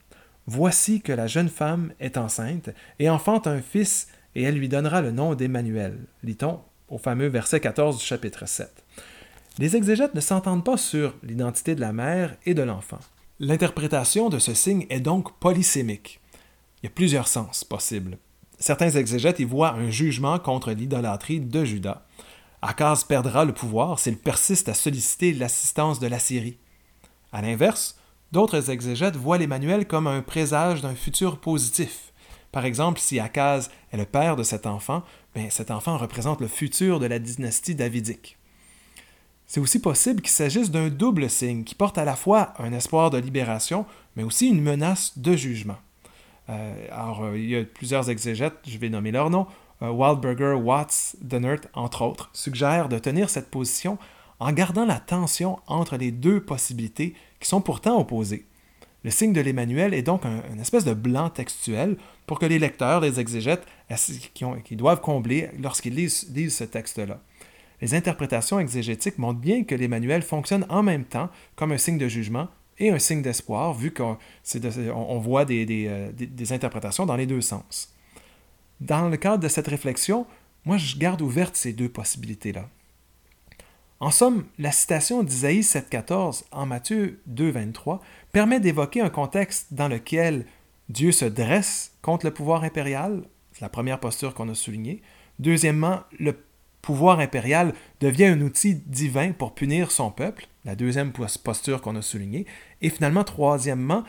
Voici 0.46 1.02
que 1.02 1.12
la 1.12 1.26
jeune 1.26 1.50
femme 1.50 1.92
est 2.00 2.16
enceinte 2.16 2.70
et 2.98 3.10
enfante 3.10 3.46
un 3.46 3.60
fils, 3.60 4.08
et 4.34 4.42
elle 4.42 4.56
lui 4.56 4.68
donnera 4.68 5.00
le 5.00 5.10
nom 5.10 5.34
d'Emmanuel. 5.34 5.98
Lit-on 6.22 6.60
au 6.88 6.98
fameux 6.98 7.28
verset 7.28 7.60
14 7.60 7.98
du 7.98 8.04
chapitre 8.04 8.46
7. 8.46 8.84
Les 9.58 9.76
exégètes 9.76 10.14
ne 10.14 10.20
s'entendent 10.20 10.64
pas 10.64 10.76
sur 10.76 11.14
l'identité 11.22 11.74
de 11.74 11.80
la 11.80 11.92
mère 11.92 12.36
et 12.46 12.54
de 12.54 12.62
l'enfant. 12.62 12.98
L'interprétation 13.38 14.28
de 14.28 14.38
ce 14.38 14.54
signe 14.54 14.86
est 14.90 15.00
donc 15.00 15.38
polysémique. 15.38 16.20
Il 16.82 16.86
y 16.86 16.88
a 16.88 16.92
plusieurs 16.94 17.28
sens 17.28 17.64
possibles. 17.64 18.18
Certains 18.58 18.90
exégètes 18.90 19.40
y 19.40 19.44
voient 19.44 19.74
un 19.74 19.90
jugement 19.90 20.38
contre 20.38 20.72
l'idolâtrie 20.72 21.40
de 21.40 21.64
Judas. 21.64 22.04
Akaz 22.62 23.04
perdra 23.04 23.44
le 23.44 23.54
pouvoir 23.54 23.98
s'il 23.98 24.18
persiste 24.18 24.68
à 24.68 24.74
solliciter 24.74 25.32
l'assistance 25.32 26.00
de 26.00 26.06
la 26.06 26.18
Syrie. 26.18 26.58
À 27.32 27.40
l'inverse, 27.40 27.96
D'autres 28.32 28.70
exégètes 28.70 29.16
voient 29.16 29.38
l'Emmanuel 29.38 29.86
comme 29.86 30.06
un 30.06 30.22
présage 30.22 30.82
d'un 30.82 30.94
futur 30.94 31.38
positif. 31.38 32.09
Par 32.52 32.64
exemple, 32.64 33.00
si 33.00 33.20
Akaz 33.20 33.70
est 33.92 33.96
le 33.96 34.04
père 34.04 34.36
de 34.36 34.42
cet 34.42 34.66
enfant, 34.66 35.02
bien, 35.34 35.48
cet 35.50 35.70
enfant 35.70 35.96
représente 35.96 36.40
le 36.40 36.48
futur 36.48 36.98
de 36.98 37.06
la 37.06 37.18
dynastie 37.18 37.74
davidique. 37.74 38.36
C'est 39.46 39.60
aussi 39.60 39.80
possible 39.80 40.20
qu'il 40.20 40.30
s'agisse 40.30 40.70
d'un 40.70 40.88
double 40.88 41.28
signe 41.28 41.64
qui 41.64 41.74
porte 41.74 41.98
à 41.98 42.04
la 42.04 42.14
fois 42.14 42.54
un 42.58 42.72
espoir 42.72 43.10
de 43.10 43.18
libération, 43.18 43.84
mais 44.14 44.22
aussi 44.22 44.48
une 44.48 44.62
menace 44.62 45.18
de 45.18 45.34
jugement. 45.34 45.78
Euh, 46.48 46.86
alors, 46.92 47.24
euh, 47.24 47.38
il 47.38 47.48
y 47.50 47.56
a 47.56 47.64
plusieurs 47.64 48.10
exégètes, 48.10 48.54
je 48.66 48.78
vais 48.78 48.88
nommer 48.88 49.10
leurs 49.10 49.30
noms. 49.30 49.46
Euh, 49.82 49.90
Wildberger, 49.90 50.54
Watts, 50.54 51.16
Dennert, 51.20 51.60
entre 51.74 52.02
autres, 52.02 52.30
suggèrent 52.32 52.88
de 52.88 52.98
tenir 52.98 53.30
cette 53.30 53.50
position 53.50 53.98
en 54.38 54.52
gardant 54.52 54.84
la 54.84 55.00
tension 55.00 55.58
entre 55.66 55.96
les 55.96 56.12
deux 56.12 56.40
possibilités 56.40 57.14
qui 57.40 57.48
sont 57.48 57.60
pourtant 57.60 57.98
opposées. 57.98 58.46
Le 59.02 59.10
signe 59.10 59.32
de 59.32 59.40
l'Emmanuel 59.40 59.94
est 59.94 60.02
donc 60.02 60.26
un, 60.26 60.42
une 60.52 60.60
espèce 60.60 60.84
de 60.84 60.92
blanc 60.92 61.30
textuel 61.30 61.96
pour 62.26 62.38
que 62.38 62.46
les 62.46 62.58
lecteurs, 62.58 63.00
les 63.00 63.18
exégètes, 63.18 63.66
qui, 64.64 64.76
doivent 64.76 65.00
combler 65.00 65.48
lorsqu'ils 65.58 65.94
lisent, 65.94 66.56
ce 66.56 66.64
texte-là. 66.64 67.20
Les 67.80 67.94
interprétations 67.94 68.60
exégétiques 68.60 69.18
montrent 69.18 69.40
bien 69.40 69.64
que 69.64 69.74
l'Emmanuel 69.74 70.22
fonctionne 70.22 70.66
en 70.68 70.82
même 70.82 71.04
temps 71.04 71.30
comme 71.56 71.72
un 71.72 71.78
signe 71.78 71.96
de 71.96 72.08
jugement 72.08 72.48
et 72.78 72.90
un 72.90 72.98
signe 72.98 73.22
d'espoir, 73.22 73.74
vu 73.74 73.92
qu'on 73.92 75.18
voit 75.18 75.44
des, 75.44 75.86
euh, 75.88 76.12
des, 76.12 76.26
des, 76.26 76.52
interprétations 76.52 77.06
dans 77.06 77.16
les 77.16 77.26
deux 77.26 77.40
sens. 77.40 77.94
Dans 78.80 79.08
le 79.08 79.16
cadre 79.16 79.42
de 79.42 79.48
cette 79.48 79.68
réflexion, 79.68 80.26
moi, 80.64 80.76
je 80.76 80.96
garde 80.96 81.22
ouverte 81.22 81.56
ces 81.56 81.72
deux 81.72 81.88
possibilités-là. 81.88 82.68
En 84.02 84.10
somme, 84.10 84.46
la 84.58 84.72
citation 84.72 85.22
d'Isaïe 85.22 85.60
7.14 85.60 86.44
en 86.52 86.64
Matthieu 86.64 87.20
2.23 87.30 88.00
permet 88.32 88.58
d'évoquer 88.58 89.02
un 89.02 89.10
contexte 89.10 89.74
dans 89.74 89.88
lequel 89.88 90.46
Dieu 90.88 91.12
se 91.12 91.26
dresse 91.26 91.92
contre 92.00 92.24
le 92.24 92.32
pouvoir 92.32 92.64
impérial, 92.64 93.22
c'est 93.52 93.60
la 93.60 93.68
première 93.68 94.00
posture 94.00 94.32
qu'on 94.32 94.48
a 94.48 94.54
soulignée. 94.54 95.02
Deuxièmement, 95.38 96.00
le 96.18 96.34
pouvoir 96.80 97.20
impérial 97.20 97.74
devient 98.00 98.24
un 98.24 98.40
outil 98.40 98.76
divin 98.86 99.32
pour 99.32 99.54
punir 99.54 99.90
son 99.90 100.10
peuple, 100.10 100.48
la 100.64 100.76
deuxième 100.76 101.12
posture 101.12 101.82
qu'on 101.82 101.96
a 101.96 102.02
soulignée. 102.02 102.46
Et 102.80 102.88
finalement, 102.88 103.22
troisièmement, 103.22 104.04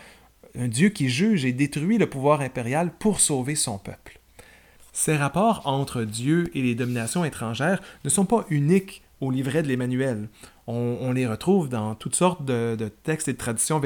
un 0.57 0.69
Dieu 0.69 0.87
qui 0.87 1.09
juge 1.09 1.43
et 1.43 1.51
détruit 1.51 1.97
le 1.97 2.09
pouvoir 2.09 2.39
impérial 2.39 2.93
pour 2.97 3.19
sauver 3.19 3.55
son 3.55 3.77
peuple. 3.77 4.19
Ces 4.93 5.17
rapports 5.17 5.63
entre 5.65 6.03
Dieu 6.03 6.49
et 6.53 6.61
les 6.61 6.75
dominations 6.75 7.25
étrangères 7.25 7.81
ne 8.05 8.09
sont 8.09 8.25
pas 8.25 8.45
uniques 8.49 9.03
au 9.21 9.31
livret 9.31 9.63
de 9.63 9.67
l'Emmanuel. 9.67 10.27
On, 10.67 11.11
les 11.11 11.27
retrouve 11.27 11.69
dans 11.69 11.95
toutes 11.95 12.15
sortes 12.15 12.45
de, 12.45 12.91
textes 13.03 13.27
et 13.27 13.33
de 13.33 13.37
traditions 13.37 13.81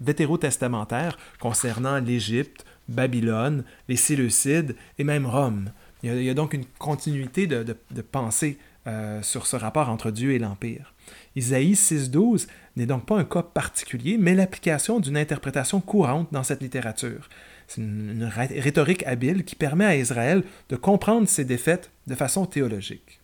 vétérotestamentaires 0.00 1.16
concernant 1.40 1.98
l'Égypte, 1.98 2.64
Babylone, 2.88 3.64
les 3.88 3.96
Séleucides 3.96 4.76
et 4.98 5.04
même 5.04 5.26
Rome. 5.26 5.70
Il 6.02 6.22
y 6.22 6.30
a, 6.30 6.34
donc 6.34 6.52
une 6.52 6.66
continuité 6.78 7.46
de, 7.46 7.76
pensée 8.02 8.58
euh, 8.86 9.22
sur 9.22 9.46
ce 9.46 9.56
rapport 9.56 9.88
entre 9.88 10.10
Dieu 10.10 10.32
et 10.32 10.38
l'Empire. 10.38 10.92
Isaïe 11.36 11.72
6.12 11.72 12.46
n'est 12.76 12.86
donc 12.86 13.06
pas 13.06 13.16
un 13.16 13.24
cas 13.24 13.42
particulier, 13.42 14.18
mais 14.18 14.34
l'application 14.34 15.00
d'une 15.00 15.16
interprétation 15.16 15.80
courante 15.80 16.28
dans 16.32 16.42
cette 16.42 16.62
littérature. 16.62 17.28
C'est 17.66 17.80
une 17.80 18.24
rhétorique 18.24 19.06
habile 19.06 19.44
qui 19.44 19.56
permet 19.56 19.86
à 19.86 19.96
Israël 19.96 20.42
de 20.68 20.76
comprendre 20.76 21.28
ses 21.28 21.44
défaites 21.44 21.90
de 22.06 22.14
façon 22.14 22.44
théologique. 22.44 23.20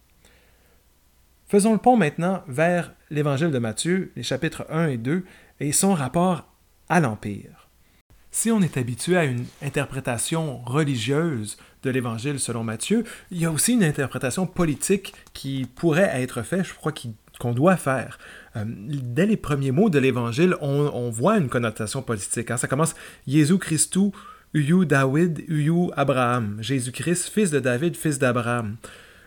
Faisons 1.51 1.73
le 1.73 1.79
pont 1.79 1.97
maintenant 1.97 2.45
vers 2.47 2.93
l'Évangile 3.11 3.51
de 3.51 3.59
Matthieu, 3.59 4.13
les 4.15 4.23
chapitres 4.23 4.65
1 4.71 4.87
et 4.87 4.99
2, 4.99 5.25
et 5.59 5.73
son 5.73 5.95
rapport 5.95 6.47
à 6.89 7.01
l'Empire. 7.01 7.69
Si 8.31 8.53
on 8.53 8.63
est 8.63 8.77
habitué 8.77 9.17
à 9.17 9.25
une 9.25 9.47
interprétation 9.61 10.59
religieuse 10.59 11.59
de 11.83 11.91
l'Évangile 11.91 12.39
selon 12.39 12.63
Matthieu, 12.63 13.03
il 13.33 13.41
y 13.41 13.47
a 13.47 13.51
aussi 13.51 13.73
une 13.73 13.83
interprétation 13.83 14.47
politique 14.47 15.13
qui 15.33 15.67
pourrait 15.75 16.13
être 16.23 16.43
faite, 16.43 16.67
je 16.67 16.75
crois 16.75 16.95
qu'on 17.41 17.53
doit 17.53 17.77
faire. 17.77 18.21
Euh, 18.55 18.63
dès 18.65 19.27
les 19.27 19.37
premiers 19.37 19.73
mots 19.73 19.91
de 19.91 19.99
l'Évangile, 19.99 20.55
on, 20.61 21.11
voit 21.11 21.37
une 21.37 21.49
connotation 21.49 22.01
politique. 22.01 22.53
Hein. 22.53 22.59
Ça 22.59 22.69
commence 22.69 22.95
Jésus 23.27 24.85
David, 24.85 25.43
Abraham. 25.97 26.59
Jésus-Christ, 26.61 27.29
fils 27.29 27.51
de 27.51 27.59
David, 27.59 27.97
fils 27.97 28.21
d'Abraham. 28.21 28.77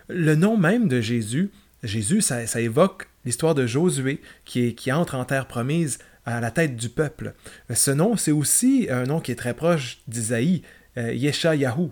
Le 0.08 0.34
nom 0.36 0.56
même 0.56 0.88
de 0.88 1.02
Jésus 1.02 1.50
Jésus, 1.84 2.20
ça, 2.20 2.60
évoque 2.60 3.08
l'histoire 3.24 3.54
de 3.54 3.66
Josué 3.66 4.20
qui, 4.44 4.74
entre 4.92 5.14
en 5.14 5.24
terre 5.24 5.46
promise 5.46 5.98
à 6.26 6.40
la 6.40 6.50
tête 6.50 6.76
du 6.76 6.88
peuple. 6.88 7.34
Ce 7.72 7.90
nom, 7.90 8.16
c'est 8.16 8.32
aussi 8.32 8.88
un 8.90 9.04
nom 9.04 9.20
qui 9.20 9.30
est 9.30 9.36
très 9.36 9.54
proche 9.54 9.98
d'Isaïe, 10.08 10.62
euh, 10.96 11.12
Yeshayahu. 11.12 11.90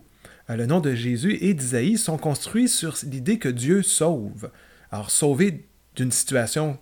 Euh, 0.51 0.57
le 0.57 0.67
nom 0.67 0.81
de 0.81 0.95
Jésus 0.95 1.37
et 1.41 1.55
d'Isaïe 1.55 1.99
sont 1.99 2.17
construits 2.17 2.69
sur 2.69 2.97
l'idée 3.05 3.39
que 3.39 3.49
Dieu 3.49 3.83
sauve. 3.83 4.51
Alors, 4.91 5.11
sauver 5.11 5.67
d'une 5.97 6.11
situation 6.11 6.79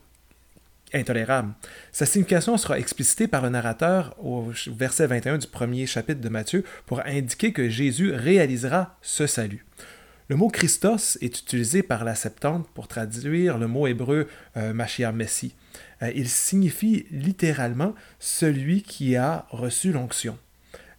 intolérable. 0.92 1.55
Sa 1.92 2.07
signification 2.07 2.57
sera 2.57 2.79
explicitée 2.79 3.29
par 3.29 3.42
le 3.42 3.49
narrateur 3.49 4.14
au 4.18 4.51
verset 4.68 5.07
21 5.07 5.38
du 5.38 5.46
premier 5.46 5.87
chapitre 5.87 6.20
de 6.20 6.29
Matthieu 6.29 6.64
pour 6.87 7.01
indiquer 7.07 7.53
que 7.53 7.68
Jésus 7.68 8.12
réalisera 8.12 8.99
ce 9.03 9.27
salut. 9.27 9.64
Le 10.31 10.37
mot 10.37 10.47
Christos 10.47 11.19
est 11.23 11.40
utilisé 11.40 11.83
par 11.83 12.05
la 12.05 12.14
Septante 12.14 12.64
pour 12.73 12.87
traduire 12.87 13.59
le 13.59 13.66
mot 13.66 13.88
hébreu 13.88 14.29
euh, 14.57 14.73
Messie. 14.73 15.57
Euh, 16.03 16.12
il 16.14 16.29
signifie 16.29 17.05
littéralement 17.11 17.97
celui 18.21 18.83
qui 18.83 19.16
a 19.16 19.47
reçu 19.51 19.90
l'onction. 19.90 20.38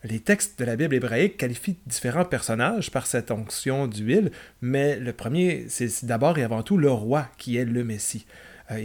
Les 0.04 0.20
textes 0.20 0.60
de 0.60 0.66
la 0.66 0.76
Bible 0.76 0.96
hébraïque 0.96 1.38
qualifient 1.38 1.78
différents 1.88 2.26
personnages 2.26 2.92
par 2.92 3.08
cette 3.08 3.32
onction 3.32 3.88
d'huile, 3.88 4.34
mais 4.60 5.00
le 5.00 5.14
premier, 5.14 5.66
c'est 5.70 6.04
d'abord 6.04 6.38
et 6.38 6.44
avant 6.44 6.62
tout 6.62 6.76
le 6.76 6.92
roi 6.92 7.30
qui 7.38 7.56
est 7.56 7.64
le 7.64 7.86
Messie. 7.86 8.26
Euh, 8.70 8.84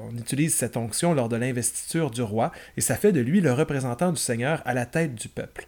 on 0.00 0.18
utilise 0.18 0.54
cette 0.54 0.76
onction 0.76 1.14
lors 1.14 1.30
de 1.30 1.36
l'investiture 1.36 2.10
du 2.10 2.20
roi 2.20 2.52
et 2.76 2.82
ça 2.82 2.96
fait 2.96 3.12
de 3.12 3.20
lui 3.20 3.40
le 3.40 3.54
représentant 3.54 4.12
du 4.12 4.20
Seigneur 4.20 4.60
à 4.66 4.74
la 4.74 4.84
tête 4.84 5.14
du 5.14 5.30
peuple 5.30 5.66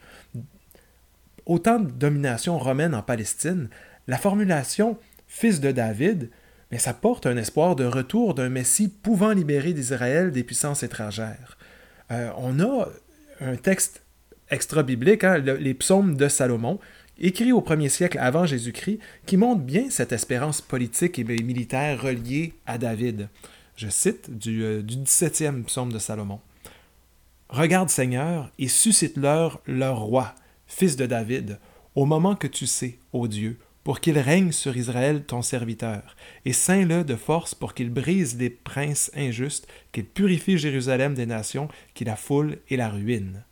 au 1.48 1.58
temps 1.58 1.80
de 1.80 1.90
domination 1.90 2.58
romaine 2.58 2.94
en 2.94 3.02
Palestine, 3.02 3.68
la 4.06 4.18
formulation 4.18 4.96
fils 5.26 5.60
de 5.60 5.72
David, 5.72 6.30
mais 6.70 6.78
ça 6.78 6.94
porte 6.94 7.26
un 7.26 7.36
espoir 7.36 7.74
de 7.74 7.84
retour 7.84 8.34
d'un 8.34 8.50
Messie 8.50 8.88
pouvant 8.88 9.32
libérer 9.32 9.72
d'Israël 9.72 10.30
des 10.30 10.44
puissances 10.44 10.82
étrangères. 10.82 11.58
Euh, 12.10 12.30
on 12.36 12.60
a 12.60 12.88
un 13.40 13.56
texte 13.56 14.02
extra-biblique, 14.50 15.24
hein, 15.24 15.38
les 15.38 15.74
psaumes 15.74 16.16
de 16.16 16.28
Salomon, 16.28 16.78
écrit 17.18 17.52
au 17.52 17.62
premier 17.62 17.88
siècle 17.88 18.18
avant 18.18 18.46
Jésus-Christ, 18.46 19.00
qui 19.26 19.36
montre 19.36 19.62
bien 19.62 19.90
cette 19.90 20.12
espérance 20.12 20.60
politique 20.60 21.18
et 21.18 21.24
militaire 21.24 22.00
reliée 22.00 22.54
à 22.66 22.78
David. 22.78 23.28
Je 23.76 23.88
cite 23.88 24.38
du, 24.38 24.62
euh, 24.64 24.82
du 24.82 24.96
17e 24.96 25.64
psaume 25.64 25.92
de 25.92 25.98
Salomon. 25.98 26.40
Regarde 27.48 27.88
Seigneur 27.88 28.50
et 28.58 28.68
suscite-leur 28.68 29.60
leur 29.66 30.00
roi 30.00 30.34
fils 30.68 30.96
de 30.96 31.06
David, 31.06 31.58
au 31.94 32.04
moment 32.04 32.36
que 32.36 32.46
tu 32.46 32.66
sais, 32.66 32.98
ô 33.12 33.26
Dieu, 33.26 33.58
pour 33.82 34.00
qu'il 34.00 34.18
règne 34.18 34.52
sur 34.52 34.76
Israël 34.76 35.24
ton 35.24 35.40
serviteur, 35.40 36.14
et 36.44 36.52
ceins-le 36.52 37.04
de 37.04 37.16
force 37.16 37.54
pour 37.54 37.74
qu'il 37.74 37.90
brise 37.90 38.38
les 38.38 38.50
princes 38.50 39.10
injustes, 39.16 39.66
qu'il 39.92 40.04
purifie 40.04 40.58
Jérusalem 40.58 41.14
des 41.14 41.26
nations, 41.26 41.68
qu'il 41.94 42.06
la 42.06 42.16
foule 42.16 42.58
et 42.68 42.76
la 42.76 42.90
ruine. 42.90 43.44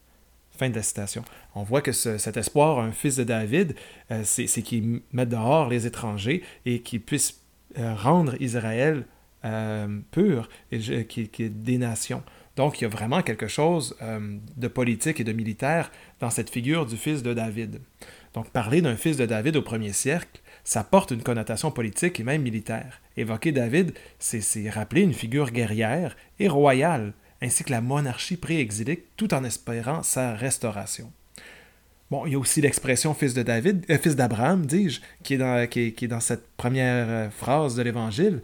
Fin 0.50 0.70
de 0.70 0.74
la 0.74 0.82
citation. 0.82 1.24
On 1.54 1.62
voit 1.62 1.80
que 1.82 1.92
cet 1.92 2.36
espoir, 2.36 2.78
un 2.78 2.92
fils 2.92 3.16
de 3.16 3.24
David, 3.24 3.74
euh, 4.10 4.22
c'est 4.24 4.46
qu'il 4.62 5.00
mette 5.12 5.30
dehors 5.30 5.68
les 5.68 5.86
étrangers 5.86 6.42
et 6.64 6.80
qu'il 6.80 7.00
puisse 7.00 7.40
euh, 7.78 7.94
rendre 7.94 8.40
Israël 8.40 9.06
euh, 9.44 10.00
pur 10.10 10.48
et 10.70 10.78
des 11.48 11.78
nations. 11.78 12.22
Donc, 12.56 12.80
il 12.80 12.84
y 12.84 12.86
a 12.86 12.90
vraiment 12.90 13.22
quelque 13.22 13.48
chose 13.48 13.96
euh, 14.02 14.38
de 14.56 14.68
politique 14.68 15.20
et 15.20 15.24
de 15.24 15.32
militaire 15.32 15.92
dans 16.20 16.30
cette 16.30 16.50
figure 16.50 16.86
du 16.86 16.96
fils 16.96 17.22
de 17.22 17.34
David. 17.34 17.80
Donc, 18.32 18.50
parler 18.50 18.80
d'un 18.80 18.96
fils 18.96 19.18
de 19.18 19.26
David 19.26 19.56
au 19.56 19.62
premier 19.62 19.92
siècle, 19.92 20.40
ça 20.64 20.82
porte 20.82 21.10
une 21.10 21.22
connotation 21.22 21.70
politique 21.70 22.18
et 22.18 22.24
même 22.24 22.42
militaire. 22.42 23.00
Évoquer 23.16 23.52
David, 23.52 23.92
c'est 24.18 24.70
rappeler 24.70 25.02
une 25.02 25.12
figure 25.12 25.50
guerrière 25.50 26.16
et 26.40 26.48
royale, 26.48 27.12
ainsi 27.42 27.62
que 27.62 27.70
la 27.70 27.82
monarchie 27.82 28.38
pré-exilique, 28.38 29.04
tout 29.16 29.34
en 29.34 29.44
espérant 29.44 30.02
sa 30.02 30.34
restauration. 30.34 31.12
Bon, 32.10 32.24
il 32.24 32.32
y 32.32 32.34
a 32.36 32.38
aussi 32.38 32.60
l'expression 32.60 33.14
fils 33.14 33.34
de 33.34 33.42
David, 33.42 33.84
euh, 33.90 33.98
fils 33.98 34.16
d'Abraham, 34.16 34.64
dis-je, 34.64 35.00
qui, 35.22 35.34
est 35.34 36.08
dans, 36.08 36.20
cette 36.20 36.46
première 36.56 37.06
euh, 37.08 37.30
phrase 37.30 37.74
de 37.74 37.82
l'Évangile. 37.82 38.40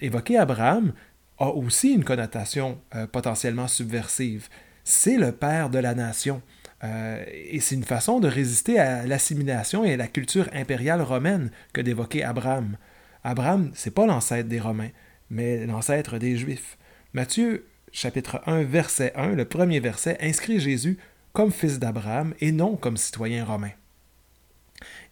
évoquer 0.00 0.38
Abraham, 0.38 0.92
a 1.38 1.48
aussi 1.48 1.92
une 1.92 2.04
connotation 2.04 2.80
euh, 2.94 3.06
potentiellement 3.06 3.68
subversive. 3.68 4.48
C'est 4.84 5.16
le 5.16 5.32
père 5.32 5.70
de 5.70 5.78
la 5.78 5.94
nation. 5.94 6.42
Euh, 6.84 7.24
et 7.28 7.60
c'est 7.60 7.74
une 7.74 7.84
façon 7.84 8.20
de 8.20 8.28
résister 8.28 8.78
à 8.78 9.06
l'assimilation 9.06 9.84
et 9.84 9.94
à 9.94 9.96
la 9.96 10.08
culture 10.08 10.48
impériale 10.52 11.02
romaine 11.02 11.50
que 11.72 11.80
d'évoquer 11.80 12.22
Abraham. 12.22 12.76
Abraham, 13.24 13.70
c'est 13.74 13.90
pas 13.90 14.06
l'ancêtre 14.06 14.48
des 14.48 14.60
Romains, 14.60 14.90
mais 15.30 15.66
l'ancêtre 15.66 16.18
des 16.18 16.36
Juifs. 16.36 16.78
Matthieu, 17.12 17.66
chapitre 17.90 18.40
1, 18.46 18.62
verset 18.62 19.12
1, 19.16 19.34
le 19.34 19.44
premier 19.46 19.80
verset, 19.80 20.16
inscrit 20.20 20.60
Jésus 20.60 20.98
comme 21.32 21.50
fils 21.50 21.78
d'Abraham 21.78 22.34
et 22.40 22.52
non 22.52 22.76
comme 22.76 22.96
citoyen 22.96 23.44
romain. 23.44 23.72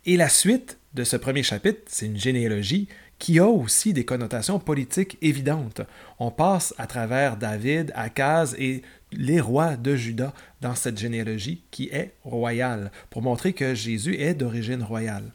Et 0.06 0.16
la 0.16 0.28
suite 0.28 0.78
de 0.92 1.02
ce 1.02 1.16
premier 1.16 1.42
chapitre, 1.42 1.80
c'est 1.86 2.06
une 2.06 2.18
généalogie 2.18 2.88
qui 3.24 3.38
a 3.38 3.46
aussi 3.46 3.94
des 3.94 4.04
connotations 4.04 4.58
politiques 4.58 5.16
évidentes. 5.22 5.80
On 6.18 6.30
passe 6.30 6.74
à 6.76 6.86
travers 6.86 7.38
David, 7.38 7.90
Akaz 7.94 8.54
et 8.58 8.82
les 9.12 9.40
rois 9.40 9.76
de 9.76 9.96
Juda 9.96 10.34
dans 10.60 10.74
cette 10.74 10.98
généalogie 10.98 11.64
qui 11.70 11.88
est 11.88 12.12
royale, 12.22 12.92
pour 13.08 13.22
montrer 13.22 13.54
que 13.54 13.74
Jésus 13.74 14.14
est 14.20 14.34
d'origine 14.34 14.82
royale. 14.82 15.32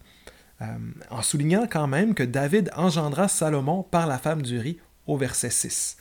Euh, 0.62 0.65
en 1.10 1.23
soulignant 1.23 1.65
quand 1.67 1.88
même 1.88 2.13
que 2.13 2.21
David 2.21 2.69
engendra 2.75 3.28
Salomon 3.28 3.82
par 3.82 4.06
la 4.06 4.19
femme 4.19 4.43
d'Uri 4.43 4.78
au 5.08 5.17
verset 5.17 5.49
6. 5.49 5.97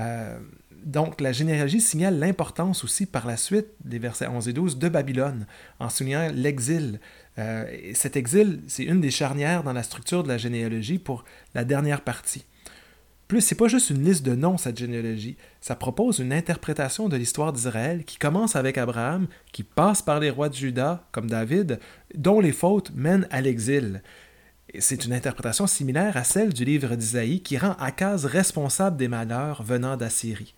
Euh, 0.00 0.36
donc 0.84 1.20
la 1.20 1.32
généalogie 1.32 1.80
signale 1.80 2.18
l'importance 2.18 2.84
aussi 2.84 3.06
par 3.06 3.26
la 3.26 3.36
suite 3.36 3.68
des 3.84 3.98
versets 3.98 4.26
11 4.26 4.48
et 4.48 4.52
12 4.52 4.78
de 4.78 4.88
Babylone, 4.88 5.46
en 5.78 5.88
soulignant 5.88 6.30
l'exil, 6.32 7.00
euh, 7.38 7.64
cet 7.94 8.16
exil, 8.16 8.60
c'est 8.68 8.84
une 8.84 9.00
des 9.00 9.10
charnières 9.10 9.62
dans 9.62 9.72
la 9.72 9.82
structure 9.82 10.22
de 10.22 10.28
la 10.28 10.38
généalogie 10.38 10.98
pour 10.98 11.24
la 11.54 11.64
dernière 11.64 12.02
partie. 12.02 12.44
Plus, 13.28 13.42
c'est 13.42 13.54
pas 13.54 13.68
juste 13.68 13.90
une 13.90 14.02
liste 14.02 14.24
de 14.24 14.34
noms, 14.34 14.58
cette 14.58 14.76
généalogie. 14.76 15.36
Ça 15.60 15.76
propose 15.76 16.18
une 16.18 16.32
interprétation 16.32 17.08
de 17.08 17.16
l'histoire 17.16 17.52
d'Israël 17.52 18.04
qui 18.04 18.18
commence 18.18 18.56
avec 18.56 18.76
Abraham, 18.76 19.28
qui 19.52 19.62
passe 19.62 20.02
par 20.02 20.18
les 20.18 20.30
rois 20.30 20.48
de 20.48 20.54
Juda, 20.54 21.06
comme 21.12 21.30
David, 21.30 21.78
dont 22.16 22.40
les 22.40 22.50
fautes 22.50 22.90
mènent 22.92 23.28
à 23.30 23.40
l'exil. 23.40 24.02
C'est 24.78 25.04
une 25.04 25.12
interprétation 25.12 25.68
similaire 25.68 26.16
à 26.16 26.24
celle 26.24 26.52
du 26.52 26.64
livre 26.64 26.96
d'Isaïe 26.96 27.40
qui 27.40 27.56
rend 27.56 27.74
Akaz 27.78 28.24
responsable 28.24 28.96
des 28.96 29.08
malheurs 29.08 29.62
venant 29.62 29.96
d'Assyrie. 29.96 30.54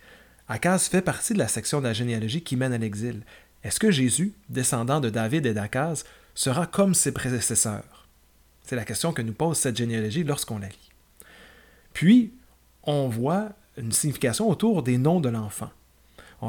Akaz 0.49 0.89
fait 0.89 1.03
partie 1.03 1.35
de 1.35 1.39
la 1.39 1.49
section 1.49 1.81
de 1.81 1.87
la 1.87 1.93
généalogie 1.93 2.43
qui 2.43 2.57
mène 2.57 2.73
à 2.73 2.79
l'exil. 2.79 3.23
Est-ce 3.65 3.79
que 3.79 3.91
Jésus, 3.91 4.33
descendant 4.49 5.01
de 5.01 5.11
David 5.11 5.47
et 5.47 5.55
d'Akaz, 5.55 6.05
sera 6.35 6.67
comme 6.67 6.95
ses 6.95 7.13
prédécesseurs? 7.13 8.09
C'est 8.63 8.77
la 8.77 8.85
question 8.85 9.13
que 9.13 9.23
nous 9.23 9.33
pose 9.33 9.59
cette 9.59 9.77
généalogie 9.77 10.25
lorsqu'on 10.25 10.59
la 10.59 10.69
lit. 10.69 10.91
Puis, 11.93 12.33
on 12.85 13.09
voit 13.09 13.51
une 13.77 13.93
signification 13.93 14.49
autour 14.49 14.83
des 14.83 14.99
noms 14.99 15.21
de 15.21 15.29
l'enfant. 15.29 15.71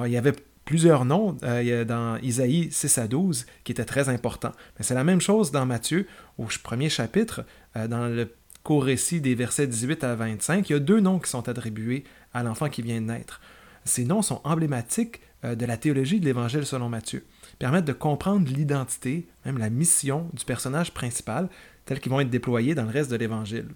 Il 0.06 0.12
y 0.12 0.17
avait 0.17 0.34
plusieurs 0.65 1.06
noms 1.06 1.38
euh, 1.43 1.86
dans 1.86 2.17
Isaïe 2.17 2.71
6 2.71 2.97
à 2.97 3.08
12 3.08 3.45
qui 3.63 3.71
étaient 3.71 3.86
très 3.86 4.10
importants. 4.10 4.53
Mais 4.77 4.86
c'est 4.86 4.95
la 4.95 5.03
même 5.03 5.21
chose 5.21 5.51
dans 5.51 5.65
Matthieu, 5.65 6.08
au 6.38 6.45
premier 6.63 6.89
chapitre, 6.89 7.45
euh, 7.75 7.88
dans 7.88 8.08
le 8.08 8.34
court 8.63 8.84
récit 8.84 9.21
des 9.21 9.36
versets 9.36 9.67
18 9.67 10.03
à 10.03 10.15
25. 10.15 10.69
Il 10.69 10.73
y 10.73 10.75
a 10.75 10.79
deux 10.79 10.99
noms 10.99 11.19
qui 11.19 11.29
sont 11.29 11.47
attribués 11.49 12.06
à 12.34 12.43
l'enfant 12.43 12.69
qui 12.69 12.82
vient 12.82 13.01
de 13.01 13.08
naître. 13.08 13.41
Ces 13.85 14.05
noms 14.05 14.21
sont 14.21 14.41
emblématiques 14.43 15.21
euh, 15.43 15.55
de 15.55 15.65
la 15.65 15.77
théologie 15.77 16.19
de 16.19 16.25
l'Évangile 16.25 16.65
selon 16.65 16.89
Matthieu 16.89 17.25
permettent 17.59 17.85
de 17.85 17.93
comprendre 17.93 18.49
l'identité, 18.49 19.27
même 19.45 19.57
la 19.57 19.69
mission 19.69 20.29
du 20.33 20.45
personnage 20.45 20.93
principal, 20.93 21.49
tels 21.85 21.99
qu'ils 21.99 22.11
vont 22.11 22.19
être 22.19 22.29
déployés 22.29 22.75
dans 22.75 22.83
le 22.83 22.89
reste 22.89 23.11
de 23.11 23.15
l'Évangile. 23.15 23.67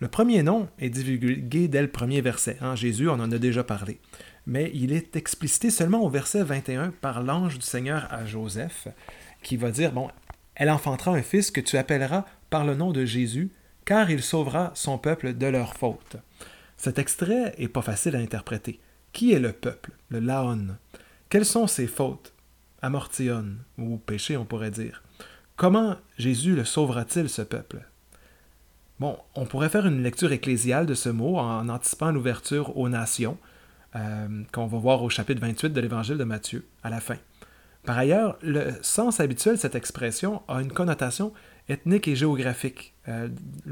Le 0.00 0.08
premier 0.08 0.42
nom 0.42 0.68
est 0.78 0.88
divulgué 0.88 1.68
dès 1.68 1.82
le 1.82 1.90
premier 1.90 2.22
verset. 2.22 2.56
Hein, 2.60 2.74
Jésus, 2.74 3.08
on 3.08 3.14
en 3.14 3.32
a 3.32 3.38
déjà 3.38 3.62
parlé. 3.62 4.00
Mais 4.46 4.70
il 4.72 4.92
est 4.92 5.16
explicité 5.16 5.70
seulement 5.70 6.02
au 6.02 6.08
verset 6.08 6.42
21 6.42 6.92
par 7.00 7.22
l'ange 7.22 7.58
du 7.58 7.64
Seigneur 7.64 8.08
à 8.10 8.24
Joseph, 8.24 8.88
qui 9.42 9.58
va 9.58 9.70
dire, 9.70 9.92
bon, 9.92 10.08
elle 10.54 10.70
enfantera 10.70 11.12
un 11.12 11.22
fils 11.22 11.50
que 11.50 11.60
tu 11.60 11.76
appelleras 11.76 12.24
par 12.48 12.64
le 12.64 12.74
nom 12.74 12.92
de 12.92 13.04
Jésus, 13.04 13.50
car 13.84 14.10
il 14.10 14.22
sauvera 14.22 14.70
son 14.74 14.96
peuple 14.96 15.34
de 15.34 15.46
leurs 15.46 15.74
fautes. 15.74 16.16
Cet 16.78 16.98
extrait 16.98 17.54
est 17.58 17.68
pas 17.68 17.82
facile 17.82 18.16
à 18.16 18.20
interpréter. 18.20 18.80
Qui 19.12 19.32
est 19.32 19.40
le 19.40 19.52
peuple, 19.52 19.92
le 20.08 20.20
Laon? 20.20 20.76
Quelles 21.28 21.46
sont 21.46 21.66
ses 21.66 21.86
fautes? 21.86 22.32
Amortionne, 22.82 23.58
ou 23.78 23.98
péché 23.98 24.36
on 24.36 24.44
pourrait 24.44 24.70
dire. 24.70 25.02
Comment 25.56 25.96
Jésus 26.16 26.56
le 26.56 26.64
sauvera-t-il, 26.64 27.28
ce 27.28 27.42
peuple? 27.42 27.86
Bon, 28.98 29.18
on 29.34 29.46
pourrait 29.46 29.68
faire 29.68 29.86
une 29.86 30.02
lecture 30.02 30.32
ecclésiale 30.32 30.86
de 30.86 30.94
ce 30.94 31.08
mot 31.08 31.38
en 31.38 31.68
anticipant 31.68 32.10
l'ouverture 32.10 32.76
aux 32.76 32.88
nations, 32.88 33.38
euh, 33.96 34.42
qu'on 34.52 34.66
va 34.66 34.78
voir 34.78 35.02
au 35.02 35.08
chapitre 35.10 35.40
28 35.40 35.70
de 35.70 35.80
l'Évangile 35.80 36.18
de 36.18 36.24
Matthieu, 36.24 36.66
à 36.82 36.90
la 36.90 37.00
fin. 37.00 37.16
Par 37.84 37.96
ailleurs, 37.96 38.38
le 38.42 38.72
sens 38.82 39.20
habituel 39.20 39.56
de 39.56 39.60
cette 39.60 39.74
expression 39.74 40.42
a 40.48 40.60
une 40.60 40.70
connotation 40.70 41.32
ethnique 41.68 42.08
et 42.08 42.16
géographique 42.16 42.94
euh, 43.08 43.28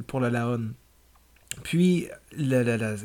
pour 0.07 0.20
le 0.20 0.31
Laon. 0.31 0.72
Puis, 1.62 2.09
le, 2.37 2.62
le 2.62 2.96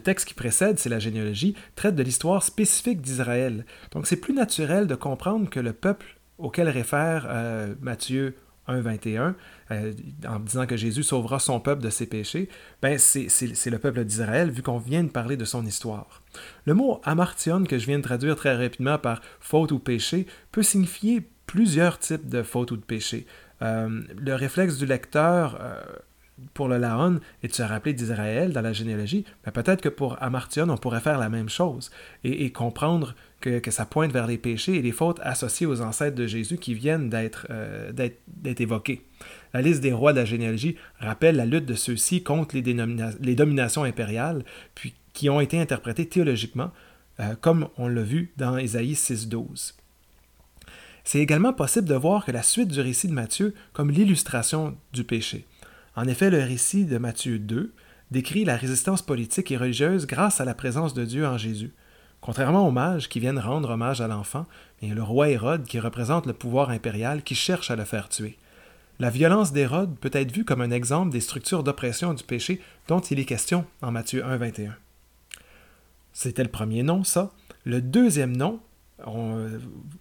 texte 0.00 0.28
qui 0.28 0.34
précède, 0.34 0.78
c'est 0.78 0.88
la 0.88 0.98
généalogie, 0.98 1.54
traite 1.74 1.94
de 1.94 2.02
l'histoire 2.02 2.42
spécifique 2.42 3.00
d'Israël. 3.00 3.64
Donc 3.92 4.06
c'est 4.06 4.16
plus 4.16 4.34
naturel 4.34 4.86
de 4.86 4.94
comprendre 4.94 5.48
que 5.48 5.60
le 5.60 5.72
peuple 5.72 6.18
auquel 6.38 6.68
réfère 6.68 7.26
euh, 7.28 7.74
Matthieu 7.80 8.34
1, 8.66 8.80
21, 8.80 9.34
euh, 9.70 9.92
en 10.26 10.38
disant 10.38 10.66
que 10.66 10.76
Jésus 10.76 11.02
sauvera 11.02 11.38
son 11.38 11.60
peuple 11.60 11.82
de 11.82 11.90
ses 11.90 12.06
péchés, 12.06 12.48
ben 12.82 12.98
c'est 12.98 13.70
le 13.70 13.78
peuple 13.78 14.04
d'Israël, 14.04 14.50
vu 14.50 14.62
qu'on 14.62 14.78
vient 14.78 15.02
de 15.02 15.08
parler 15.08 15.36
de 15.36 15.44
son 15.44 15.64
histoire. 15.66 16.22
Le 16.66 16.74
mot 16.74 17.00
amartion, 17.04 17.64
que 17.64 17.78
je 17.78 17.86
viens 17.86 17.98
de 17.98 18.04
traduire 18.04 18.36
très 18.36 18.56
rapidement 18.56 18.98
par 18.98 19.20
faute 19.40 19.72
ou 19.72 19.78
péché, 19.78 20.26
peut 20.52 20.62
signifier 20.62 21.28
plusieurs 21.46 21.98
types 21.98 22.28
de 22.28 22.42
fautes 22.42 22.70
ou 22.70 22.76
de 22.76 22.84
péchés. 22.84 23.26
Euh, 23.62 24.02
le 24.16 24.34
réflexe 24.34 24.78
du 24.78 24.86
lecteur 24.86 25.60
pour 26.54 26.68
le 26.68 26.78
Laon 26.78 27.20
est 27.42 27.48
de 27.48 27.52
se 27.52 27.62
rappeler 27.62 27.92
d'Israël 27.92 28.52
dans 28.52 28.60
la 28.60 28.72
généalogie, 28.72 29.24
mais 29.44 29.52
peut-être 29.52 29.80
que 29.80 29.88
pour 29.88 30.22
Amartion, 30.22 30.68
on 30.68 30.76
pourrait 30.76 31.00
faire 31.00 31.18
la 31.18 31.28
même 31.28 31.48
chose 31.48 31.90
et, 32.24 32.50
comprendre 32.50 33.14
que, 33.40 33.60
ça 33.70 33.86
pointe 33.86 34.12
vers 34.12 34.26
les 34.26 34.38
péchés 34.38 34.76
et 34.76 34.82
les 34.82 34.92
fautes 34.92 35.20
associées 35.22 35.66
aux 35.66 35.80
ancêtres 35.80 36.16
de 36.16 36.26
Jésus 36.26 36.58
qui 36.58 36.74
viennent 36.74 37.10
euh, 37.14 37.92
d'être 37.92 38.60
évoqués. 38.60 39.04
La 39.52 39.62
liste 39.62 39.80
des 39.80 39.92
rois 39.92 40.12
de 40.12 40.18
la 40.18 40.24
généalogie 40.24 40.76
rappelle 40.98 41.36
la 41.36 41.46
lutte 41.46 41.66
de 41.66 41.74
ceux-ci 41.74 42.22
contre 42.22 42.56
les, 42.56 42.62
les, 43.20 43.34
dominations 43.34 43.84
impériales, 43.84 44.44
puis 44.74 44.94
qui 45.12 45.28
ont 45.28 45.40
été 45.40 45.58
interprétées 45.58 46.06
théologiquement, 46.06 46.70
euh, 47.20 47.34
comme 47.40 47.68
on 47.76 47.88
l'a 47.88 48.02
vu 48.02 48.32
dans 48.36 48.56
Ésaïe 48.56 48.92
6.12. 48.92 49.74
C'est 51.04 51.18
également 51.18 51.52
possible 51.52 51.88
de 51.88 51.94
voir 51.94 52.24
que 52.24 52.32
la 52.32 52.42
suite 52.42 52.68
du 52.68 52.80
récit 52.80 53.08
de 53.08 53.12
Matthieu 53.12 53.54
comme 53.72 53.90
l'illustration 53.90 54.76
du 54.92 55.04
péché. 55.04 55.46
En 56.00 56.08
effet, 56.08 56.30
le 56.30 56.38
récit 56.38 56.86
de 56.86 56.96
Matthieu 56.96 57.38
2 57.38 57.74
décrit 58.10 58.46
la 58.46 58.56
résistance 58.56 59.02
politique 59.02 59.50
et 59.50 59.58
religieuse 59.58 60.06
grâce 60.06 60.40
à 60.40 60.46
la 60.46 60.54
présence 60.54 60.94
de 60.94 61.04
Dieu 61.04 61.26
en 61.26 61.36
Jésus. 61.36 61.74
Contrairement 62.22 62.66
aux 62.66 62.70
mages 62.70 63.10
qui 63.10 63.20
viennent 63.20 63.38
rendre 63.38 63.68
hommage 63.68 64.00
à 64.00 64.08
l'enfant, 64.08 64.46
y 64.80 64.90
a 64.90 64.94
le 64.94 65.02
roi 65.02 65.28
Hérode 65.28 65.66
qui 65.66 65.78
représente 65.78 66.24
le 66.24 66.32
pouvoir 66.32 66.70
impérial 66.70 67.22
qui 67.22 67.34
cherche 67.34 67.70
à 67.70 67.76
le 67.76 67.84
faire 67.84 68.08
tuer. 68.08 68.38
La 68.98 69.10
violence 69.10 69.52
d'Hérode 69.52 69.94
peut 69.98 70.08
être 70.14 70.32
vue 70.32 70.46
comme 70.46 70.62
un 70.62 70.70
exemple 70.70 71.12
des 71.12 71.20
structures 71.20 71.62
d'oppression 71.62 72.14
du 72.14 72.24
péché 72.24 72.62
dont 72.88 73.00
il 73.00 73.20
est 73.20 73.26
question 73.26 73.66
en 73.82 73.90
Matthieu 73.90 74.24
1, 74.24 74.38
21. 74.38 74.74
C'était 76.14 76.44
le 76.44 76.48
premier 76.48 76.82
nom, 76.82 77.04
ça. 77.04 77.30
Le 77.64 77.82
deuxième 77.82 78.38
nom, 78.38 78.58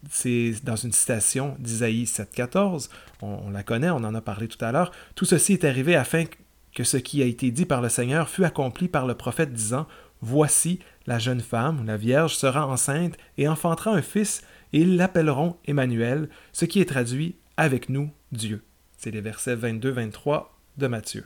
c'est 0.10 0.54
dans 0.64 0.76
une 0.76 0.92
citation 0.92 1.56
d'Isaïe 1.60 2.04
7,14, 2.04 2.90
on, 3.22 3.28
on 3.28 3.50
la 3.52 3.64
connaît, 3.64 3.90
on 3.90 3.98
en 3.98 4.16
a 4.16 4.22
parlé 4.22 4.48
tout 4.48 4.64
à 4.64 4.72
l'heure. 4.72 4.92
Tout 5.16 5.26
ceci 5.26 5.54
est 5.54 5.64
arrivé 5.64 5.96
afin 5.96 6.26
que 6.74 6.84
ce 6.84 6.98
qui 6.98 7.22
a 7.22 7.26
été 7.26 7.52
dit 7.52 7.66
par 7.66 7.82
le 7.82 7.90
Seigneur 7.90 8.30
fût 8.30 8.46
accompli 8.46 8.88
par 8.88 9.08
le 9.08 9.16
prophète 9.16 9.54
disant 9.54 9.88
Voici, 10.22 10.80
la 11.08 11.18
jeune 11.18 11.40
femme, 11.40 11.86
la 11.86 11.98
Vierge, 11.98 12.36
sera 12.36 12.68
enceinte 12.68 13.18
et 13.38 13.48
enfantera 13.48 13.92
un 13.92 14.02
fils, 14.02 14.42
et 14.74 14.82
ils 14.82 14.98
l'appelleront 14.98 15.58
Emmanuel, 15.66 16.30
ce 16.52 16.66
qui 16.66 16.82
est 16.82 16.90
traduit 16.90 17.36
avec 17.58 17.90
nous, 17.90 18.12
Dieu. 18.32 18.64
C'est 18.98 19.12
les 19.12 19.22
versets 19.22 19.56
22-23 19.56 20.48
de 20.78 20.88
Matthieu. 20.88 21.26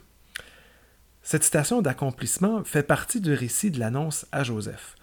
Cette 1.23 1.43
citation 1.43 1.81
d'accomplissement 1.81 2.63
fait 2.63 2.83
partie 2.83 3.21
du 3.21 3.33
récit 3.33 3.71
de 3.71 3.79
l'annonce 3.79 4.27
à 4.31 4.43
Joseph. 4.43 4.95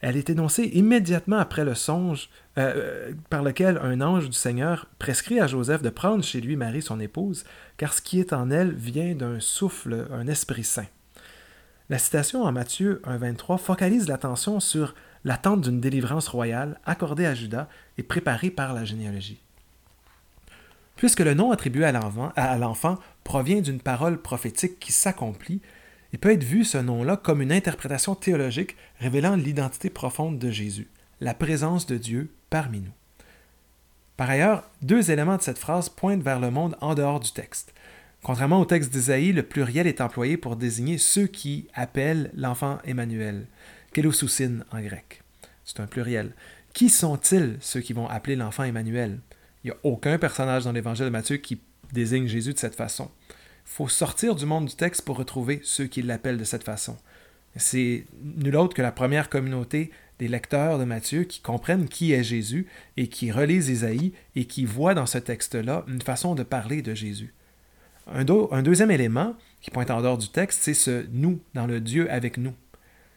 Elle 0.00 0.16
est 0.16 0.30
énoncée 0.30 0.64
immédiatement 0.74 1.38
après 1.38 1.64
le 1.64 1.74
songe 1.74 2.28
euh, 2.58 2.74
euh, 2.76 3.12
par 3.30 3.42
lequel 3.42 3.78
un 3.78 4.00
ange 4.00 4.28
du 4.28 4.36
Seigneur 4.36 4.86
prescrit 4.98 5.40
à 5.40 5.46
Joseph 5.46 5.82
de 5.82 5.88
prendre 5.88 6.22
chez 6.22 6.40
lui 6.40 6.56
Marie, 6.56 6.82
son 6.82 7.00
épouse, 7.00 7.44
car 7.76 7.92
ce 7.94 8.02
qui 8.02 8.20
est 8.20 8.32
en 8.32 8.50
elle 8.50 8.74
vient 8.74 9.14
d'un 9.14 9.40
souffle, 9.40 10.06
un 10.12 10.26
esprit 10.26 10.64
saint. 10.64 10.86
La 11.88 11.98
citation 11.98 12.42
en 12.42 12.52
Matthieu 12.52 13.00
1.23 13.04 13.58
focalise 13.58 14.08
l'attention 14.08 14.60
sur 14.60 14.94
l'attente 15.24 15.62
d'une 15.62 15.80
délivrance 15.80 16.28
royale 16.28 16.80
accordée 16.84 17.26
à 17.26 17.34
Judas 17.34 17.68
et 17.96 18.02
préparée 18.02 18.50
par 18.50 18.74
la 18.74 18.84
généalogie. 18.84 19.40
Puisque 20.96 21.20
le 21.20 21.34
nom 21.34 21.52
attribué 21.52 21.84
à 21.84 22.58
l'enfant 22.58 22.98
provient 23.22 23.60
d'une 23.60 23.80
parole 23.80 24.20
prophétique 24.20 24.78
qui 24.78 24.92
s'accomplit, 24.92 25.60
il 26.12 26.18
peut 26.18 26.32
être 26.32 26.44
vu 26.44 26.64
ce 26.64 26.78
nom-là 26.78 27.16
comme 27.16 27.42
une 27.42 27.52
interprétation 27.52 28.14
théologique 28.14 28.76
révélant 29.00 29.36
l'identité 29.36 29.90
profonde 29.90 30.38
de 30.38 30.50
Jésus, 30.50 30.88
la 31.20 31.34
présence 31.34 31.86
de 31.86 31.96
Dieu 31.96 32.30
parmi 32.50 32.80
nous. 32.80 32.92
Par 34.16 34.30
ailleurs, 34.30 34.70
deux 34.82 35.10
éléments 35.10 35.36
de 35.36 35.42
cette 35.42 35.58
phrase 35.58 35.88
pointent 35.88 36.22
vers 36.22 36.40
le 36.40 36.50
monde 36.50 36.76
en 36.80 36.94
dehors 36.94 37.20
du 37.20 37.32
texte. 37.32 37.74
Contrairement 38.22 38.60
au 38.60 38.64
texte 38.64 38.90
d'Isaïe, 38.90 39.32
le 39.32 39.42
pluriel 39.42 39.86
est 39.86 40.00
employé 40.00 40.36
pour 40.36 40.56
désigner 40.56 40.98
ceux 40.98 41.26
qui 41.26 41.68
appellent 41.74 42.30
l'enfant 42.34 42.78
Emmanuel, 42.84 43.46
kelosoussine 43.92 44.64
en 44.72 44.80
grec. 44.80 45.22
C'est 45.64 45.80
un 45.80 45.86
pluriel. 45.86 46.32
Qui 46.72 46.88
sont-ils 46.88 47.56
ceux 47.60 47.80
qui 47.80 47.92
vont 47.92 48.08
appeler 48.08 48.36
l'enfant 48.36 48.64
Emmanuel? 48.64 49.20
Il 49.62 49.68
n'y 49.68 49.72
a 49.72 49.78
aucun 49.82 50.18
personnage 50.18 50.64
dans 50.64 50.72
l'évangile 50.72 51.06
de 51.06 51.10
Matthieu 51.10 51.36
qui 51.36 51.60
désigne 51.92 52.26
Jésus 52.26 52.54
de 52.54 52.58
cette 52.58 52.74
façon. 52.74 53.10
Faut 53.66 53.88
sortir 53.88 54.34
du 54.34 54.46
monde 54.46 54.66
du 54.66 54.74
texte 54.74 55.02
pour 55.02 55.18
retrouver 55.18 55.60
ceux 55.62 55.86
qui 55.86 56.00
l'appellent 56.00 56.38
de 56.38 56.44
cette 56.44 56.64
façon. 56.64 56.96
C'est 57.56 58.06
nul 58.22 58.56
autre 58.56 58.74
que 58.74 58.80
la 58.80 58.92
première 58.92 59.28
communauté 59.28 59.90
des 60.18 60.28
lecteurs 60.28 60.78
de 60.78 60.84
Matthieu 60.84 61.24
qui 61.24 61.40
comprennent 61.40 61.88
qui 61.88 62.12
est 62.12 62.22
Jésus 62.22 62.66
et 62.96 63.08
qui 63.08 63.30
relisent 63.30 63.68
Isaïe 63.68 64.12
et 64.34 64.46
qui 64.46 64.64
voient 64.64 64.94
dans 64.94 65.04
ce 65.04 65.18
texte-là 65.18 65.84
une 65.88 66.00
façon 66.00 66.34
de 66.34 66.42
parler 66.42 66.80
de 66.80 66.94
Jésus. 66.94 67.34
Un, 68.06 68.24
deuxième 68.62 68.90
élément 68.90 69.34
qui 69.60 69.70
pointe 69.70 69.90
en 69.90 70.00
dehors 70.00 70.16
du 70.16 70.28
texte, 70.28 70.60
c'est 70.62 70.74
ce 70.74 71.06
nous 71.10 71.40
dans 71.54 71.66
le 71.66 71.80
Dieu 71.80 72.10
avec 72.10 72.38
nous. 72.38 72.54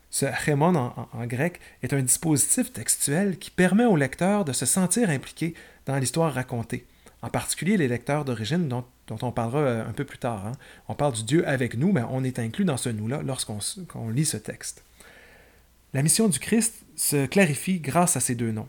Ce 0.09 0.25
chémon 0.43 0.75
en, 0.75 1.25
grec 1.27 1.59
est 1.83 1.93
un 1.93 2.01
dispositif 2.01 2.73
textuel 2.73 3.37
qui 3.37 3.51
permet 3.51 3.85
au 3.85 3.95
lecteur 3.95 4.43
de 4.43 4.51
se 4.51 4.65
sentir 4.65 5.11
impliqué 5.11 5.53
dans 5.85 5.97
l'histoire 5.97 6.33
racontée, 6.33 6.87
en 7.21 7.29
particulier 7.29 7.77
les 7.77 7.87
lecteurs 7.87 8.25
d'origine 8.25 8.67
dont, 8.67 8.83
on 9.21 9.31
parlera 9.31 9.59
euh, 9.59 9.87
un 9.87 9.93
peu 9.93 10.05
plus 10.05 10.17
tard. 10.17 10.45
Hein. 10.45 10.51
On 10.87 10.95
parle 10.95 11.13
du 11.13 11.23
Dieu 11.23 11.47
avec 11.47 11.75
nous, 11.75 11.91
mais 11.91 12.01
on 12.09 12.23
est 12.23 12.39
inclus 12.39 12.65
dans 12.65 12.77
ce 12.77 12.89
nous-là 12.89 13.21
lorsqu'on 13.23 14.09
lit 14.09 14.25
ce 14.25 14.37
texte. 14.37 14.83
La 15.93 16.03
mission 16.03 16.27
du 16.27 16.39
Christ 16.39 16.85
se 16.95 17.25
clarifie 17.25 17.79
grâce 17.79 18.15
à 18.15 18.19
ces 18.19 18.35
deux 18.35 18.51
noms 18.51 18.67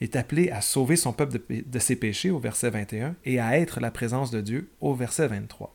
est 0.00 0.16
appelé 0.16 0.50
à 0.50 0.60
sauver 0.60 0.96
son 0.96 1.12
peuple 1.12 1.38
de, 1.50 1.78
ses 1.78 1.96
péchés 1.96 2.30
au 2.30 2.38
verset 2.38 2.70
21 2.70 3.16
et 3.24 3.38
à 3.38 3.58
être 3.58 3.80
la 3.80 3.90
présence 3.90 4.30
de 4.30 4.40
Dieu 4.40 4.70
au 4.80 4.94
verset 4.94 5.28
23. 5.28 5.74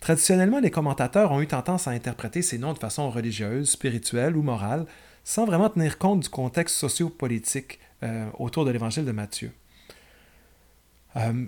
Traditionnellement, 0.00 0.60
les 0.60 0.70
commentateurs 0.70 1.32
ont 1.32 1.40
eu 1.40 1.46
tendance 1.46 1.88
à 1.88 1.92
interpréter 1.92 2.42
ces 2.42 2.58
noms 2.58 2.72
de 2.72 2.78
façon 2.78 3.10
religieuse, 3.10 3.70
spirituelle 3.70 4.36
ou 4.36 4.42
morale, 4.42 4.86
sans 5.24 5.46
vraiment 5.46 5.70
tenir 5.70 5.98
compte 5.98 6.20
du 6.20 6.28
contexte 6.28 6.76
socio-politique 6.76 7.78
euh, 8.02 8.28
autour 8.38 8.64
de 8.64 8.70
l'évangile 8.70 9.04
de 9.04 9.12
Matthieu. 9.12 9.52
Euh, 11.16 11.44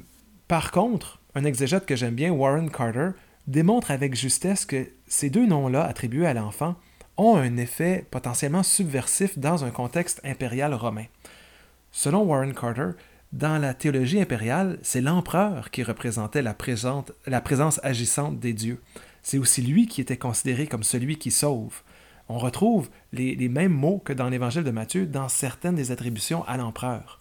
par 0.46 0.70
contre, 0.70 1.20
un 1.34 1.44
exégète 1.44 1.86
que 1.86 1.96
j'aime 1.96 2.14
bien, 2.14 2.30
Warren 2.30 2.70
Carter, 2.70 3.10
démontre 3.46 3.90
avec 3.90 4.14
justesse 4.14 4.64
que 4.64 4.88
ces 5.06 5.30
deux 5.30 5.46
noms-là 5.46 5.84
attribués 5.84 6.26
à 6.26 6.34
l'enfant 6.34 6.76
ont 7.16 7.36
un 7.36 7.56
effet 7.56 8.06
potentiellement 8.10 8.62
subversif 8.62 9.38
dans 9.38 9.64
un 9.64 9.70
contexte 9.70 10.20
impérial 10.24 10.74
romain. 10.74 11.06
Selon 11.92 12.22
Warren 12.22 12.54
Carter, 12.54 12.90
dans 13.32 13.58
la 13.58 13.74
théologie 13.74 14.20
impériale, 14.20 14.78
c'est 14.82 15.00
l'empereur 15.00 15.70
qui 15.70 15.82
représentait 15.82 16.42
la, 16.42 16.54
présence 16.54 17.80
agissante 17.82 18.38
des 18.38 18.52
dieux. 18.52 18.80
C'est 19.22 19.38
aussi 19.38 19.62
lui 19.62 19.86
qui 19.86 20.00
était 20.00 20.16
considéré 20.16 20.66
comme 20.66 20.82
celui 20.82 21.18
qui 21.18 21.30
sauve. 21.30 21.82
On 22.28 22.38
retrouve 22.38 22.88
les, 23.12 23.34
les 23.34 23.48
mêmes 23.48 23.72
mots 23.72 24.00
que 24.04 24.12
dans 24.12 24.28
l'évangile 24.28 24.64
de 24.64 24.70
Matthieu 24.70 25.06
dans 25.06 25.28
certaines 25.28 25.74
des 25.74 25.90
attributions 25.90 26.44
à 26.46 26.56
l'empereur. 26.56 27.20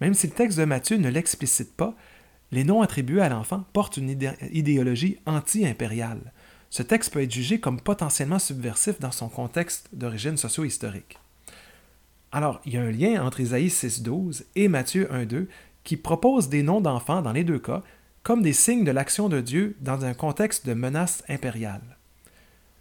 Même 0.00 0.14
si 0.14 0.26
le 0.26 0.32
texte 0.32 0.58
de 0.58 0.64
Matthieu 0.64 0.96
ne 0.96 1.08
l'explicite 1.08 1.74
pas, 1.76 1.94
les 2.54 2.62
noms 2.62 2.82
attribués 2.82 3.20
à 3.20 3.28
l'enfant 3.28 3.64
portent 3.72 3.96
une 3.96 4.16
idéologie 4.52 5.18
anti-impériale. 5.26 6.32
Ce 6.70 6.84
texte 6.84 7.12
peut 7.12 7.22
être 7.22 7.32
jugé 7.32 7.58
comme 7.58 7.80
potentiellement 7.80 8.38
subversif 8.38 9.00
dans 9.00 9.10
son 9.10 9.28
contexte 9.28 9.88
d'origine 9.92 10.36
socio-historique. 10.36 11.18
Alors, 12.30 12.60
il 12.64 12.74
y 12.74 12.76
a 12.76 12.82
un 12.82 12.92
lien 12.92 13.24
entre 13.24 13.40
Isaïe 13.40 13.68
6.12 13.68 14.44
et 14.54 14.68
Matthieu 14.68 15.08
1.2 15.12 15.46
qui 15.82 15.96
propose 15.96 16.48
des 16.48 16.62
noms 16.62 16.80
d'enfants 16.80 17.22
dans 17.22 17.32
les 17.32 17.44
deux 17.44 17.58
cas 17.58 17.82
comme 18.22 18.42
des 18.42 18.52
signes 18.52 18.84
de 18.84 18.92
l'action 18.92 19.28
de 19.28 19.40
Dieu 19.40 19.76
dans 19.80 20.04
un 20.04 20.14
contexte 20.14 20.64
de 20.64 20.74
menace 20.74 21.24
impériale. 21.28 21.98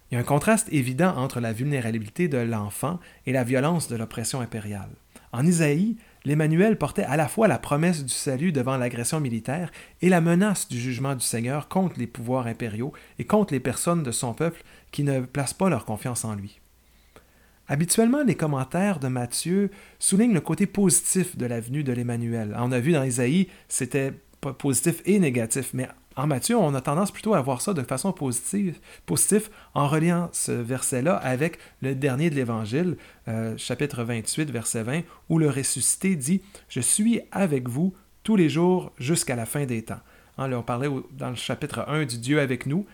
Il 0.09 0.15
y 0.15 0.17
a 0.17 0.19
un 0.19 0.23
contraste 0.23 0.67
évident 0.71 1.17
entre 1.17 1.39
la 1.39 1.51
vulnérabilité 1.51 2.27
de 2.27 2.37
l'enfant 2.37 2.99
et 3.25 3.33
la 3.33 3.43
violence 3.43 3.87
de 3.87 3.95
l'oppression 3.95 4.39
impériale. 4.39 4.91
En 5.31 5.45
Isaïe, 5.47 5.97
l'Emmanuel 6.25 6.77
portait 6.77 7.03
à 7.03 7.17
la 7.17 7.27
fois 7.27 7.47
la 7.47 7.59
promesse 7.59 8.03
du 8.03 8.13
salut 8.13 8.51
devant 8.51 8.77
l'agression 8.77 9.19
militaire 9.19 9.71
et 10.01 10.09
la 10.09 10.21
menace 10.21 10.67
du 10.67 10.79
jugement 10.79 11.15
du 11.15 11.25
Seigneur 11.25 11.67
contre 11.67 11.99
les 11.99 12.07
pouvoirs 12.07 12.47
impériaux 12.47 12.93
et 13.19 13.25
contre 13.25 13.53
les 13.53 13.59
personnes 13.59 14.03
de 14.03 14.11
son 14.11 14.33
peuple 14.33 14.63
qui 14.91 15.03
ne 15.03 15.21
placent 15.21 15.53
pas 15.53 15.69
leur 15.69 15.85
confiance 15.85 16.25
en 16.25 16.35
lui. 16.35 16.59
Habituellement, 17.67 18.23
les 18.23 18.35
commentaires 18.35 18.99
de 18.99 19.07
Matthieu 19.07 19.71
soulignent 19.97 20.33
le 20.33 20.41
côté 20.41 20.65
positif 20.65 21.37
de 21.37 21.45
la 21.45 21.61
venue 21.61 21.83
de 21.83 21.93
l'Emmanuel. 21.93 22.55
On 22.59 22.71
a 22.71 22.79
vu 22.79 22.91
dans 22.91 23.03
Isaïe, 23.03 23.47
c'était 23.69 24.13
positif 24.51 25.01
et 25.05 25.19
négatif, 25.19 25.71
mais 25.73 25.87
en 26.15 26.27
Matthieu, 26.27 26.57
on 26.57 26.75
a 26.75 26.81
tendance 26.81 27.11
plutôt 27.11 27.33
à 27.33 27.41
voir 27.41 27.61
ça 27.61 27.73
de 27.73 27.81
façon 27.81 28.13
positive, 28.13 28.79
en 29.73 29.87
reliant 29.87 30.29
ce 30.31 30.51
verset-là 30.51 31.15
avec 31.15 31.57
le 31.81 31.95
dernier 31.95 32.29
de 32.29 32.35
l'Évangile, 32.35 32.97
euh, 33.27 33.57
chapitre 33.57 34.03
28, 34.03 34.51
verset 34.51 34.83
20, 34.83 35.01
où 35.29 35.39
le 35.39 35.49
ressuscité 35.49 36.15
dit 36.15 36.41
Je 36.69 36.81
suis 36.81 37.21
avec 37.31 37.67
vous 37.67 37.93
tous 38.23 38.35
les 38.35 38.49
jours 38.49 38.91
jusqu'à 38.99 39.35
la 39.35 39.45
fin 39.45 39.65
des 39.65 39.83
temps. 39.83 39.99
Hein, 40.37 40.47
là, 40.47 40.59
on 40.59 40.63
parlait 40.63 40.89
dans 41.11 41.29
le 41.29 41.35
chapitre 41.35 41.85
1 41.87 42.05
du 42.05 42.17
Dieu 42.17 42.39
avec 42.39 42.65
nous. 42.65 42.85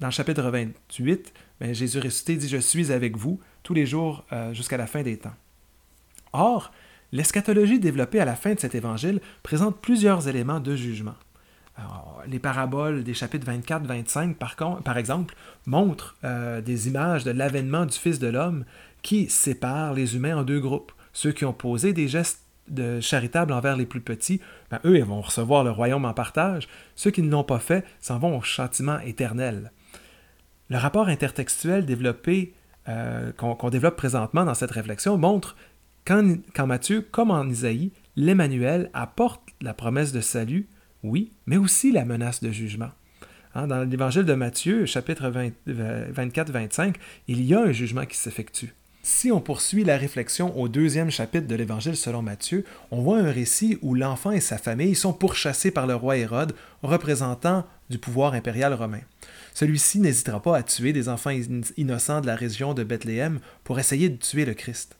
Dans 0.00 0.08
le 0.08 0.12
chapitre 0.12 0.42
28, 0.42 1.32
ben, 1.60 1.74
Jésus 1.74 1.98
ressuscité 1.98 2.36
dit 2.36 2.48
Je 2.48 2.58
suis 2.58 2.92
avec 2.92 3.16
vous 3.16 3.40
tous 3.62 3.74
les 3.74 3.84
jours 3.84 4.24
euh, 4.32 4.54
jusqu'à 4.54 4.76
la 4.76 4.86
fin 4.86 5.02
des 5.02 5.18
temps. 5.18 5.34
Or, 6.32 6.72
l'eschatologie 7.12 7.80
développée 7.80 8.20
à 8.20 8.24
la 8.24 8.36
fin 8.36 8.54
de 8.54 8.60
cet 8.60 8.74
évangile 8.74 9.20
présente 9.42 9.80
plusieurs 9.80 10.28
éléments 10.28 10.60
de 10.60 10.76
jugement. 10.76 11.14
Les 12.26 12.38
paraboles 12.38 13.04
des 13.04 13.14
chapitres 13.14 13.50
24-25, 13.50 14.34
par, 14.34 14.56
par, 14.82 14.98
exemple, 14.98 15.34
montrent 15.66 16.16
euh, 16.24 16.60
des 16.60 16.88
images 16.88 17.24
de 17.24 17.30
l'avènement 17.30 17.86
du 17.86 17.96
Fils 17.96 18.18
de 18.18 18.28
l'homme 18.28 18.64
qui 19.02 19.28
séparent 19.28 19.94
les 19.94 20.16
humains 20.16 20.36
en 20.36 20.42
deux 20.42 20.60
groupes. 20.60 20.92
Ceux 21.12 21.32
qui 21.32 21.44
ont 21.44 21.52
posé 21.52 21.92
des 21.92 22.08
gestes 22.08 22.42
de 22.68 23.00
charitables 23.00 23.52
envers 23.52 23.76
les 23.76 23.86
plus 23.86 24.00
petits, 24.00 24.40
ben, 24.70 24.78
eux, 24.84 24.98
ils 24.98 25.04
vont 25.04 25.20
recevoir 25.20 25.64
le 25.64 25.70
royaume 25.70 26.04
en 26.04 26.12
partage. 26.12 26.68
Ceux 26.96 27.10
qui 27.10 27.22
ne 27.22 27.30
l'ont 27.30 27.44
pas 27.44 27.58
fait 27.58 27.84
s'en 28.00 28.18
vont 28.18 28.36
au 28.36 28.42
châtiment 28.42 28.98
éternel. 29.00 29.72
Le 30.68 30.76
rapport 30.76 31.08
intertextuel 31.08 31.86
développé, 31.86 32.54
euh, 32.88 33.32
qu'on 33.32 33.70
développe 33.70 33.96
présentement 33.96 34.44
dans 34.44 34.54
cette 34.54 34.70
réflexion 34.70 35.16
montre 35.16 35.56
qu'en 36.04 36.66
Matthieu, 36.66 37.06
comme 37.10 37.30
en 37.30 37.46
Isaïe, 37.48 37.92
l'Emmanuel 38.16 38.90
apporte 38.94 39.42
la 39.60 39.74
promesse 39.74 40.12
de 40.12 40.20
salut, 40.20 40.68
oui, 41.02 41.32
mais 41.46 41.56
aussi 41.56 41.92
la 41.92 42.04
menace 42.04 42.42
de 42.42 42.50
jugement. 42.50 42.90
Hein, 43.54 43.66
dans 43.66 43.82
l'évangile 43.82 44.24
de 44.24 44.34
Matthieu, 44.34 44.86
chapitre 44.86 45.32
24-25, 45.68 46.94
il 47.28 47.42
y 47.42 47.54
a 47.54 47.60
un 47.60 47.72
jugement 47.72 48.04
qui 48.04 48.16
s'effectue. 48.16 48.74
Si 49.02 49.32
on 49.32 49.40
poursuit 49.40 49.84
la 49.84 49.96
réflexion 49.96 50.58
au 50.58 50.68
deuxième 50.68 51.10
chapitre 51.10 51.46
de 51.46 51.54
l'Évangile 51.54 51.96
selon 51.96 52.20
Matthieu, 52.20 52.64
on 52.90 53.00
voit 53.00 53.18
un 53.18 53.30
récit 53.30 53.78
où 53.80 53.94
l'enfant 53.94 54.32
et 54.32 54.40
sa 54.40 54.58
famille 54.58 54.94
sont 54.94 55.12
pourchassés 55.12 55.70
par 55.70 55.86
le 55.86 55.94
roi 55.94 56.18
Hérode, 56.18 56.54
représentant 56.82 57.64
du 57.88 57.98
pouvoir 57.98 58.34
impérial 58.34 58.74
romain. 58.74 59.00
Celui-ci 59.54 60.00
n'hésitera 60.00 60.42
pas 60.42 60.56
à 60.56 60.62
tuer 60.62 60.92
des 60.92 61.08
enfants 61.08 61.32
innocents 61.76 62.20
de 62.20 62.26
la 62.26 62.36
région 62.36 62.74
de 62.74 62.84
Bethléem 62.84 63.40
pour 63.64 63.78
essayer 63.78 64.08
de 64.08 64.16
tuer 64.16 64.44
le 64.44 64.54
Christ. 64.54 64.96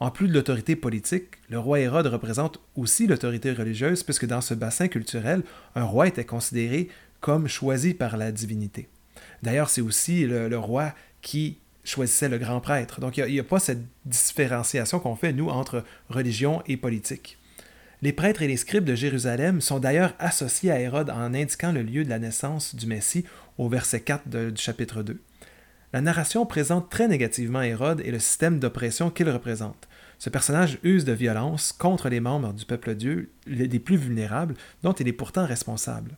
En 0.00 0.10
plus 0.10 0.28
de 0.28 0.32
l'autorité 0.32 0.76
politique, 0.76 1.26
le 1.48 1.58
roi 1.58 1.80
Hérode 1.80 2.06
représente 2.06 2.60
aussi 2.74 3.06
l'autorité 3.06 3.52
religieuse 3.52 4.02
puisque 4.02 4.26
dans 4.26 4.40
ce 4.40 4.54
bassin 4.54 4.88
culturel, 4.88 5.42
un 5.74 5.84
roi 5.84 6.08
était 6.08 6.24
considéré 6.24 6.88
comme 7.20 7.48
choisi 7.48 7.92
par 7.94 8.16
la 8.16 8.32
divinité. 8.32 8.88
D'ailleurs, 9.42 9.70
c'est 9.70 9.82
aussi 9.82 10.26
le, 10.26 10.56
roi 10.56 10.94
qui 11.20 11.58
choisissait 11.84 12.28
le 12.28 12.38
grand 12.38 12.60
prêtre. 12.60 13.00
Donc 13.00 13.16
il 13.18 13.26
n'y 13.26 13.40
a, 13.40 13.44
pas 13.44 13.60
cette 13.60 13.84
différenciation 14.06 15.00
qu'on 15.00 15.16
fait, 15.16 15.32
nous, 15.32 15.48
entre 15.48 15.84
religion 16.08 16.62
et 16.66 16.76
politique. 16.76 17.38
Les 18.02 18.14
prêtres 18.14 18.40
et 18.40 18.48
les 18.48 18.56
scribes 18.56 18.84
de 18.84 18.94
Jérusalem 18.94 19.60
sont 19.60 19.78
d'ailleurs 19.78 20.14
associés 20.18 20.70
à 20.70 20.80
Hérode 20.80 21.10
en 21.10 21.34
indiquant 21.34 21.72
le 21.72 21.82
lieu 21.82 22.04
de 22.04 22.08
la 22.08 22.18
naissance 22.18 22.74
du 22.74 22.86
Messie 22.86 23.26
au 23.58 23.68
verset 23.68 24.00
4 24.00 24.28
du 24.50 24.62
chapitre 24.62 25.02
2. 25.02 25.20
La 25.92 26.00
narration 26.00 26.46
présente 26.46 26.88
très 26.88 27.08
négativement 27.08 27.62
Hérode 27.62 28.00
et 28.04 28.12
le 28.12 28.20
système 28.20 28.60
d'oppression 28.60 29.10
qu'il 29.10 29.28
représente. 29.28 29.88
Ce 30.18 30.30
personnage 30.30 30.78
use 30.84 31.04
de 31.04 31.12
violence 31.12 31.72
contre 31.72 32.08
les 32.08 32.20
membres 32.20 32.52
du 32.52 32.64
peuple 32.64 32.94
Dieu, 32.94 33.30
les 33.46 33.78
plus 33.78 33.96
vulnérables, 33.96 34.54
dont 34.82 34.92
il 34.92 35.08
est 35.08 35.12
pourtant 35.12 35.46
responsable. 35.46 36.12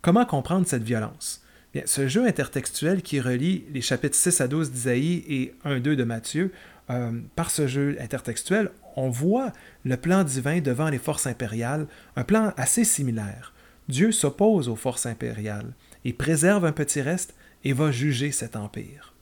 Comment 0.00 0.24
comprendre 0.24 0.66
cette 0.66 0.84
violence? 0.84 1.42
Ce 1.86 2.06
jeu 2.06 2.26
intertextuel 2.26 3.02
qui 3.02 3.20
relie 3.20 3.64
les 3.72 3.80
chapitres 3.80 4.16
6 4.16 4.40
à 4.40 4.48
12 4.48 4.70
d'Isaïe 4.70 5.24
et 5.28 5.54
1-2 5.64 5.94
de 5.94 6.04
Matthieu, 6.04 6.52
euh, 6.90 7.12
par 7.36 7.50
ce 7.50 7.66
jeu 7.66 7.96
intertextuel, 8.00 8.70
on 8.96 9.08
voit 9.08 9.52
le 9.84 9.96
plan 9.96 10.24
divin 10.24 10.60
devant 10.60 10.88
les 10.88 10.98
forces 10.98 11.26
impériales, 11.26 11.86
un 12.16 12.24
plan 12.24 12.52
assez 12.56 12.84
similaire. 12.84 13.54
Dieu 13.88 14.12
s'oppose 14.12 14.68
aux 14.68 14.76
forces 14.76 15.06
impériales, 15.06 15.72
et 16.04 16.12
préserve 16.12 16.64
un 16.64 16.72
petit 16.72 17.00
reste 17.00 17.34
et 17.64 17.72
va 17.72 17.90
juger 17.90 18.32
cet 18.32 18.56
empire. 18.56 19.14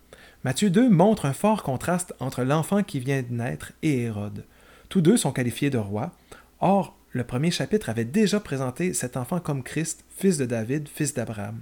Matthieu 0.44 0.70
2 0.70 0.88
montre 0.88 1.26
un 1.26 1.32
fort 1.32 1.62
contraste 1.62 2.14
entre 2.20 2.42
l'enfant 2.42 2.82
qui 2.82 3.00
vient 3.00 3.22
de 3.22 3.32
naître 3.32 3.72
et 3.82 4.02
Hérode. 4.02 4.44
Tous 4.88 5.00
deux 5.00 5.16
sont 5.16 5.32
qualifiés 5.32 5.70
de 5.70 5.78
rois. 5.78 6.12
Or, 6.60 6.96
le 7.12 7.24
premier 7.24 7.50
chapitre 7.50 7.88
avait 7.88 8.04
déjà 8.04 8.38
présenté 8.40 8.94
cet 8.94 9.16
enfant 9.16 9.40
comme 9.40 9.62
Christ, 9.62 10.04
fils 10.16 10.38
de 10.38 10.46
David, 10.46 10.88
fils 10.88 11.14
d'Abraham 11.14 11.58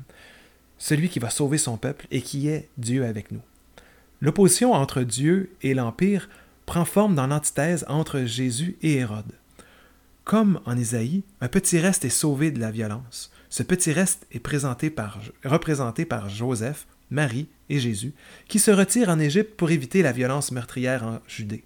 celui 0.78 1.08
qui 1.08 1.18
va 1.18 1.30
sauver 1.30 1.58
son 1.58 1.76
peuple 1.76 2.06
et 2.10 2.22
qui 2.22 2.48
est 2.48 2.68
Dieu 2.76 3.04
avec 3.04 3.30
nous. 3.30 3.42
L'opposition 4.20 4.72
entre 4.72 5.02
Dieu 5.02 5.50
et 5.62 5.74
l'Empire 5.74 6.28
prend 6.64 6.84
forme 6.84 7.14
dans 7.14 7.26
l'antithèse 7.26 7.84
entre 7.88 8.24
Jésus 8.24 8.76
et 8.82 8.94
Hérode. 8.94 9.32
Comme 10.24 10.60
en 10.64 10.76
Isaïe, 10.76 11.22
un 11.40 11.48
petit 11.48 11.78
reste 11.78 12.04
est 12.04 12.10
sauvé 12.10 12.50
de 12.50 12.58
la 12.58 12.70
violence. 12.70 13.32
Ce 13.56 13.62
petit 13.62 13.90
reste 13.90 14.26
est 14.32 14.46
représenté 14.46 16.04
par 16.04 16.28
Joseph, 16.28 16.86
Marie 17.08 17.48
et 17.70 17.78
Jésus, 17.78 18.12
qui 18.48 18.58
se 18.58 18.70
retirent 18.70 19.08
en 19.08 19.18
Égypte 19.18 19.56
pour 19.56 19.70
éviter 19.70 20.02
la 20.02 20.12
violence 20.12 20.52
meurtrière 20.52 21.04
en 21.04 21.20
Judée. 21.26 21.64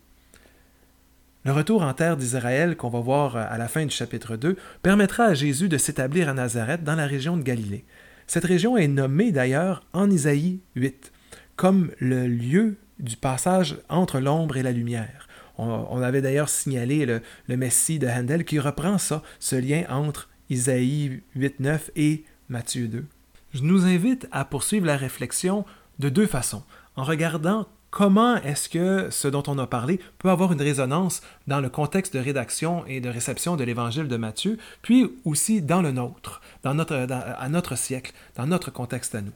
Le 1.44 1.50
retour 1.50 1.82
en 1.82 1.92
terre 1.92 2.16
d'Israël 2.16 2.76
qu'on 2.76 2.90
va 2.90 3.00
voir 3.00 3.36
à 3.36 3.58
la 3.58 3.66
fin 3.66 3.84
du 3.84 3.90
chapitre 3.90 4.36
2 4.36 4.56
permettra 4.84 5.24
à 5.24 5.34
Jésus 5.34 5.68
de 5.68 5.78
s'établir 5.78 6.28
à 6.28 6.32
Nazareth 6.32 6.84
dans 6.84 6.94
la 6.94 7.08
région 7.08 7.36
de 7.36 7.42
Galilée. 7.42 7.84
Cette 8.28 8.44
région 8.44 8.76
est 8.76 8.86
nommée 8.86 9.32
d'ailleurs 9.32 9.82
en 9.92 10.08
Isaïe 10.08 10.60
8 10.76 11.10
comme 11.56 11.90
le 11.98 12.28
lieu 12.28 12.76
du 13.00 13.16
passage 13.16 13.78
entre 13.88 14.20
l'ombre 14.20 14.56
et 14.56 14.62
la 14.62 14.70
lumière. 14.70 15.26
On, 15.58 16.00
avait 16.00 16.22
d'ailleurs 16.22 16.48
signalé 16.50 17.04
le, 17.04 17.56
Messie 17.56 17.98
de 17.98 18.06
Handel 18.06 18.44
qui 18.44 18.60
reprend 18.60 18.96
ça, 18.96 19.22
ce 19.40 19.56
lien 19.56 19.82
entre 19.90 20.29
Isaïe 20.50 21.22
8.9 21.36 21.90
et 21.94 22.24
Matthieu 22.48 22.88
2. 22.88 23.06
Je 23.54 23.62
nous 23.62 23.86
invite 23.86 24.28
à 24.32 24.44
poursuivre 24.44 24.84
la 24.84 24.96
réflexion 24.96 25.64
de 26.00 26.08
deux 26.08 26.26
façons, 26.26 26.64
en 26.96 27.04
regardant 27.04 27.66
comment 27.90 28.36
est-ce 28.36 28.68
que 28.68 29.08
ce 29.10 29.28
dont 29.28 29.42
on 29.46 29.58
a 29.58 29.66
parlé 29.66 30.00
peut 30.18 30.30
avoir 30.30 30.52
une 30.52 30.60
résonance 30.60 31.22
dans 31.46 31.60
le 31.60 31.68
contexte 31.68 32.14
de 32.14 32.20
rédaction 32.20 32.84
et 32.86 33.00
de 33.00 33.08
réception 33.08 33.56
de 33.56 33.64
l'évangile 33.64 34.08
de 34.08 34.16
Matthieu, 34.16 34.58
puis 34.82 35.10
aussi 35.24 35.62
dans 35.62 35.82
le 35.82 35.92
nôtre, 35.92 36.40
dans 36.62 36.78
à 36.78 37.48
notre 37.48 37.76
siècle, 37.76 38.12
dans 38.36 38.46
notre 38.46 38.72
contexte 38.72 39.14
à 39.14 39.22
nous. 39.22 39.32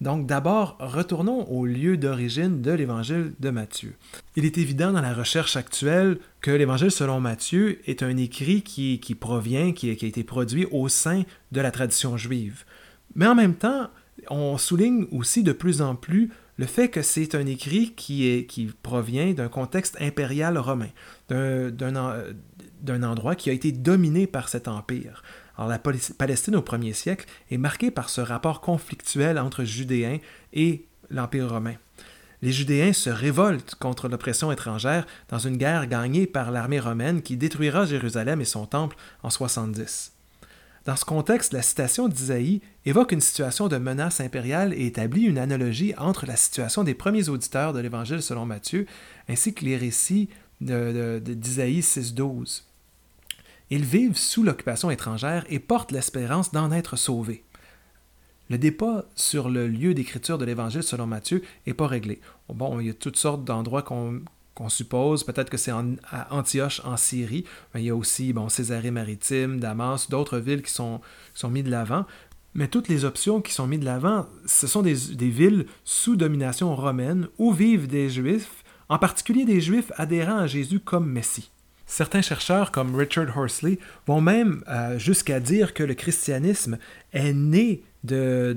Donc 0.00 0.26
d'abord, 0.26 0.76
retournons 0.80 1.48
au 1.50 1.66
lieu 1.66 1.96
d'origine 1.96 2.62
de 2.62 2.72
l'évangile 2.72 3.32
de 3.38 3.50
Matthieu. 3.50 3.94
Il 4.36 4.44
est 4.44 4.58
évident 4.58 4.92
dans 4.92 5.00
la 5.00 5.14
recherche 5.14 5.56
actuelle 5.56 6.18
que 6.40 6.50
l'évangile 6.50 6.90
selon 6.90 7.20
Matthieu 7.20 7.80
est 7.88 8.02
un 8.02 8.16
écrit 8.16 8.62
qui, 8.62 8.98
provient, 9.18 9.72
qui, 9.72 9.90
a 9.90 9.92
été 9.92 10.24
produit 10.24 10.66
au 10.70 10.88
sein 10.88 11.22
de 11.52 11.60
la 11.60 11.70
tradition 11.70 12.16
juive. 12.16 12.64
Mais 13.14 13.26
en 13.26 13.34
même 13.34 13.54
temps, 13.54 13.88
on 14.30 14.58
souligne 14.58 15.06
aussi 15.12 15.42
de 15.42 15.52
plus 15.52 15.82
en 15.82 15.94
plus 15.94 16.30
le 16.56 16.66
fait 16.66 16.88
que 16.88 17.02
c'est 17.02 17.34
un 17.34 17.46
écrit 17.46 17.94
qui, 17.94 18.28
est, 18.28 18.46
qui 18.46 18.70
provient 18.82 19.32
d'un 19.32 19.48
contexte 19.48 19.96
impérial 20.00 20.56
romain, 20.56 20.90
d'un 21.28 23.02
endroit 23.02 23.34
qui 23.34 23.50
a 23.50 23.52
été 23.52 23.72
dominé 23.72 24.26
par 24.26 24.48
cet 24.48 24.68
empire. 24.68 25.22
Alors 25.56 25.68
la 25.68 25.78
Palestine 25.78 26.56
au 26.56 26.62
premier 26.62 26.92
siècle 26.92 27.26
est 27.50 27.58
marquée 27.58 27.90
par 27.90 28.08
ce 28.08 28.20
rapport 28.20 28.60
conflictuel 28.60 29.38
entre 29.38 29.64
Judéens 29.64 30.18
et 30.52 30.86
l'Empire 31.10 31.48
romain. 31.48 31.74
Les 32.42 32.52
Judéens 32.52 32.92
se 32.92 33.08
révoltent 33.08 33.74
contre 33.76 34.08
l'oppression 34.08 34.52
étrangère 34.52 35.06
dans 35.28 35.38
une 35.38 35.56
guerre 35.56 35.86
gagnée 35.86 36.26
par 36.26 36.50
l'armée 36.50 36.80
romaine 36.80 37.22
qui 37.22 37.36
détruira 37.36 37.86
Jérusalem 37.86 38.40
et 38.40 38.44
son 38.44 38.66
temple 38.66 38.96
en 39.22 39.30
70. 39.30 40.12
Dans 40.84 40.96
ce 40.96 41.06
contexte, 41.06 41.54
la 41.54 41.62
citation 41.62 42.08
d'Isaïe 42.08 42.60
évoque 42.84 43.12
une 43.12 43.22
situation 43.22 43.68
de 43.68 43.78
menace 43.78 44.20
impériale 44.20 44.74
et 44.74 44.84
établit 44.84 45.22
une 45.22 45.38
analogie 45.38 45.94
entre 45.96 46.26
la 46.26 46.36
situation 46.36 46.84
des 46.84 46.92
premiers 46.92 47.30
auditeurs 47.30 47.72
de 47.72 47.80
l'Évangile 47.80 48.20
selon 48.20 48.44
Matthieu 48.44 48.86
ainsi 49.26 49.54
que 49.54 49.64
les 49.64 49.78
récits 49.78 50.28
d'Isaïe 50.60 51.80
6.12. 51.80 52.64
Ils 53.70 53.84
vivent 53.84 54.16
sous 54.16 54.42
l'occupation 54.42 54.90
étrangère 54.90 55.44
et 55.48 55.58
portent 55.58 55.92
l'espérance 55.92 56.52
d'en 56.52 56.70
être 56.70 56.96
sauvés. 56.96 57.44
Le 58.50 58.58
débat 58.58 59.06
sur 59.14 59.48
le 59.48 59.66
lieu 59.66 59.94
d'écriture 59.94 60.36
de 60.36 60.44
l'Évangile 60.44 60.82
selon 60.82 61.06
Matthieu 61.06 61.42
n'est 61.66 61.74
pas 61.74 61.86
réglé. 61.86 62.20
Bon, 62.48 62.78
il 62.78 62.86
y 62.86 62.90
a 62.90 62.94
toutes 62.94 63.16
sortes 63.16 63.44
d'endroits 63.44 63.82
qu'on 63.82 64.68
suppose. 64.68 65.24
Peut-être 65.24 65.48
que 65.48 65.56
c'est 65.56 65.70
à 65.70 66.28
Antioche 66.30 66.82
en 66.84 66.98
Syrie. 66.98 67.44
Mais 67.72 67.82
il 67.82 67.86
y 67.86 67.90
a 67.90 67.96
aussi 67.96 68.34
bon, 68.34 68.50
Césarée-Maritime, 68.50 69.60
Damas, 69.60 70.10
d'autres 70.10 70.38
villes 70.38 70.62
qui 70.62 70.72
sont, 70.72 71.00
sont 71.32 71.48
mises 71.48 71.64
de 71.64 71.70
l'avant. 71.70 72.04
Mais 72.52 72.68
toutes 72.68 72.88
les 72.88 73.04
options 73.04 73.40
qui 73.40 73.52
sont 73.52 73.66
mises 73.66 73.80
de 73.80 73.86
l'avant, 73.86 74.26
ce 74.46 74.66
sont 74.66 74.82
des, 74.82 74.94
villes 74.94 75.66
sous 75.82 76.14
domination 76.14 76.76
romaine 76.76 77.28
où 77.38 77.50
vivent 77.50 77.88
des 77.88 78.10
Juifs, 78.10 78.62
en 78.88 78.98
particulier 78.98 79.44
des 79.44 79.60
Juifs 79.60 79.90
adhérents 79.96 80.38
à 80.38 80.46
Jésus 80.46 80.78
comme 80.78 81.10
Messie. 81.10 81.50
Certains 81.86 82.22
chercheurs 82.22 82.72
comme 82.72 82.94
Richard 82.94 83.36
Horsley 83.36 83.78
vont 84.06 84.20
même 84.20 84.64
euh, 84.68 84.98
jusqu'à 84.98 85.40
dire 85.40 85.74
que 85.74 85.82
le 85.82 85.94
christianisme 85.94 86.78
est 87.12 87.32
né 87.32 87.82
de, 88.04 88.54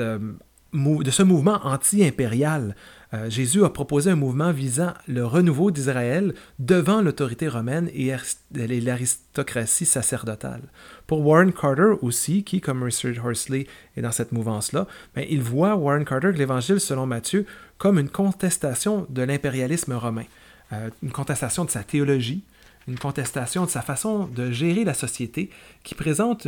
euh, 0.00 0.32
ce 0.72 1.22
mouvement 1.22 1.60
anti-impérial 1.64 2.74
Euh, 3.12 3.28
Jésus 3.28 3.64
a 3.64 3.70
proposé 3.70 4.10
un 4.10 4.16
mouvement 4.16 4.52
visant 4.52 4.94
le 5.08 5.26
renouveau 5.26 5.72
d'Israël 5.72 6.32
devant 6.60 7.02
l'autorité 7.02 7.48
romaine 7.48 7.90
et 7.92 8.14
l'aristocratie 8.52 9.84
sacerdotale. 9.84 10.62
Pour 11.08 11.26
Warren 11.26 11.52
Carter 11.52 11.94
aussi, 12.02 12.44
qui, 12.44 12.60
comme 12.60 12.84
Richard 12.84 13.24
Horsley, 13.24 13.66
est 13.96 14.02
dans 14.02 14.12
cette 14.12 14.30
mouvance-là, 14.30 14.86
ben, 15.16 15.26
il 15.28 15.42
voit 15.42 15.74
Warren 15.74 16.04
Carter 16.04 16.30
l'Évangile 16.32 16.78
selon 16.78 17.06
Matthieu 17.06 17.46
comme 17.78 17.98
une 17.98 18.10
contestation 18.10 19.06
de 19.08 19.22
l'impérialisme 19.22 19.94
romain, 19.94 20.26
une 21.02 21.10
contestation 21.10 21.64
de 21.64 21.70
sa 21.70 21.82
théologie, 21.82 22.44
une 22.90 22.98
contestation 22.98 23.64
de 23.64 23.70
sa 23.70 23.82
façon 23.82 24.26
de 24.26 24.50
gérer 24.50 24.84
la 24.84 24.94
société 24.94 25.50
qui 25.84 25.94
présente 25.94 26.46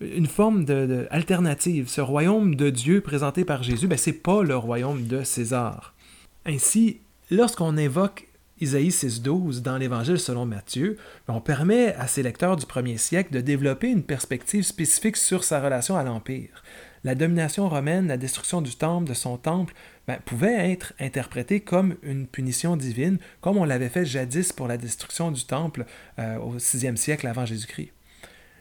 une, 0.00 0.26
forme 0.26 0.64
de, 0.64 1.06
alternative. 1.10 1.88
Ce 1.88 2.00
royaume 2.00 2.54
de 2.54 2.70
Dieu 2.70 3.00
présenté 3.00 3.44
par 3.44 3.62
Jésus, 3.62 3.86
ben, 3.86 3.96
ce 3.96 4.10
n'est 4.10 4.16
pas 4.16 4.42
le 4.42 4.56
royaume 4.56 5.06
de 5.06 5.22
César. 5.22 5.94
Ainsi, 6.44 7.00
lorsqu'on 7.30 7.76
évoque 7.76 8.28
Isaïe 8.60 8.90
6.12 8.90 9.62
dans 9.62 9.78
l'Évangile 9.78 10.18
selon 10.18 10.46
Matthieu, 10.46 10.96
on 11.28 11.40
permet 11.40 11.94
à 11.94 12.06
ses 12.06 12.22
lecteurs 12.22 12.56
du 12.56 12.66
premier 12.66 12.98
siècle 12.98 13.32
de 13.32 13.40
développer 13.40 13.88
une 13.88 14.02
perspective 14.02 14.64
spécifique 14.64 15.16
sur 15.16 15.44
sa 15.44 15.60
relation 15.60 15.96
à 15.96 16.04
l'Empire. 16.04 16.62
La 17.02 17.14
domination 17.14 17.68
romaine, 17.68 18.06
la 18.08 18.16
destruction 18.16 18.62
du 18.62 18.76
temple, 18.76 19.08
de 19.08 19.14
son 19.14 19.36
temple, 19.36 19.74
ben, 20.06 20.18
pouvait 20.24 20.70
être 20.70 20.92
interprété 21.00 21.60
comme 21.60 21.96
une 22.02 22.26
punition 22.26 22.76
divine, 22.76 23.18
comme 23.40 23.56
on 23.56 23.64
l'avait 23.64 23.88
fait 23.88 24.04
jadis 24.04 24.52
pour 24.52 24.68
la 24.68 24.76
destruction 24.76 25.30
du 25.30 25.44
temple 25.44 25.86
euh, 26.18 26.36
au 26.38 26.50
VIe 26.50 26.96
siècle 26.96 27.26
avant 27.26 27.46
Jésus-Christ. 27.46 27.92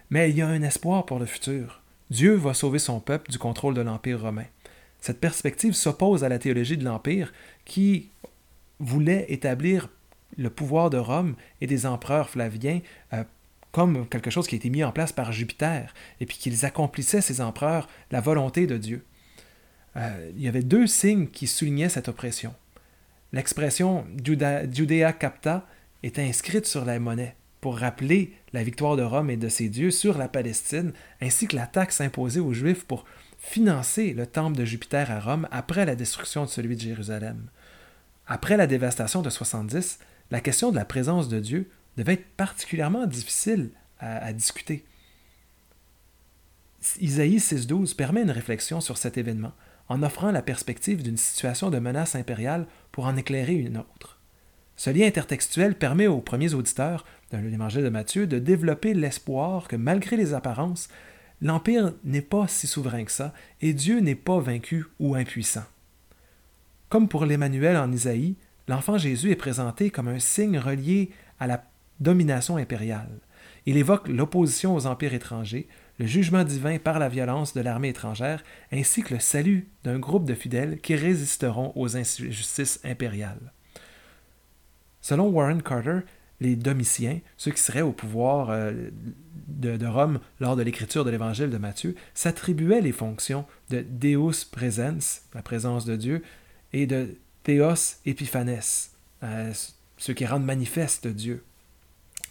Mais 0.10 0.30
il 0.30 0.38
y 0.38 0.41
a 0.41 0.48
un 0.48 0.62
espoir 0.62 1.06
pour 1.06 1.20
le 1.20 1.26
futur. 1.26 1.82
Dieu 2.10 2.34
va 2.36 2.54
sauver 2.54 2.80
son 2.80 3.00
peuple 3.00 3.32
du 3.32 3.39
contrôle 3.39 3.74
de 3.74 3.82
l'Empire 3.82 4.22
romain. 4.22 4.46
Cette 5.02 5.20
perspective 5.20 5.74
s'oppose 5.74 6.24
à 6.24 6.30
la 6.30 6.39
théologie 6.39 6.78
de 6.78 6.86
l'Empire 6.86 7.34
qui 7.66 8.10
voulait 8.80 9.26
établir 9.30 9.89
le 10.38 10.50
pouvoir 10.50 10.89
de 10.89 10.98
Rome 10.98 11.36
et 11.62 11.68
des 11.68 11.86
empereurs 11.86 12.30
flaviens 12.30 12.82
euh, 13.14 13.24
comme 13.74 14.08
quelque 14.08 14.30
chose 14.30 14.48
qui 14.48 14.56
a 14.56 14.58
été 14.58 14.70
mis 14.70 14.84
en 14.84 14.91
place 14.91 15.12
par 15.12 15.32
Jupiter, 15.32 15.94
et 16.20 16.28
puis 16.28 16.38
qu'ils 16.38 16.64
accomplissaient, 16.64 17.22
ces 17.22 17.41
empereurs, 17.41 17.89
la 18.12 18.22
volonté 18.22 18.68
de 18.68 18.78
Dieu. 18.78 19.04
Euh, 19.96 20.32
il 20.36 20.41
y 20.41 20.48
avait 20.48 20.64
deux 20.64 20.88
signes 20.88 21.28
qui 21.28 21.48
soulignaient 21.48 21.89
cette 21.89 22.08
oppression. 22.08 22.54
L'expression 23.32 24.06
Judea 24.24 25.14
capta 25.14 25.68
est 26.04 26.20
inscrite 26.20 26.66
sur 26.66 26.86
la 26.86 27.00
monnaie 27.00 27.36
pour 27.62 27.78
rappeler 27.78 28.34
la 28.52 28.64
victoire 28.64 28.98
de 28.98 29.04
Rome 29.04 29.30
et 29.30 29.38
de 29.38 29.50
ses 29.50 29.70
dieux 29.70 29.91
sur 29.91 30.18
la 30.18 30.28
Palestine, 30.28 30.91
ainsi 31.22 31.48
que 31.48 31.56
la 31.56 31.66
taxe 31.66 32.02
imposée 32.02 32.41
aux 32.41 32.54
Juifs 32.54 32.84
pour 32.84 33.06
financer 33.39 34.14
le 34.14 34.28
temple 34.28 34.58
de 34.58 34.66
Jupiter 34.66 35.10
à 35.12 35.20
Rome 35.20 35.48
après 35.52 35.86
la 35.86 35.96
destruction 35.96 36.44
de 36.44 36.50
celui 36.50 36.76
de 36.76 36.82
Jérusalem. 36.82 37.50
Après 38.28 38.58
la 38.58 38.68
dévastation 38.68 39.22
de 39.22 39.30
70, 39.30 40.00
la 40.32 40.41
question 40.41 40.72
de 40.72 40.76
la 40.76 40.86
présence 40.86 41.30
de 41.30 41.39
Dieu 41.39 41.70
devait 41.98 42.14
être 42.14 42.28
particulièrement 42.36 43.06
difficile 43.06 43.70
à, 44.00 44.18
à 44.18 44.34
discuter. 44.34 44.86
Isaïe 47.00 47.38
6.12 47.38 47.96
permet 47.96 48.24
une 48.24 48.32
réflexion 48.32 48.82
sur 48.82 48.98
cet 48.98 49.18
événement 49.18 49.54
en 49.90 50.04
offrant 50.04 50.32
la 50.32 50.42
perspective 50.42 51.04
d'une 51.04 51.18
situation 51.18 51.70
de 51.70 51.80
menace 51.80 52.16
impériale 52.16 52.66
pour 52.92 53.06
en 53.06 53.16
éclairer 53.16 53.54
une 53.54 53.78
autre. 53.78 54.20
Ce 54.76 54.90
lien 54.90 55.06
intertextuel 55.06 55.76
permet 55.76 56.08
aux 56.08 56.22
premiers 56.22 56.54
auditeurs 56.54 57.06
de 57.32 57.38
l'Évangile 57.38 57.84
de 57.84 57.90
Matthieu 57.90 58.28
de 58.28 58.40
développer 58.40 58.94
l'espoir 58.94 59.68
que 59.68 59.76
malgré 59.76 60.18
les 60.18 60.34
apparences, 60.34 60.90
l'Empire 61.42 61.94
n'est 62.04 62.22
pas 62.22 62.48
si 62.48 62.68
souverain 62.68 63.04
que 63.04 63.12
ça 63.12 63.34
et 63.62 63.74
Dieu 63.74 64.00
n'est 64.00 64.16
pas 64.16 64.40
vaincu 64.40 64.86
ou 65.00 65.16
impuissant. 65.16 65.66
Comme 66.90 67.08
pour 67.08 67.26
l'Emmanuel 67.26 67.78
en 67.78 67.92
Isaïe, 67.92 68.36
l'enfant 68.68 68.98
Jésus 68.98 69.32
est 69.32 69.36
présenté 69.36 69.90
comme 69.90 70.08
un 70.08 70.20
signe 70.20 70.58
relié 70.58 71.12
à 71.40 71.48
la 71.48 71.64
domination 72.00 72.58
impériale. 72.58 73.20
Il 73.66 73.78
évoque 73.78 74.08
l'opposition 74.08 74.76
aux 74.76 74.86
empires 74.86 75.14
étrangers, 75.14 75.68
le 76.00 76.06
jugement 76.06 76.44
divin 76.44 76.80
par 76.80 77.00
la 77.00 77.10
violence 77.10 77.54
de 77.54 77.62
l'armée 77.62 77.89
étrangère, 77.89 78.44
ainsi 78.72 79.04
que 79.04 79.14
le 79.14 79.20
salut 79.20 79.70
d'un 79.84 80.00
groupe 80.00 80.26
de 80.26 80.34
fidèles 80.34 80.80
qui 80.82 80.96
résisteront 80.96 81.72
aux 81.76 81.96
injustices 81.98 82.80
impériales. 82.84 83.54
Selon 85.02 85.28
Warren 85.28 85.62
Carter, 85.62 86.00
les 86.39 86.56
Domitiens, 86.56 87.20
ceux 87.38 87.52
qui 87.52 87.62
seraient 87.62 87.82
au 87.82 87.91
pouvoir 87.91 88.50
euh, 88.50 88.89
de, 89.48 89.86
Rome 89.86 90.20
lors 90.39 90.56
de 90.56 90.64
l'écriture 90.64 91.06
de 91.06 91.10
l'évangile 91.10 91.50
de 91.50 91.58
Matthieu, 91.58 91.96
s'attribuaient 92.14 92.82
les 92.82 92.91
fonctions 92.91 93.46
de 93.70 93.86
Deus 93.88 94.46
presens, 94.52 95.24
la 95.34 95.41
présence 95.41 95.86
de 95.86 95.96
Dieu, 95.96 96.24
et 96.74 96.88
de 96.88 97.18
Theos 97.44 97.98
epiphanes, 98.06 98.60
euh, 99.24 99.54
ceux 99.98 100.14
qui 100.14 100.26
rendent 100.26 100.46
manifeste 100.46 101.08
Dieu. 101.08 101.44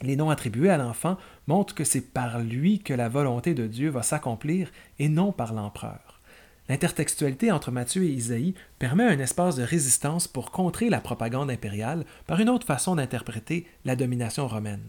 Les 0.03 0.17
noms 0.17 0.31
attribués 0.31 0.71
à 0.71 0.79
l'enfant 0.79 1.17
montrent 1.47 1.75
que 1.75 1.85
c'est 1.85 2.13
par 2.13 2.41
lui 2.41 2.81
que 2.81 2.95
la 2.95 3.09
volonté 3.09 3.55
de 3.55 3.67
Dieu 3.67 3.91
va 3.91 4.03
s'accomplir 4.03 4.71
et 4.99 5.09
non 5.09 5.33
par 5.33 5.53
l'empereur. 5.53 6.21
L'intertextualité 6.69 7.51
entre 7.51 7.71
Matthieu 7.71 8.05
et 8.05 8.13
Isaïe 8.13 8.55
permet 8.79 9.05
un 9.05 9.19
espace 9.19 9.57
de 9.57 9.63
résistance 9.63 10.29
pour 10.29 10.53
contrer 10.53 10.89
la 10.89 11.01
propagande 11.01 11.51
impériale 11.51 12.05
par 12.27 12.41
une 12.41 12.49
autre 12.49 12.67
façon 12.67 12.97
d'interpréter 12.97 13.67
la 13.85 13.97
domination 13.97 14.47
romaine. 14.47 14.89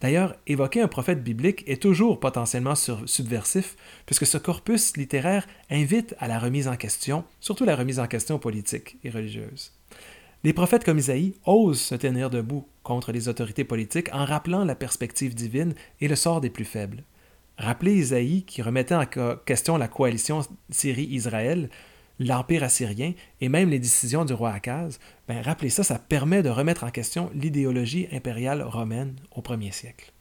D'ailleurs, 0.00 0.36
évoquer 0.46 0.82
un 0.82 0.88
prophète 0.88 1.22
biblique 1.22 1.64
est 1.66 1.80
toujours 1.80 2.20
potentiellement 2.20 2.74
subversif, 2.74 3.76
puisque 4.06 4.26
ce 4.26 4.36
corpus 4.36 4.96
littéraire 4.96 5.46
invite 5.70 6.14
à 6.18 6.28
la 6.28 6.38
remise 6.38 6.68
en 6.68 6.76
question, 6.76 7.24
surtout 7.40 7.64
la 7.64 7.76
remise 7.76 8.00
en 8.00 8.06
question 8.06 8.38
politique 8.38 8.98
et 9.04 9.10
religieuse. 9.10 9.72
Les 10.44 10.52
prophètes 10.52 10.84
comme 10.84 10.98
Isaïe 10.98 11.32
osent 11.46 11.80
se 11.80 11.94
tenir 11.94 12.28
debout 12.28 12.68
contre 12.82 13.12
les 13.12 13.28
autorités 13.28 13.64
politiques 13.64 14.10
en 14.12 14.26
rappelant 14.26 14.62
la 14.62 14.74
perspective 14.74 15.34
divine 15.34 15.72
et 16.02 16.08
le 16.08 16.16
sort 16.16 16.42
des 16.42 16.50
plus 16.50 16.66
faibles. 16.66 17.02
Rappeler 17.56 17.94
Isaïe 17.94 18.42
qui 18.42 18.60
remettait 18.60 18.94
en 18.94 19.06
question 19.46 19.78
la 19.78 19.88
coalition 19.88 20.42
Syrie-Israël, 20.68 21.70
l'Empire 22.18 22.62
assyrien 22.62 23.14
et 23.40 23.48
même 23.48 23.70
les 23.70 23.78
décisions 23.78 24.26
du 24.26 24.34
roi 24.34 24.50
Akaz, 24.50 24.98
ben, 25.28 25.40
rappeler 25.40 25.70
ça, 25.70 25.82
ça 25.82 25.98
permet 25.98 26.42
de 26.42 26.50
remettre 26.50 26.84
en 26.84 26.90
question 26.90 27.30
l'idéologie 27.34 28.06
impériale 28.12 28.60
romaine 28.60 29.16
au 29.34 29.40
premier 29.40 29.72
siècle. 29.72 30.13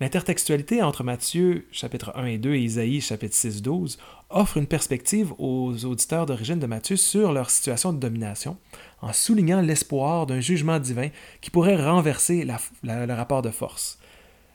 L'intertextualité 0.00 0.80
entre 0.80 1.02
Matthieu 1.02 1.66
chapitre 1.72 2.12
1 2.14 2.26
et 2.26 2.38
2 2.38 2.54
et 2.54 2.60
Isaïe 2.60 3.00
chapitre 3.00 3.34
6 3.34 3.62
12 3.62 3.98
offre 4.30 4.56
une 4.56 4.68
perspective 4.68 5.32
aux 5.38 5.84
auditeurs 5.84 6.24
d'origine 6.24 6.60
de 6.60 6.66
Matthieu 6.66 6.94
sur 6.94 7.32
leur 7.32 7.50
situation 7.50 7.92
de 7.92 7.98
domination, 7.98 8.58
en 9.02 9.12
soulignant 9.12 9.60
l'espoir 9.60 10.26
d'un 10.26 10.38
jugement 10.38 10.78
divin 10.78 11.08
qui 11.40 11.50
pourrait 11.50 11.84
renverser 11.84 12.46
le 12.84 13.12
rapport 13.14 13.42
de 13.42 13.50
force. 13.50 13.98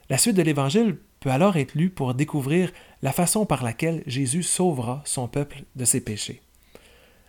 La 0.09 0.17
suite 0.17 0.37
de 0.37 0.41
l'Évangile 0.43 0.95
peut 1.19 1.31
alors 1.31 1.57
être 1.57 1.75
lue 1.75 1.89
pour 1.89 2.13
découvrir 2.13 2.71
la 3.01 3.11
façon 3.11 3.45
par 3.45 3.63
laquelle 3.63 4.01
Jésus 4.07 4.43
sauvera 4.43 5.01
son 5.03 5.27
peuple 5.27 5.63
de 5.75 5.83
ses 5.83 5.99
péchés. 5.99 6.41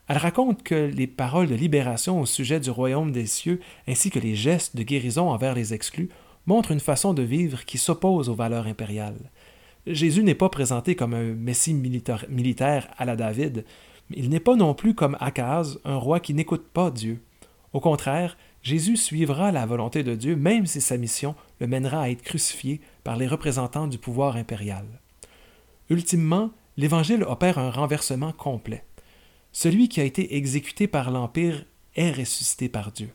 Elle 0.07 0.19
raconte 0.19 0.62
que 0.62 0.75
les 0.75 1.07
paroles 1.09 1.49
de 1.49 1.55
libération 1.57 2.21
au 2.21 2.27
sujet 2.27 2.61
du 2.61 2.71
royaume 2.71 3.11
des 3.11 3.27
cieux 3.27 3.61
ainsi 3.89 4.11
que 4.11 4.21
les 4.21 4.37
gestes 4.37 4.77
de 4.77 4.85
guérison 4.85 5.31
envers 5.31 5.55
les 5.55 5.75
exclus 5.75 6.11
montre 6.47 6.71
une 6.71 6.81
façon 6.81 7.15
de 7.15 7.23
vivre 7.23 7.65
qui 7.65 7.79
s'oppose 7.79 8.29
aux 8.29 8.35
valeurs 8.35 8.67
impériales. 8.67 9.31
Jésus 9.87 10.23
n'est 10.23 10.35
pas 10.35 10.49
présenté 10.49 10.95
comme 10.95 11.15
un 11.15 11.35
messie 11.35 11.75
militaire, 11.75 12.89
à 12.97 13.05
la 13.05 13.17
David, 13.17 13.65
il 14.11 14.29
n'est 14.29 14.41
pas 14.41 14.57
non 14.57 14.75
plus 14.75 14.95
comme 14.95 15.17
Akaz, 15.21 15.79
un 15.85 15.97
roi 15.97 16.21
qui 16.21 16.35
n'écoute 16.35 16.67
pas 16.73 16.91
Dieu. 16.91 17.23
Au 17.73 17.81
contraire, 17.81 18.37
Jésus 18.63 18.97
suivra 18.97 19.51
la 19.51 19.67
volonté 19.67 20.03
de 20.03 20.15
Dieu 20.15 20.37
même 20.37 20.67
si 20.67 20.81
sa 20.81 20.97
mission 20.97 21.35
le 21.61 21.67
mènera 21.67 22.03
à 22.03 22.11
être 22.11 22.23
crucifié 22.23 22.81
par 23.03 23.17
les 23.17 23.27
représentants 23.27 23.87
du 23.87 23.99
pouvoir 23.99 24.37
impérial. 24.37 24.87
Ultimement, 25.91 26.51
l'Évangile 26.77 27.25
opère 27.25 27.59
un 27.59 27.71
renversement 27.71 28.33
complet. 28.33 28.85
Celui 29.53 29.89
qui 29.89 30.01
a 30.01 30.05
été 30.05 30.37
exécuté 30.37 30.87
par 30.87 31.11
l'Empire 31.11 31.65
est 31.95 32.11
ressuscité 32.11 32.69
par 32.69 32.91
Dieu. 32.93 33.11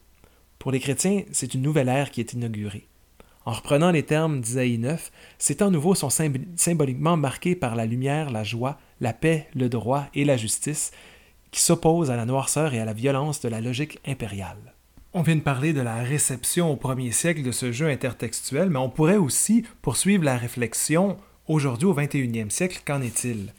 Pour 0.57 0.71
les 0.71 0.79
chrétiens, 0.79 1.23
c'est 1.31 1.53
une 1.53 1.61
nouvelle 1.61 1.89
ère 1.89 2.11
qui 2.11 2.19
est 2.19 2.33
inaugurée. 2.33 2.88
En 3.45 3.53
reprenant 3.53 3.91
les 3.91 4.03
termes 4.03 4.41
d'Isaïe 4.41 4.77
9, 4.77 5.11
ces 5.37 5.55
temps 5.55 5.71
nouveaux 5.71 5.95
sont 5.95 6.09
symboliquement 6.09 7.17
marqués 7.17 7.55
par 7.55 7.75
la 7.75 7.85
lumière, 7.85 8.29
la 8.29 8.43
joie, 8.43 8.77
la 9.01 9.13
paix, 9.13 9.47
le 9.55 9.69
droit 9.69 10.07
et 10.13 10.25
la 10.25 10.37
justice, 10.37 10.91
qui 11.51 11.61
s'opposent 11.61 12.11
à 12.11 12.15
la 12.15 12.25
noirceur 12.25 12.73
et 12.73 12.79
à 12.79 12.85
la 12.85 12.93
violence 12.93 13.41
de 13.41 13.49
la 13.49 13.61
logique 13.61 13.99
impériale. 14.05 14.75
On 15.13 15.23
vient 15.23 15.37
de 15.37 15.41
parler 15.41 15.73
de 15.73 15.81
la 15.81 16.03
réception 16.03 16.71
au 16.71 16.75
premier 16.75 17.11
siècle 17.11 17.41
de 17.41 17.51
ce 17.51 17.71
jeu 17.71 17.87
intertextuel, 17.87 18.69
mais 18.69 18.77
on 18.77 18.91
pourrait 18.91 19.17
aussi 19.17 19.65
poursuivre 19.81 20.23
la 20.23 20.37
réflexion 20.37 21.17
aujourd'hui 21.47 21.87
au 21.87 21.95
21e 21.95 22.51
siècle. 22.51 22.81
Qu'en 22.85 23.01
est-il? 23.01 23.53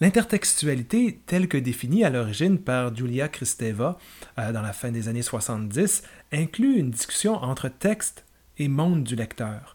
L'intertextualité, 0.00 1.20
telle 1.26 1.46
que 1.46 1.58
définie 1.58 2.04
à 2.04 2.10
l'origine 2.10 2.58
par 2.58 2.96
Julia 2.96 3.28
Kristeva 3.28 3.98
euh, 4.38 4.50
dans 4.50 4.62
la 4.62 4.72
fin 4.72 4.90
des 4.90 5.08
années 5.08 5.22
70, 5.22 6.02
inclut 6.32 6.78
une 6.78 6.90
discussion 6.90 7.34
entre 7.34 7.68
texte 7.68 8.24
et 8.60 8.68
monde 8.68 9.02
du 9.02 9.16
lecteur. 9.16 9.74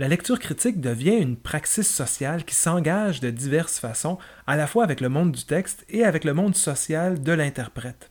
La 0.00 0.08
lecture 0.08 0.40
critique 0.40 0.80
devient 0.80 1.16
une 1.16 1.36
praxis 1.36 1.88
sociale 1.88 2.44
qui 2.44 2.56
s'engage 2.56 3.20
de 3.20 3.30
diverses 3.30 3.78
façons, 3.78 4.18
à 4.46 4.56
la 4.56 4.66
fois 4.66 4.82
avec 4.82 5.00
le 5.00 5.08
monde 5.08 5.30
du 5.30 5.44
texte 5.44 5.86
et 5.88 6.04
avec 6.04 6.24
le 6.24 6.34
monde 6.34 6.56
social 6.56 7.22
de 7.22 7.32
l'interprète. 7.32 8.10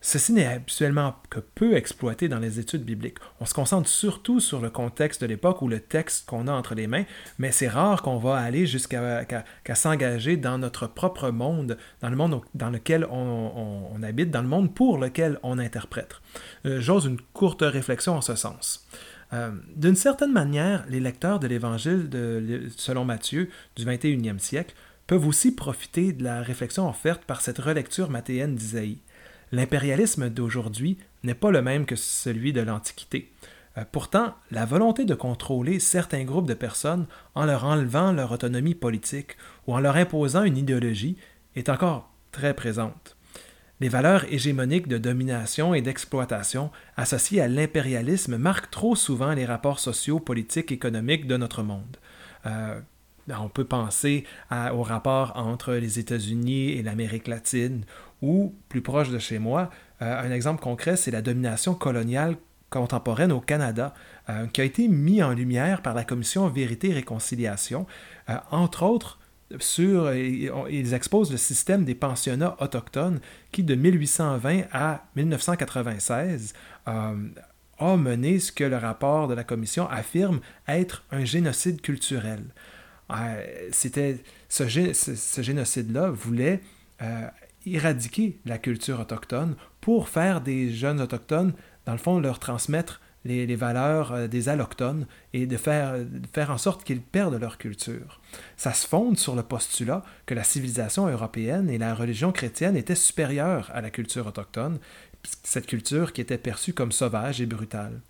Ceci 0.00 0.32
n'est 0.32 0.46
habituellement 0.46 1.16
que 1.28 1.40
peu 1.40 1.74
exploité 1.74 2.28
dans 2.28 2.38
les 2.38 2.60
études 2.60 2.84
bibliques. 2.84 3.18
On 3.40 3.46
se 3.46 3.54
concentre 3.54 3.88
surtout 3.88 4.38
sur 4.38 4.60
le 4.60 4.70
contexte 4.70 5.20
de 5.20 5.26
l'époque 5.26 5.60
ou 5.60 5.66
le 5.66 5.80
texte 5.80 6.28
qu'on 6.28 6.46
a 6.46 6.52
entre 6.52 6.76
les 6.76 6.86
mains, 6.86 7.04
mais 7.38 7.50
c'est 7.50 7.66
rare 7.66 8.02
qu'on 8.02 8.18
va 8.18 8.36
aller 8.36 8.64
jusqu'à 8.64 9.26
s'engager 9.74 10.36
dans 10.36 10.56
notre 10.56 10.86
propre 10.86 11.30
monde, 11.30 11.76
dans 12.00 12.10
le 12.10 12.16
monde 12.16 12.40
dans 12.54 12.70
lequel 12.70 13.06
on, 13.10 14.00
habite, 14.04 14.30
dans 14.30 14.42
le 14.42 14.48
monde 14.48 14.72
pour 14.72 14.98
lequel 14.98 15.40
on 15.42 15.58
interprète. 15.58 16.14
Euh, 16.64 16.80
j'ose 16.80 17.06
une 17.06 17.20
courte 17.32 17.62
réflexion 17.62 18.14
en 18.14 18.20
ce 18.20 18.36
sens. 18.36 18.86
Euh, 19.32 19.50
d'une 19.76 19.96
certaine 19.96 20.32
manière, 20.32 20.84
les 20.88 21.00
lecteurs 21.00 21.38
de 21.38 21.46
l'Évangile 21.46 22.08
selon 22.76 23.04
Matthieu 23.04 23.50
du 23.76 23.84
21e 23.84 24.38
siècle 24.38 24.74
peuvent 25.06 25.26
aussi 25.26 25.54
profiter 25.54 26.12
de 26.12 26.24
la 26.24 26.42
réflexion 26.42 26.88
offerte 26.88 27.24
par 27.24 27.40
cette 27.40 27.58
relecture 27.58 28.10
mathéenne 28.10 28.54
d'Isaïe. 28.54 28.98
L'impérialisme 29.52 30.28
d'aujourd'hui 30.28 30.98
n'est 31.22 31.34
pas 31.34 31.50
le 31.50 31.62
même 31.62 31.86
que 31.86 31.96
celui 31.96 32.52
de 32.52 32.60
l'Antiquité. 32.60 33.32
Euh, 33.76 33.84
pourtant, 33.90 34.34
la 34.50 34.64
volonté 34.64 35.04
de 35.04 35.14
contrôler 35.14 35.78
certains 35.78 36.24
groupes 36.24 36.48
de 36.48 36.54
personnes 36.54 37.06
en 37.34 37.44
leur 37.44 37.64
enlevant 37.64 38.12
leur 38.12 38.32
autonomie 38.32 38.74
politique 38.74 39.36
ou 39.66 39.74
en 39.74 39.80
leur 39.80 39.96
imposant 39.96 40.44
une 40.44 40.56
idéologie 40.56 41.16
est 41.56 41.68
encore 41.68 42.10
très 42.32 42.54
présente. 42.54 43.17
Les 43.80 43.88
valeurs 43.88 44.24
hégémoniques 44.32 44.88
de 44.88 44.98
domination 44.98 45.72
et 45.72 45.82
d'exploitation 45.82 46.70
associées 46.96 47.40
à 47.40 47.46
l'impérialisme 47.46 48.36
marquent 48.36 48.70
trop 48.70 48.96
souvent 48.96 49.32
les 49.34 49.44
rapports 49.44 49.78
sociaux, 49.78 50.18
politiques, 50.18 50.72
économiques 50.72 51.28
de 51.28 51.36
notre 51.36 51.62
monde. 51.62 51.96
Euh, 52.46 52.80
on 53.28 53.48
peut 53.48 53.64
penser 53.64 54.24
au 54.50 54.82
rapport 54.82 55.34
entre 55.36 55.74
les 55.74 55.98
États-Unis 55.98 56.70
et 56.72 56.82
l'Amérique 56.82 57.28
latine, 57.28 57.84
ou, 58.22 58.54
plus 58.68 58.80
proche 58.80 59.10
de 59.10 59.18
chez 59.18 59.38
moi, 59.38 59.70
euh, 60.02 60.22
un 60.22 60.32
exemple 60.32 60.62
concret, 60.62 60.96
c'est 60.96 61.10
la 61.10 61.22
domination 61.22 61.74
coloniale 61.74 62.36
contemporaine 62.70 63.30
au 63.30 63.40
Canada, 63.40 63.94
euh, 64.28 64.46
qui 64.46 64.60
a 64.60 64.64
été 64.64 64.88
mis 64.88 65.22
en 65.22 65.34
lumière 65.34 65.82
par 65.82 65.94
la 65.94 66.04
Commission 66.04 66.48
Vérité 66.48 66.88
et 66.88 66.94
Réconciliation, 66.94 67.86
entre 68.50 68.82
autres 68.82 69.17
sur, 69.58 70.12
ils 70.14 70.94
exposent 70.94 71.30
le 71.30 71.38
système 71.38 71.84
des 71.84 71.94
pensionnats 71.94 72.56
autochtones 72.60 73.20
qui, 73.52 73.62
de 73.62 73.74
1820 73.74 74.64
à 74.72 75.04
1996, 75.16 76.52
a 76.86 77.96
mené 77.96 78.40
ce 78.40 78.52
que 78.52 78.64
le 78.64 78.76
rapport 78.76 79.28
de 79.28 79.34
la 79.34 79.44
Commission 79.44 79.88
affirme 79.88 80.40
être 80.66 81.04
un 81.10 81.24
génocide 81.24 81.80
culturel. 81.80 82.44
C'était 83.72 84.18
ce, 84.48 84.68
ce 84.68 85.42
génocide-là 85.42 86.10
voulait 86.10 86.60
éradiquer 87.64 88.38
la 88.44 88.58
culture 88.58 89.00
autochtone 89.00 89.54
pour 89.80 90.08
faire 90.08 90.40
des 90.40 90.70
jeunes 90.70 91.00
autochtones, 91.00 91.52
dans 91.86 91.92
le 91.92 91.98
fond, 91.98 92.20
leur 92.20 92.38
transmettre 92.38 93.00
les, 93.24 93.56
valeurs 93.56 94.12
euh, 94.12 94.26
des 94.26 94.48
allochtones 94.48 95.06
et 95.32 95.46
de 95.46 95.56
faire, 95.56 95.96
faire 96.32 96.50
en 96.50 96.58
sorte 96.58 96.84
qu'ils 96.84 97.00
perdent 97.00 97.40
leur 97.40 97.58
culture. 97.58 98.20
Ça 98.56 98.72
se 98.72 98.86
fonde 98.86 99.18
sur 99.18 99.34
le 99.34 99.42
postulat 99.42 100.02
que 100.26 100.34
la 100.34 100.44
civilisation 100.44 101.08
européenne 101.08 101.68
et 101.70 101.78
la 101.78 101.94
religion 101.94 102.32
chrétienne 102.32 102.76
étaient 102.76 102.94
supérieures 102.94 103.70
à 103.74 103.80
la 103.80 103.90
culture 103.90 104.26
autochtone, 104.26 104.78
cette 105.42 105.66
culture 105.66 106.12
qui 106.12 106.20
était 106.20 106.38
perçue 106.38 106.72
comme 106.72 106.92
sauvage 106.92 107.40
et 107.40 107.46
brutale. 107.46 108.00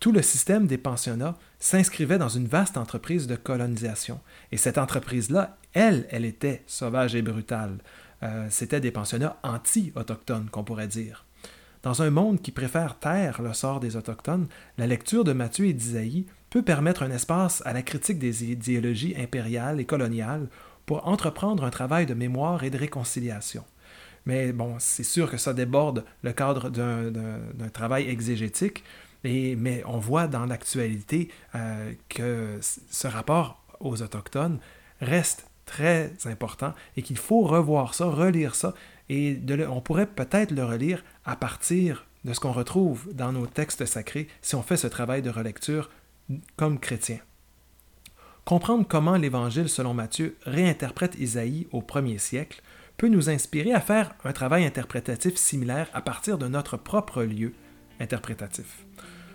Tout 0.00 0.12
le 0.12 0.22
système 0.22 0.66
des 0.66 0.78
pensionnats 0.78 1.36
s'inscrivait 1.58 2.18
dans 2.18 2.28
une 2.28 2.46
vaste 2.46 2.76
entreprise 2.76 3.26
de 3.26 3.34
colonisation. 3.34 4.20
Et 4.52 4.56
cette 4.56 4.78
entreprise-là, 4.78 5.56
elle, 5.72 6.06
elle 6.10 6.24
était 6.24 6.62
sauvage 6.66 7.16
et 7.16 7.22
brutale. 7.22 7.78
Euh, 8.22 8.46
c'était 8.50 8.80
des 8.80 8.92
pensionnats 8.92 9.38
anti-autochtones, 9.42 10.50
qu'on 10.50 10.64
pourrait 10.64 10.86
dire. 10.86 11.24
Dans 11.82 12.02
un 12.02 12.10
monde 12.10 12.42
qui 12.42 12.50
préfère 12.50 12.98
taire 12.98 13.40
le 13.40 13.52
sort 13.52 13.80
des 13.80 13.96
Autochtones, 13.96 14.48
la 14.78 14.86
lecture 14.86 15.24
de 15.24 15.32
Matthieu 15.32 15.66
et 15.66 15.72
d'Isaïe 15.72 16.26
peut 16.50 16.62
permettre 16.62 17.02
un 17.02 17.10
espace 17.10 17.62
à 17.66 17.72
la 17.72 17.82
critique 17.82 18.18
des 18.18 18.44
idéologies 18.44 19.14
impériales 19.16 19.80
et 19.80 19.84
coloniales 19.84 20.48
pour 20.86 21.06
entreprendre 21.06 21.64
un 21.64 21.70
travail 21.70 22.06
de 22.06 22.14
mémoire 22.14 22.64
et 22.64 22.70
de 22.70 22.78
réconciliation. 22.78 23.64
Mais 24.26 24.52
bon, 24.52 24.76
c'est 24.78 25.04
sûr 25.04 25.30
que 25.30 25.36
ça 25.36 25.54
déborde 25.54 26.04
le 26.22 26.32
cadre 26.32 26.68
d'un 26.68 27.68
travail 27.72 28.08
exégétique, 28.08 28.82
mais 29.24 29.82
on 29.86 29.98
voit 29.98 30.26
dans 30.26 30.46
l'actualité 30.46 31.30
euh, 31.54 31.92
que 32.08 32.58
ce 32.60 33.06
rapport 33.06 33.62
aux 33.80 34.02
Autochtones 34.02 34.58
reste 35.00 35.46
très 35.66 36.12
important 36.24 36.72
et 36.96 37.02
qu'il 37.02 37.18
faut 37.18 37.42
revoir 37.42 37.94
ça, 37.94 38.06
relire 38.06 38.54
ça, 38.54 38.74
et 39.08 39.38
on 39.68 39.80
pourrait 39.80 40.06
peut-être 40.06 40.50
le 40.50 40.64
relire 40.64 41.04
à 41.24 41.36
partir 41.36 42.06
de 42.24 42.32
ce 42.32 42.40
qu'on 42.40 42.52
retrouve 42.52 43.12
dans 43.14 43.32
nos 43.32 43.46
textes 43.46 43.86
sacrés 43.86 44.28
si 44.42 44.54
on 44.54 44.62
fait 44.62 44.76
ce 44.76 44.86
travail 44.86 45.22
de 45.22 45.30
relecture 45.30 45.90
comme 46.56 46.78
chrétien. 46.78 47.18
Comprendre 48.44 48.86
comment 48.88 49.16
l'Évangile 49.16 49.68
selon 49.68 49.94
Matthieu 49.94 50.36
réinterprète 50.44 51.16
Isaïe 51.18 51.66
au 51.70 51.82
premier 51.82 52.18
siècle 52.18 52.62
peut 52.96 53.08
nous 53.08 53.30
inspirer 53.30 53.72
à 53.72 53.80
faire 53.80 54.14
un 54.24 54.32
travail 54.32 54.64
interprétatif 54.64 55.36
similaire 55.36 55.88
à 55.92 56.00
partir 56.02 56.38
de 56.38 56.48
notre 56.48 56.76
propre 56.76 57.22
lieu 57.22 57.52
interprétatif. 58.00 58.86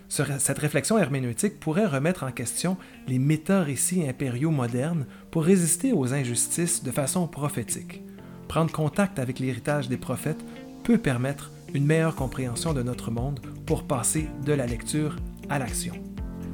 Cette 0.09 0.59
réflexion 0.59 0.97
herméneutique 0.99 1.59
pourrait 1.59 1.87
remettre 1.87 2.23
en 2.23 2.31
question 2.31 2.77
les 3.07 3.17
méta-récits 3.17 4.07
impériaux 4.07 4.51
modernes 4.51 5.07
pour 5.31 5.43
résister 5.43 5.91
aux 5.91 6.13
injustices 6.13 6.83
de 6.83 6.91
façon 6.91 7.27
prophétique. 7.27 8.03
Prendre 8.47 8.71
contact 8.71 9.19
avec 9.19 9.39
l'héritage 9.39 9.89
des 9.89 9.97
prophètes 9.97 10.43
peut 10.83 10.97
permettre 10.97 11.51
une 11.73 11.85
meilleure 11.85 12.15
compréhension 12.15 12.73
de 12.73 12.83
notre 12.83 13.11
monde 13.11 13.39
pour 13.65 13.83
passer 13.83 14.27
de 14.45 14.53
la 14.53 14.65
lecture 14.65 15.15
à 15.49 15.59
l'action. 15.59 15.93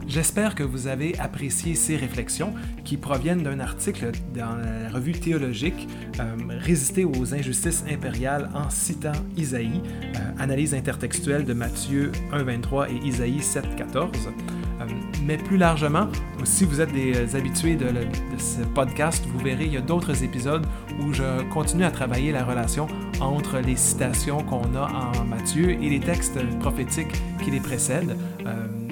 J'espère 0.09 0.55
que 0.55 0.63
vous 0.63 0.87
avez 0.87 1.17
apprécié 1.19 1.75
ces 1.75 1.95
réflexions 1.95 2.55
qui 2.83 2.97
proviennent 2.97 3.43
d'un 3.43 3.59
article 3.59 4.11
dans 4.33 4.55
la 4.55 4.89
revue 4.89 5.11
théologique 5.11 5.87
euh, 6.19 6.35
Résister 6.49 7.05
aux 7.05 7.35
injustices 7.35 7.83
impériales 7.87 8.49
en 8.55 8.71
citant 8.71 9.11
Isaïe, 9.37 9.83
euh, 10.15 10.17
analyse 10.39 10.73
intertextuelle 10.73 11.45
de 11.45 11.53
Matthieu 11.53 12.11
1.23 12.31 12.89
et 12.89 13.07
Isaïe 13.07 13.39
7.14. 13.39 14.07
Euh, 14.79 14.85
mais 15.25 15.37
plus 15.37 15.57
largement, 15.57 16.07
si 16.43 16.65
vous 16.65 16.81
êtes 16.81 16.91
des 16.91 17.35
habitués 17.35 17.75
de, 17.75 17.87
ce 18.37 18.61
podcast, 18.61 19.25
vous 19.33 19.39
verrez, 19.39 19.65
il 19.65 19.73
y 19.73 19.77
a 19.77 19.81
d'autres 19.81 20.23
épisodes 20.23 20.65
où 21.01 21.13
je 21.13 21.43
continue 21.49 21.83
à 21.83 21.91
travailler 21.91 22.31
la 22.31 22.43
relation 22.43 22.87
entre 23.19 23.59
les 23.59 23.75
citations 23.75 24.43
qu'on 24.43 24.75
a 24.75 25.11
en 25.17 25.25
Matthieu 25.25 25.71
et 25.71 25.89
les 25.89 25.99
textes 25.99 26.39
prophétiques 26.59 27.21
qui 27.43 27.51
les 27.51 27.59
précèdent 27.59 28.15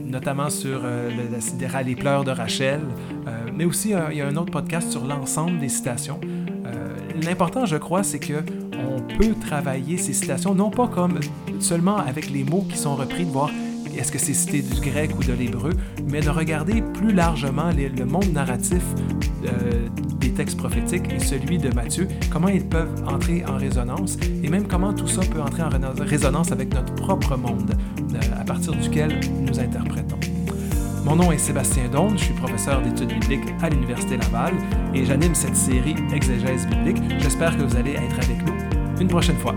notamment 0.07 0.49
sur 0.49 0.81
euh, 0.83 1.09
le, 1.09 1.83
les 1.83 1.95
pleurs 1.95 2.23
de 2.23 2.31
Rachel, 2.31 2.81
euh, 3.27 3.31
mais 3.53 3.65
aussi 3.65 3.93
il 4.11 4.17
y 4.17 4.21
a 4.21 4.27
un 4.27 4.35
autre 4.35 4.51
podcast 4.51 4.91
sur 4.91 5.05
l'ensemble 5.05 5.59
des 5.59 5.69
citations. 5.69 6.19
Euh, 6.65 6.95
l'important, 7.23 7.65
je 7.65 7.77
crois, 7.77 8.03
c'est 8.03 8.19
que 8.19 8.43
on 8.73 9.01
peut 9.17 9.33
travailler 9.39 9.97
ces 9.97 10.13
citations 10.13 10.53
non 10.53 10.69
pas 10.69 10.87
comme 10.87 11.19
seulement 11.59 11.97
avec 11.97 12.29
les 12.29 12.43
mots 12.43 12.65
qui 12.69 12.77
sont 12.77 12.95
repris, 12.95 13.25
de 13.25 13.31
voir 13.31 13.49
est-ce 13.99 14.11
que 14.11 14.19
c'est 14.19 14.33
cité 14.33 14.61
du 14.61 14.79
grec 14.81 15.11
ou 15.17 15.23
de 15.23 15.33
l'hébreu, 15.33 15.71
mais 16.09 16.21
de 16.21 16.29
regarder 16.29 16.81
plus 16.81 17.13
largement 17.13 17.69
le 17.75 18.05
monde 18.05 18.31
narratif 18.33 18.83
des 20.19 20.31
textes 20.31 20.57
prophétiques 20.57 21.11
et 21.11 21.19
celui 21.19 21.57
de 21.57 21.73
Matthieu, 21.73 22.07
comment 22.31 22.47
ils 22.47 22.65
peuvent 22.65 23.03
entrer 23.07 23.45
en 23.45 23.57
résonance 23.57 24.17
et 24.43 24.49
même 24.49 24.67
comment 24.67 24.93
tout 24.93 25.07
ça 25.07 25.21
peut 25.21 25.41
entrer 25.41 25.63
en 25.63 25.69
résonance 25.99 26.51
avec 26.51 26.73
notre 26.73 26.93
propre 26.95 27.37
monde 27.37 27.75
à 28.39 28.43
partir 28.43 28.73
duquel 28.73 29.19
nous 29.41 29.59
interprétons. 29.59 30.19
Mon 31.03 31.15
nom 31.15 31.31
est 31.31 31.37
Sébastien 31.37 31.87
Donde, 31.89 32.17
je 32.17 32.25
suis 32.25 32.33
professeur 32.33 32.81
d'études 32.81 33.13
bibliques 33.19 33.47
à 33.61 33.69
l'Université 33.69 34.17
Laval 34.17 34.53
et 34.93 35.05
j'anime 35.05 35.33
cette 35.33 35.55
série 35.55 35.95
Exégèse 36.13 36.67
biblique. 36.67 37.01
J'espère 37.19 37.55
que 37.57 37.63
vous 37.63 37.75
allez 37.77 37.91
être 37.91 38.15
avec 38.15 38.45
nous 38.45 38.53
une 38.99 39.07
prochaine 39.07 39.37
fois. 39.37 39.55